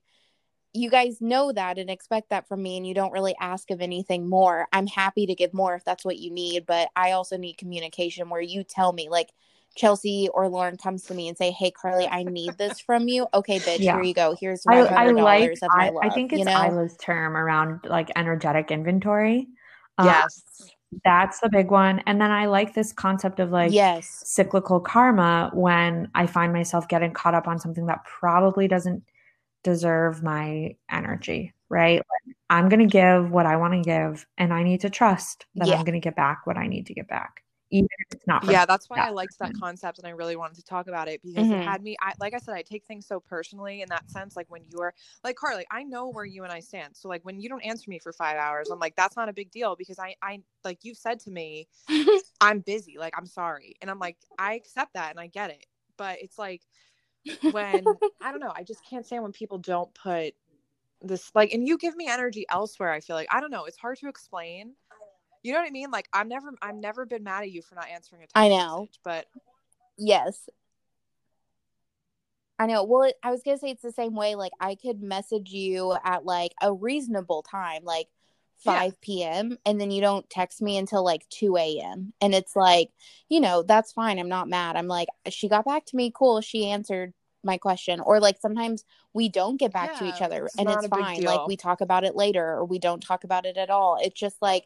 you 0.73 0.91
guys 0.91 1.21
know 1.21 1.53
that 1.53 1.79
and 1.79 1.89
expect 1.89 2.31
that 2.31 2.49
from 2.49 2.63
me, 2.63 2.77
and 2.77 2.87
you 2.87 2.95
don't 2.95 3.13
really 3.13 3.35
ask 3.39 3.71
of 3.71 3.81
anything 3.81 4.29
more. 4.29 4.67
I'm 4.73 4.87
happy 4.87 5.27
to 5.27 5.35
give 5.35 5.55
more 5.55 5.75
if 5.75 5.85
that's 5.85 6.05
what 6.05 6.19
you 6.19 6.33
need, 6.33 6.67
but 6.67 6.89
I 6.97 7.13
also 7.13 7.37
need 7.37 7.59
communication 7.59 8.31
where 8.31 8.41
you 8.41 8.65
tell 8.65 8.93
me, 8.93 9.09
like, 9.09 9.31
Chelsea 9.75 10.29
or 10.33 10.49
Lauren 10.49 10.77
comes 10.77 11.05
to 11.05 11.15
me 11.15 11.29
and 11.29 11.39
say, 11.39 11.51
"Hey, 11.51 11.71
Carli, 11.71 12.07
I 12.11 12.25
need 12.25 12.59
this 12.59 12.79
from 12.81 13.09
you." 13.09 13.27
Okay, 13.33 13.59
bitch, 13.59 13.79
yeah. 13.79 13.95
here 13.95 14.03
you 14.03 14.15
go. 14.15 14.37
Here's 14.39 14.65
five 14.65 14.89
hundred 14.89 15.17
dollars 15.17 15.63
of 15.63 15.71
my 15.75 15.87
I, 15.87 15.89
love. 15.91 16.05
I 16.05 16.11
think 16.11 16.33
it's 16.33 16.41
you 16.41 16.45
know? 16.45 16.63
Isla's 16.63 16.97
term 16.99 17.37
around 17.37 17.81
like 17.85 18.11
energetic 18.15 18.71
inventory. 18.71 19.49
Um, 19.99 20.07
yes. 20.07 20.43
That's 21.05 21.41
the 21.41 21.49
big 21.51 21.71
one. 21.71 22.01
And 22.07 22.21
then 22.21 22.31
I 22.31 22.47
like 22.47 22.75
this 22.75 22.93
concept 22.93 23.41
of 23.41 23.51
like 23.51 23.73
yes. 23.73 24.23
cyclical 24.25 24.81
karma 24.81 25.51
when 25.55 26.11
I 26.15 26.27
find 26.27 26.53
myself 26.53 26.89
getting 26.89 27.13
caught 27.13 27.35
up 27.35 27.49
on 27.49 27.59
something 27.59 27.87
that 27.87 28.05
probably 28.05 28.69
doesn't 28.69 29.03
deserve 29.65 30.23
my 30.23 30.77
energy, 30.91 31.53
right? 31.69 31.97
Like, 31.97 32.37
I'm 32.51 32.69
going 32.69 32.81
to 32.81 32.93
give 32.93 33.31
what 33.31 33.47
I 33.47 33.57
want 33.57 33.75
to 33.75 33.81
give 33.81 34.27
and 34.37 34.53
I 34.53 34.63
need 34.63 34.81
to 34.81 34.91
trust 34.91 35.47
that 35.55 35.69
yeah. 35.69 35.77
I'm 35.77 35.85
going 35.85 36.01
to 36.01 36.05
get 36.05 36.17
back 36.17 36.47
what 36.47 36.57
I 36.57 36.67
need 36.67 36.87
to 36.87 36.95
get 36.95 37.09
back 37.09 37.42
even 37.73 37.89
if 37.99 38.15
it's 38.15 38.27
not. 38.27 38.45
Yeah, 38.45 38.67
that's 38.67 38.89
why 38.89 38.99
I 38.99 39.11
liked 39.11 39.39
that 39.41 39.53
concept 39.59 39.99
and 39.99 40.07
I 40.07 40.11
really 40.11 40.37
wanted 40.37 40.57
to 40.57 40.63
talk 40.63 40.89
about 40.89 41.09
it 41.09 41.23
because 41.23 41.47
mm-hmm. 41.47 41.55
it 41.55 41.65
had 41.65 41.83
me. 41.83 41.97
I, 42.01 42.13
like 42.21 42.35
I 42.35 42.39
said, 42.39 42.55
I 42.55 42.63
take 42.63 42.85
things 42.85 43.07
so 43.07 43.19
personally 43.19 43.81
in 43.81 43.89
that 43.89 44.09
sense. 44.11 44.37
Like 44.37 44.47
when 44.51 44.63
you're 44.71 44.93
like 45.25 45.37
Carli, 45.37 45.65
I 45.71 45.83
know 45.83 46.11
where 46.11 46.27
you 46.27 46.45
and 46.45 46.53
I 46.53 46.61
stand. 46.61 46.95
So 46.95 47.09
like 47.09 47.25
when 47.25 47.41
you 47.41 47.49
don't 47.49 47.63
answer 47.63 47.91
me 47.91 47.99
for 47.99 48.13
five 48.13 48.37
hours, 48.37 48.69
I'm 48.71 48.79
like, 48.79 48.95
that's 48.95 49.17
not 49.17 49.31
a 49.31 49.33
big 49.33 49.51
deal 49.51 49.75
because 49.75 49.99
I, 49.99 50.15
I 50.23 50.43
like 50.65 50.81
you've 50.83 50.99
said 50.99 51.19
to 51.21 51.31
me, 51.31 51.67
I'm 52.41 52.61
busy. 52.61 52.99
Like 52.99 53.15
I'm 53.17 53.27
sorry, 53.27 53.77
and 53.81 53.91
I'm 53.91 53.99
like, 53.99 54.19
I 54.39 54.55
accept 54.55 54.93
that 54.95 55.11
and 55.11 55.19
I 55.19 55.27
get 55.29 55.51
it. 55.51 55.67
But 55.97 56.21
it's 56.21 56.39
like 56.39 56.61
when 57.53 57.85
I 58.21 58.31
don't 58.31 58.41
know, 58.41 58.53
I 58.55 58.65
just 58.65 58.85
can't 58.89 59.07
stand 59.07 59.23
when 59.23 59.33
people 59.33 59.57
don't 59.57 59.93
put 59.95 60.35
this 61.01 61.31
like, 61.35 61.53
and 61.53 61.67
you 61.67 61.79
give 61.79 61.97
me 61.97 62.07
energy 62.07 62.45
elsewhere. 62.51 62.93
I 62.93 63.01
feel 63.01 63.17
like 63.17 63.29
I 63.31 63.41
don't 63.41 63.51
know. 63.51 63.65
It's 63.65 63.79
hard 63.79 63.99
to 64.01 64.09
explain 64.09 64.75
you 65.43 65.53
know 65.53 65.61
what 65.61 65.69
I 65.69 65.71
mean? 65.71 65.91
Like 65.91 66.09
I'm 66.13 66.29
never 66.29 66.53
I've 66.61 66.77
never 66.77 67.07
been 67.07 67.25
mad 67.25 67.43
at 67.43 67.51
you 67.51 67.63
for 67.63 67.75
not 67.75 67.89
answering 67.89 68.23
a 68.23 68.27
text 68.27 68.37
I 68.37 68.49
know. 68.49 68.81
Message, 68.81 69.01
but 69.05 69.27
yes. 69.99 70.49
I 72.59 72.67
know. 72.67 72.85
Well, 72.85 73.03
it, 73.05 73.17
I 73.25 73.33
was 73.33 73.43
going 73.43 73.57
to 73.57 73.61
say 73.61 73.71
it's 73.71 73.83
the 73.83 73.91
same 73.91 74.15
way 74.15 74.37
like 74.37 74.53
I 74.61 74.77
could 74.77 75.03
message 75.03 75.51
you 75.51 75.97
at 76.05 76.25
like 76.25 76.53
a 76.63 76.73
reasonable 76.73 77.43
time 77.43 77.83
like 77.85 78.07
5 78.59 78.85
yeah. 78.85 78.91
p.m. 79.01 79.59
and 79.67 79.81
then 79.81 79.91
you 79.91 80.01
don't 80.01 80.29
text 80.31 80.63
me 80.63 80.79
until 80.79 81.05
like 81.05 81.29
2 81.31 81.57
a.m. 81.57 82.13
And 82.21 82.35
it's 82.35 82.55
like, 82.55 82.91
you 83.29 83.41
know, 83.41 83.63
that's 83.63 83.93
fine. 83.93 84.21
I'm 84.21 84.29
not 84.29 84.49
mad. 84.49 84.77
I'm 84.77 84.87
like, 84.87 85.09
she 85.29 85.49
got 85.49 85.65
back 85.65 85.87
to 85.87 85.97
me. 85.97 86.13
Cool. 86.15 86.41
She 86.41 86.71
answered 86.71 87.13
my 87.43 87.59
question. 87.59 87.99
Or 87.99 88.21
like 88.21 88.39
sometimes 88.41 88.85
we 89.13 89.29
don't 89.29 89.57
get 89.57 89.73
back 89.73 89.91
yeah, 89.95 89.99
to 89.99 90.15
each 90.15 90.23
other 90.23 90.47
it's 90.47 90.57
and 90.57 90.69
it's 90.71 90.87
fine. 90.87 91.23
Like 91.23 91.49
we 91.49 91.57
talk 91.57 91.81
about 91.81 92.05
it 92.05 92.15
later 92.15 92.45
or 92.45 92.65
we 92.65 92.79
don't 92.79 93.03
talk 93.03 93.25
about 93.25 93.47
it 93.47 93.57
at 93.57 93.71
all. 93.71 93.99
It's 94.01 94.19
just 94.19 94.37
like 94.41 94.65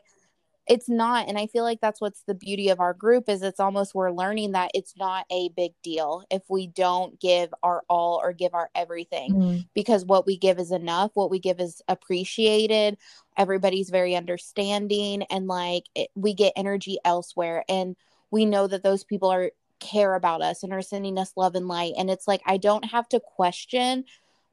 it's 0.69 0.89
not 0.89 1.29
and 1.29 1.39
i 1.39 1.47
feel 1.47 1.65
like 1.65 1.81
that's 1.81 2.01
what's 2.01 2.23
the 2.23 2.35
beauty 2.35 2.69
of 2.69 2.81
our 2.81 2.93
group 2.93 3.29
is 3.29 3.43
it's 3.43 3.61
almost 3.61 3.95
we're 3.95 4.11
learning 4.11 4.53
that 4.53 4.71
it's 4.75 4.97
not 4.97 5.25
a 5.31 5.49
big 5.57 5.73
deal 5.83 6.25
if 6.31 6.43
we 6.49 6.67
don't 6.67 7.21
give 7.21 7.53
our 7.63 7.83
all 7.89 8.21
or 8.23 8.33
give 8.33 8.55
our 8.55 8.71
everything 8.75 9.33
mm-hmm. 9.33 9.59
because 9.75 10.05
what 10.05 10.27
we 10.27 10.37
give 10.37 10.59
is 10.59 10.73
enough 10.73 11.11
what 11.15 11.31
we 11.31 11.39
give 11.39 11.61
is 11.61 11.83
appreciated 11.89 12.97
everybody's 13.37 13.91
very 13.91 14.17
understanding 14.17 15.23
and 15.25 15.47
like 15.47 15.85
it, 15.95 16.09
we 16.15 16.35
get 16.35 16.53
energy 16.57 16.99
elsewhere 17.05 17.65
and 17.69 17.97
we 18.31 18.45
know 18.45 18.67
that 18.67 18.83
those 18.83 19.05
people 19.05 19.31
are 19.31 19.51
care 19.79 20.15
about 20.15 20.43
us 20.43 20.63
and 20.63 20.73
are 20.73 20.83
sending 20.83 21.19
us 21.19 21.33
love 21.37 21.55
and 21.55 21.69
light 21.69 21.93
and 21.99 22.11
it's 22.11 22.27
like 22.27 22.41
i 22.47 22.57
don't 22.57 22.87
have 22.87 23.09
to 23.09 23.21
question 23.21 24.05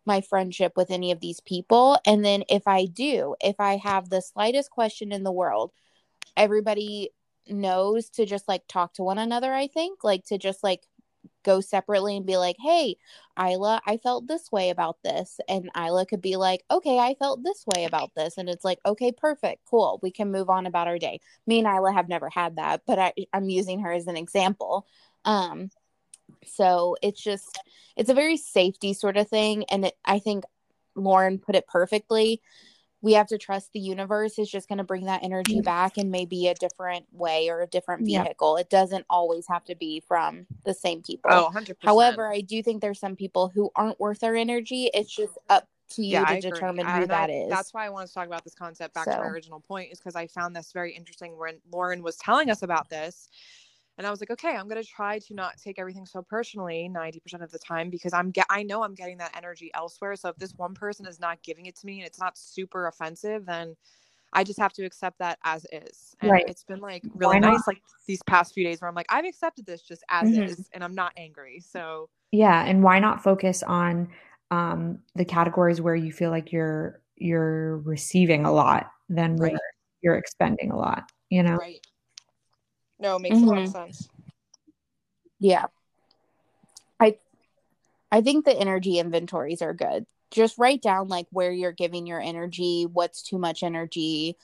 my 0.06 0.20
friendship 0.20 0.74
with 0.76 0.92
any 0.92 1.12
of 1.12 1.22
these 1.22 1.40
people 1.40 1.98
and 2.06 2.26
then 2.26 2.44
if 2.50 2.68
i 2.68 2.86
do 2.86 3.34
if 3.42 3.58
i 3.58 3.78
have 3.78 4.10
the 4.10 4.22
slightest 4.22 4.70
question 4.70 5.14
in 5.14 5.24
the 5.24 5.32
world 5.32 5.72
everybody 6.38 7.10
knows 7.48 8.10
to 8.10 8.26
just 8.26 8.48
like 8.48 8.64
talk 8.68 8.94
to 8.94 9.04
one 9.04 9.18
another 9.18 9.54
i 9.54 9.68
think 9.68 10.04
like 10.04 10.24
to 10.26 10.38
just 10.38 10.64
like 10.64 10.82
go 11.44 11.62
separately 11.62 12.18
and 12.18 12.26
be 12.26 12.38
like 12.38 12.56
hey 12.60 12.96
isla 13.38 13.82
i 13.86 13.98
felt 13.98 14.28
this 14.28 14.52
way 14.52 14.70
about 14.70 14.98
this 15.04 15.40
and 15.48 15.70
isla 15.78 16.06
could 16.06 16.22
be 16.22 16.36
like 16.36 16.62
okay 16.72 17.00
i 17.00 17.14
felt 17.16 17.44
this 17.44 17.66
way 17.76 17.86
about 17.86 18.12
this 18.16 18.38
and 18.38 18.50
it's 18.50 18.64
like 18.64 18.80
okay 18.86 19.12
perfect 19.12 19.62
cool 19.70 20.00
we 20.02 20.12
can 20.12 20.32
move 20.32 20.50
on 20.50 20.66
about 20.66 20.88
our 20.88 20.98
day. 20.98 21.20
Me 21.48 21.60
and 21.60 21.68
isla 21.68 21.92
have 21.92 22.10
never 22.10 22.30
had 22.30 22.56
that 22.56 22.82
but 22.88 23.00
I, 23.00 23.14
i'm 23.34 23.50
using 23.50 23.82
her 23.82 23.92
as 23.92 24.08
an 24.08 24.18
example. 24.18 24.86
Um 25.26 25.70
so 26.46 26.96
it's 27.02 27.22
just 27.22 27.60
it's 27.96 28.10
a 28.10 28.14
very 28.14 28.38
safety 28.38 28.94
sort 28.94 29.18
of 29.18 29.28
thing 29.28 29.66
and 29.70 29.86
it, 29.86 29.94
i 30.06 30.20
think 30.20 30.44
lauren 30.96 31.40
put 31.40 31.56
it 31.56 31.68
perfectly 31.68 32.42
we 33.04 33.14
have 33.14 33.28
to 33.28 33.38
trust 33.38 33.74
the 33.74 33.82
universe 33.82 34.40
is 34.40 34.50
just 34.50 34.70
going 34.70 34.78
to 34.78 34.84
bring 34.84 35.06
that 35.06 35.22
energy 35.24 35.60
mm. 35.60 35.64
back 35.64 35.98
in 35.98 36.10
maybe 36.10 36.48
a 36.48 36.56
different 36.56 37.06
way 37.12 37.50
or 37.50 37.62
a 37.62 37.68
different 37.68 38.06
vehicle. 38.06 38.56
It 38.56 38.70
doesn't 38.70 39.06
always 39.10 39.46
have 39.50 39.66
to 39.66 39.76
be 39.76 40.02
from 40.08 40.48
the 40.64 40.74
same 40.74 41.04
people. 41.04 41.30
Oh, 41.30 41.52
100%. 41.54 41.76
However, 41.84 42.32
I 42.32 42.40
do 42.40 42.64
think 42.64 42.82
there's 42.82 43.02
some 43.02 43.18
people 43.18 43.50
who 43.50 43.70
aren't 43.76 44.00
worth 44.00 44.24
our 44.24 44.36
energy. 44.36 44.90
It's 44.94 45.14
just 45.14 45.34
mm-hmm. 45.34 45.58
up 45.58 45.68
to 45.96 46.02
you 46.02 46.14
yeah, 46.14 46.24
to 46.24 46.40
determine 46.40 46.88
who 46.88 47.06
that 47.08 47.30
is. 47.30 47.50
That's 47.50 47.74
why 47.74 47.86
I 47.86 47.90
want 47.90 48.08
to 48.08 48.14
talk 48.14 48.26
about 48.26 48.46
this 48.46 48.56
concept 48.56 48.94
back 48.94 49.04
so. 49.04 49.12
to 49.12 49.18
my 49.18 49.28
original 49.28 49.60
point 49.60 49.92
is 49.92 50.00
because 50.00 50.16
I 50.16 50.28
found 50.28 50.56
this 50.56 50.72
very 50.72 50.96
interesting 50.96 51.38
when 51.38 51.60
Lauren 51.74 52.04
was 52.04 52.16
telling 52.16 52.50
us 52.50 52.64
about 52.64 52.90
this 52.90 53.28
and 53.98 54.08
I 54.08 54.12
was 54.12 54.20
like, 54.22 54.32
okay, 54.32 54.56
I'm 54.56 54.68
gonna 54.68 54.84
try 54.84 55.20
to 55.20 55.34
not 55.34 55.58
take 55.58 55.80
everything 55.80 56.06
so 56.06 56.22
personally 56.22 56.88
90% 56.90 57.44
of 57.44 57.52
the 57.52 57.60
time 57.60 57.90
because 57.90 58.14
I'm 58.14 58.32
get 58.32 58.46
I 58.50 58.64
know 58.64 58.84
I'm 58.84 58.96
getting 58.96 59.18
that 59.18 59.36
energy 59.38 59.72
elsewhere. 59.74 60.16
So 60.16 60.30
if 60.30 60.38
this 60.38 60.54
one 60.58 60.74
person 60.74 61.06
is 61.06 61.20
not 61.20 61.42
giving 61.44 61.66
it 61.68 61.76
to 61.78 61.86
me 61.86 62.00
and 62.00 62.08
it's 62.08 62.20
not 62.20 62.38
super 62.38 62.88
offensive, 62.88 63.46
then 63.46 63.76
I 64.34 64.44
just 64.44 64.60
have 64.60 64.74
to 64.74 64.86
accept 64.86 65.20
that 65.20 65.40
as 65.44 65.66
is. 65.72 66.16
And 66.22 66.30
Right. 66.30 66.46
it's 66.48 66.64
been 66.64 66.80
like 66.80 67.06
really 67.14 67.40
nice 67.40 67.68
like 67.68 67.82
these 68.08 68.22
past 68.24 68.54
few 68.54 68.64
days 68.64 68.82
where 68.82 68.90
I'm 68.90 68.96
like, 68.96 69.08
I've 69.10 69.26
accepted 69.26 69.66
this 69.66 69.82
just 69.84 70.04
as 70.10 70.30
Mhm. 70.30 70.50
is 70.50 70.70
and 70.74 70.84
I'm 70.84 70.96
not 70.96 71.14
angry. 71.18 71.60
So 71.62 72.10
Yeah, 72.32 72.64
and 72.66 72.84
why 72.84 73.00
not 73.00 73.24
focus 73.24 73.62
on 73.64 74.10
um, 74.52 75.00
the 75.16 75.26
categories 75.26 75.82
where 75.82 75.96
you 75.96 76.12
feel 76.12 76.30
like 76.32 76.52
you're 76.52 77.02
you're 77.16 77.78
receiving 77.80 78.46
a 78.46 78.52
lot 78.52 78.92
than 79.10 79.38
where 79.38 79.52
Right. 79.52 79.60
you're 80.02 80.16
expending 80.16 80.72
a 80.72 80.78
lot, 80.78 81.04
you 81.30 81.44
know? 81.44 81.60
right. 81.60 81.86
No, 83.00 83.16
it 83.16 83.20
makes 83.20 83.38
a 83.38 83.46
lot 83.46 83.58
of 83.58 83.64
Mhm. 83.66 83.72
sense. 83.72 84.10
Yeah. 85.40 85.66
I 87.00 87.18
I 88.12 88.22
think 88.22 88.46
the 88.46 88.58
energy 88.58 89.00
inventories 89.00 89.62
are 89.62 89.74
good. 89.74 90.06
Just 90.32 90.58
write 90.58 90.82
down 90.82 91.08
like 91.08 91.28
where 91.32 91.52
you're 91.52 91.72
giving 91.72 92.06
your 92.08 92.22
energy, 92.22 92.86
what's 92.86 93.24
too 93.24 93.38
much 93.40 93.64
energy, 93.64 94.38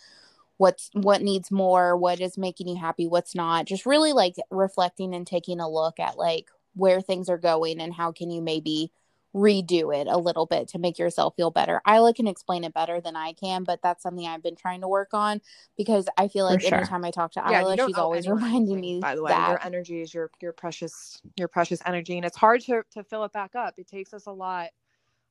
what's 0.58 0.90
what 0.94 1.22
needs 1.22 1.52
more, 1.52 1.96
what 1.96 2.20
is 2.20 2.38
making 2.38 2.68
you 2.68 2.76
happy, 2.76 3.08
what's 3.08 3.36
not. 3.36 3.66
Just 3.66 3.86
really 3.86 4.12
like 4.14 4.36
reflecting 4.50 5.14
and 5.14 5.26
taking 5.26 5.60
a 5.60 5.70
look 5.70 6.00
at 6.00 6.18
like 6.18 6.50
where 6.76 7.02
things 7.02 7.30
are 7.30 7.38
going 7.38 7.80
and 7.80 7.94
how 7.94 8.12
can 8.12 8.30
you 8.32 8.42
maybe 8.42 8.92
redo 9.40 9.96
it 9.96 10.08
a 10.08 10.18
little 10.18 10.46
bit 10.46 10.68
to 10.70 10.80
make 10.80 11.00
yourself 11.00 11.36
feel 11.36 11.52
better. 11.52 11.82
Isla 11.88 12.14
can 12.14 12.28
explain 12.28 12.64
it 12.64 12.74
better 12.74 13.00
than 13.00 13.16
I 13.16 13.34
can, 13.34 13.64
but 13.64 13.80
that's 13.82 14.04
something 14.04 14.28
I've 14.28 14.44
been 14.44 14.56
trying 14.56 14.82
to 14.82 14.88
work 14.88 15.10
on 15.14 15.42
because 15.78 16.08
I 16.18 16.28
feel 16.28 16.46
like 16.46 16.62
sure. 16.62 16.78
anytime 16.78 17.06
I 17.06 17.12
talk 17.12 17.32
to 17.34 17.44
Yeah, 17.50 17.62
Isla, 17.62 17.78
you 17.78 17.86
she's 17.88 17.96
always 17.96 18.26
anyone 18.26 18.44
reminding 18.44 18.82
me 18.82 19.00
by 19.00 19.16
the 19.16 19.24
way 19.24 19.30
that 19.30 19.50
your 19.50 19.66
energy 19.66 20.02
is 20.02 20.14
your 20.14 20.30
your 20.42 20.52
precious 20.54 21.22
your 21.38 21.48
precious 21.48 21.82
energy 21.86 22.18
and 22.18 22.26
it's 22.26 22.38
hard 22.38 22.62
to 22.62 22.84
to 22.92 23.04
fill 23.04 23.24
it 23.24 23.32
back 23.32 23.56
up 23.56 23.74
it 23.78 23.88
takes 23.88 24.14
us 24.14 24.26
a 24.26 24.32
lot 24.32 24.70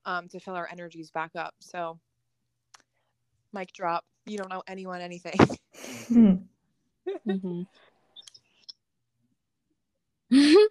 um 0.04 0.28
to 0.28 0.40
fill 0.40 0.54
our 0.54 0.68
energies 0.70 1.10
back 1.10 1.30
up 1.36 1.54
so 1.60 1.98
mic 3.52 3.72
drop 3.72 4.04
you 4.26 4.38
don't 4.38 4.50
know 4.50 4.62
anyone 4.66 5.00
anything 5.00 5.36
Hmm. 6.08 6.34
Mhm. 7.26 7.66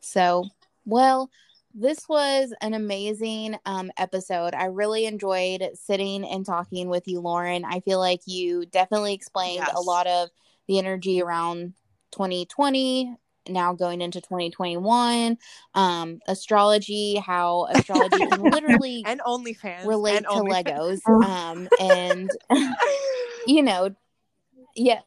so, 0.00 0.44
well, 0.84 1.30
this 1.74 2.08
was 2.08 2.54
an 2.60 2.72
amazing 2.72 3.56
um, 3.66 3.90
episode. 3.96 4.54
I 4.54 4.66
really 4.66 5.06
enjoyed 5.06 5.68
sitting 5.74 6.24
and 6.24 6.46
talking 6.46 6.88
with 6.88 7.08
you, 7.08 7.20
Lauren. 7.20 7.64
I 7.64 7.80
feel 7.80 7.98
like 7.98 8.20
you 8.26 8.64
definitely 8.66 9.12
explained 9.12 9.66
a 9.74 9.80
lot 9.80 10.06
of 10.06 10.30
the 10.68 10.78
energy 10.78 11.20
around 11.20 11.74
2020, 12.12 13.16
now 13.48 13.72
going 13.74 14.00
into 14.00 14.20
2021, 14.20 15.36
um, 15.74 16.20
astrology, 16.28 17.16
how 17.16 17.66
astrology 17.70 18.18
can 18.18 18.42
literally 18.42 19.02
and 19.06 19.20
OnlyFans 19.20 19.84
relate 19.84 20.16
and 20.18 20.26
to. 20.26 20.32
Legos. 20.32 21.00
Um, 21.24 21.68
and 21.80 22.30
you 23.46 23.62
know, 23.62 23.94
yeah. 24.76 25.00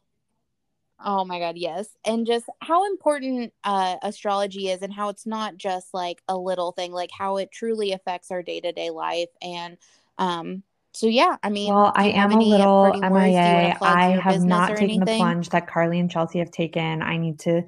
Oh 1.04 1.24
my 1.24 1.38
God, 1.38 1.56
yes. 1.56 1.88
And 2.04 2.26
just 2.26 2.46
how 2.60 2.84
important 2.86 3.52
uh, 3.62 3.96
astrology 4.02 4.68
is 4.68 4.82
and 4.82 4.92
how 4.92 5.10
it's 5.10 5.26
not 5.26 5.56
just 5.56 5.94
like 5.94 6.22
a 6.28 6.36
little 6.36 6.72
thing, 6.72 6.92
like 6.92 7.10
how 7.16 7.36
it 7.36 7.52
truly 7.52 7.92
affects 7.92 8.30
our 8.32 8.42
day 8.42 8.60
to 8.60 8.72
day 8.72 8.90
life. 8.90 9.28
And 9.40 9.78
um, 10.18 10.64
so, 10.92 11.06
yeah, 11.06 11.36
I 11.42 11.50
mean, 11.50 11.72
Well, 11.72 11.92
I 11.94 12.08
am 12.08 12.32
a 12.32 12.38
little 12.38 12.90
parting 12.90 13.02
words? 13.02 13.24
Do 13.24 13.30
you 13.30 13.36
want 13.36 13.78
MIA. 13.78 13.78
I 13.82 14.08
have 14.20 14.42
not 14.42 14.76
taken 14.76 15.00
the 15.00 15.16
plunge 15.16 15.50
that 15.50 15.68
Carli 15.68 16.00
and 16.00 16.10
Chelsea 16.10 16.38
have 16.38 16.50
taken. 16.50 17.02
I 17.02 17.16
need 17.16 17.38
to 17.40 17.62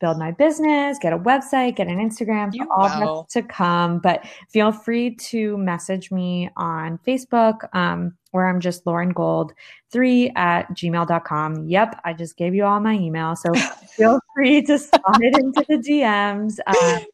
build 0.00 0.18
my 0.18 0.32
business, 0.32 0.98
get 1.00 1.12
a 1.12 1.18
website, 1.18 1.76
get 1.76 1.86
an 1.86 1.98
Instagram, 1.98 2.54
so 2.54 2.66
all 2.70 3.24
to 3.30 3.42
come. 3.42 4.00
But 4.00 4.26
feel 4.50 4.72
free 4.72 5.14
to 5.14 5.56
message 5.56 6.10
me 6.10 6.50
on 6.56 6.98
Facebook, 7.06 7.68
um, 7.74 8.14
where 8.32 8.48
I'm 8.48 8.60
just 8.60 8.86
Lauren 8.86 9.10
Gold 9.10 9.52
3 9.92 10.32
at 10.34 10.68
gmail.com. 10.74 11.68
Yep, 11.68 12.00
I 12.04 12.12
just 12.12 12.36
gave 12.36 12.54
you 12.54 12.64
all 12.64 12.80
my 12.80 12.94
email. 12.94 13.36
So 13.36 13.54
feel 13.96 14.18
free 14.34 14.62
to 14.62 14.78
slide 14.78 15.22
into 15.22 15.64
the 15.68 15.76
DMs. 15.76 16.58
Um, 16.66 17.06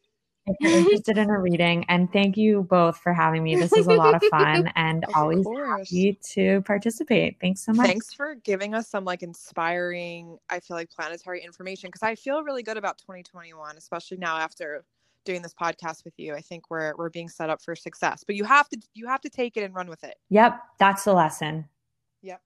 if 0.46 0.56
you're 0.60 0.72
interested 0.78 1.18
in 1.18 1.30
a 1.30 1.38
reading. 1.40 1.84
And 1.88 2.12
thank 2.12 2.36
you 2.36 2.62
both 2.62 2.98
for 2.98 3.12
having 3.12 3.42
me. 3.42 3.56
This 3.56 3.72
is 3.72 3.86
a 3.86 3.92
lot 3.92 4.14
of 4.14 4.22
fun 4.30 4.70
and 4.76 5.04
Of 5.04 5.10
always 5.14 5.44
course. 5.44 5.88
happy 5.90 6.18
to 6.32 6.62
participate. 6.62 7.36
Thanks 7.40 7.64
so 7.64 7.72
much. 7.72 7.86
Thanks 7.86 8.12
for 8.12 8.34
giving 8.36 8.74
us 8.74 8.88
some 8.88 9.04
like 9.04 9.22
inspiring, 9.22 10.38
I 10.48 10.60
feel 10.60 10.76
like 10.76 10.90
planetary 10.90 11.42
information 11.44 11.88
because 11.88 12.02
I 12.02 12.14
feel 12.14 12.42
really 12.42 12.62
good 12.62 12.76
about 12.76 12.98
2021, 12.98 13.76
especially 13.76 14.16
now 14.18 14.36
after 14.36 14.84
doing 15.24 15.42
this 15.42 15.54
podcast 15.54 16.04
with 16.04 16.14
you. 16.16 16.34
I 16.34 16.40
think 16.40 16.70
we're 16.70 16.94
we're 16.96 17.10
being 17.10 17.28
set 17.28 17.50
up 17.50 17.60
for 17.62 17.76
success. 17.76 18.24
But 18.26 18.36
you 18.36 18.44
have 18.44 18.68
to 18.70 18.78
you 18.94 19.06
have 19.06 19.20
to 19.20 19.30
take 19.30 19.56
it 19.56 19.62
and 19.62 19.74
run 19.74 19.88
with 19.88 20.02
it. 20.04 20.16
Yep, 20.30 20.58
that's 20.78 21.04
the 21.04 21.12
lesson. 21.12 21.66
Yep. 22.22 22.40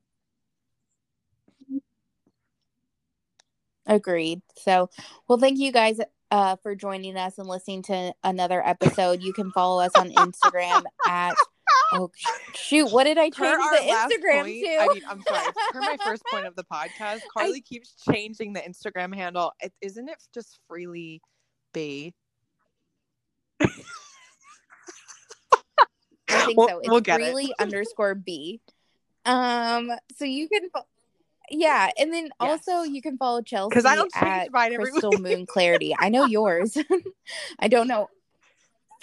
Agreed. 3.87 4.41
So, 4.57 4.89
well, 5.29 5.39
thank 5.39 5.59
you 5.59 5.71
guys 5.71 6.01
uh, 6.35 6.57
for 6.65 6.75
joining 6.75 7.17
us 7.17 7.39
and 7.39 7.47
listening 7.47 7.81
to 7.85 8.13
another 8.25 8.61
episode. 8.67 9.23
You 9.23 9.33
can 9.33 9.53
follow 9.53 9.81
us 9.81 9.93
on 9.97 10.11
Instagram 10.11 10.83
at 11.07 11.37
oh 11.93 12.11
shoot, 12.55 12.91
what 12.91 13.05
did 13.05 13.19
I 13.19 13.31
change 13.31 13.37
the 13.71 13.79
Instagram 13.87 14.43
point- 14.43 14.65
to? 14.65 14.77
I 14.81 14.89
mean, 14.95 15.03
I'm 15.09 15.23
sorry. 15.23 15.53
For 15.73 15.81
my 15.81 15.97
first 16.05 16.25
point 16.33 16.47
of 16.47 16.57
the 16.57 16.65
podcast, 16.65 17.21
Carli 17.37 17.65
keeps 17.65 17.95
changing 18.11 18.53
the 18.53 18.61
Instagram 18.61 19.15
handle. 19.15 19.53
It, 19.61 19.73
isn't 19.81 20.09
it 20.09 20.17
just 20.35 20.59
freely 20.69 21.23
be? 21.73 22.15
I 23.61 23.67
think 26.47 26.59
We'll- 26.59 26.69
so. 26.69 26.79
It's 26.81 26.89
we'll 26.89 27.01
get 27.01 27.21
it. 27.21 27.33
freely 27.33 27.55
underscore 27.61 28.17
B. 28.17 28.61
Um, 29.25 29.91
so 30.17 30.25
you 30.25 30.49
can, 30.49 30.69
fo- 30.71 30.87
yeah, 31.51 31.91
and 31.99 32.13
then 32.13 32.31
also 32.41 32.83
you 32.83 33.03
can 33.03 33.17
follow 33.17 33.43
Chelsea 33.43 33.71
Because 33.71 33.85
I 33.85 33.95
don't 33.95 34.13
change 34.13 34.27
at 34.27 34.53
mine 34.53 34.73
every 34.73 34.91
Crystal 34.91 35.11
week. 35.11 35.21
Moon 35.21 35.47
Clarity. 35.47 35.95
I 35.99 36.09
know 36.09 36.25
yours. 36.25 36.77
I 37.59 37.69
don't 37.69 37.89
know. 37.89 38.09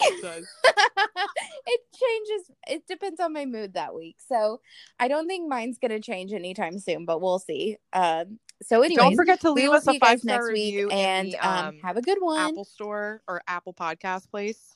It 0.04 0.46
it 1.66 1.82
changes. 1.94 2.52
It 2.68 2.88
depends 2.88 3.20
on 3.20 3.34
my 3.34 3.46
mood 3.46 3.76
that 3.76 3.94
week. 3.94 4.18
So 4.28 4.62
I 5.00 5.08
don't 5.08 5.28
think 5.28 5.48
mine's 5.48 5.78
gonna 5.78 6.00
change 6.00 6.34
anytime 6.34 6.80
soon, 6.80 7.06
but 7.06 7.22
we'll 7.22 7.40
see. 7.40 7.78
Um, 7.94 8.40
so 8.64 8.82
anyway, 8.82 9.04
Don't 9.04 9.16
forget 9.16 9.42
to 9.42 9.52
leave 9.52 9.72
us 9.72 9.88
a 9.88 9.98
five 10.00 10.20
star 10.20 10.38
next 10.38 10.50
review 10.50 10.88
week, 10.88 10.96
and 10.96 11.32
the, 11.32 11.38
um, 11.38 11.66
um, 11.68 11.80
have 11.84 11.98
a 11.98 12.02
good 12.02 12.20
one. 12.20 12.40
Apple 12.40 12.66
Store 12.66 13.22
or 13.28 13.42
Apple 13.48 13.74
Podcast 13.74 14.30
place. 14.30 14.76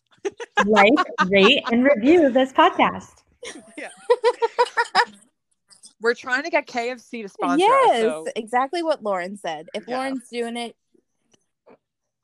Like, 0.65 0.93
rate, 1.27 1.63
and 1.71 1.83
review 1.83 2.31
this 2.31 2.51
podcast. 2.51 3.21
We're 6.01 6.13
trying 6.13 6.43
to 6.43 6.49
get 6.49 6.67
KFC 6.67 7.21
to 7.23 7.29
sponsor 7.29 7.59
yes, 7.65 7.91
us. 7.95 8.01
So 8.01 8.27
exactly 8.35 8.83
what 8.83 9.01
Lauren 9.03 9.37
said. 9.37 9.67
If 9.73 9.87
Yeah. 9.87 9.97
Lauren's 9.97 10.27
doing 10.29 10.57
it, 10.57 10.75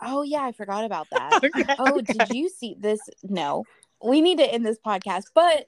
oh 0.01 0.23
yeah, 0.23 0.43
I 0.43 0.51
forgot 0.51 0.83
about 0.85 1.07
that. 1.11 1.43
Okay, 1.43 1.75
oh, 1.79 1.99
okay. 1.99 2.13
did 2.13 2.29
you 2.35 2.49
see 2.49 2.75
this? 2.79 2.99
No, 3.23 3.63
we 4.03 4.21
need 4.21 4.37
to 4.39 4.53
end 4.53 4.65
this 4.65 4.77
podcast, 4.85 5.25
but. 5.33 5.65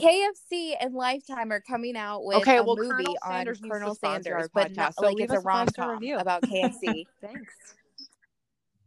KFC 0.00 0.74
and 0.80 0.94
Lifetime 0.94 1.50
are 1.50 1.60
coming 1.60 1.96
out 1.96 2.24
with 2.24 2.36
Okay, 2.36 2.58
a 2.58 2.62
well, 2.62 2.76
movie 2.76 2.88
Colonel 2.90 3.18
on 3.24 3.32
Sanders 3.32 3.60
Colonel 3.60 3.94
Sanders, 3.96 4.48
but 4.54 4.70
podcast, 4.70 4.76
not, 4.76 4.94
so 4.94 5.06
like 5.06 5.16
it's 5.18 5.32
a 5.32 5.38
us 5.38 5.42
a 5.42 5.44
rom 5.44 5.66
com 5.74 5.90
review. 5.90 6.16
about 6.18 6.42
KFC. 6.42 7.04
Thanks. 7.20 7.52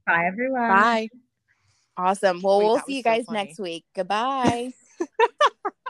Bye, 0.07 0.23
everyone. 0.27 0.69
Bye. 0.69 1.09
awesome. 1.97 2.41
Well, 2.41 2.59
Wait, 2.59 2.65
we'll 2.65 2.79
see 2.87 2.95
you 2.95 3.03
guys 3.03 3.25
funny. 3.25 3.39
next 3.43 3.59
week. 3.59 3.83
Goodbye. 3.93 4.71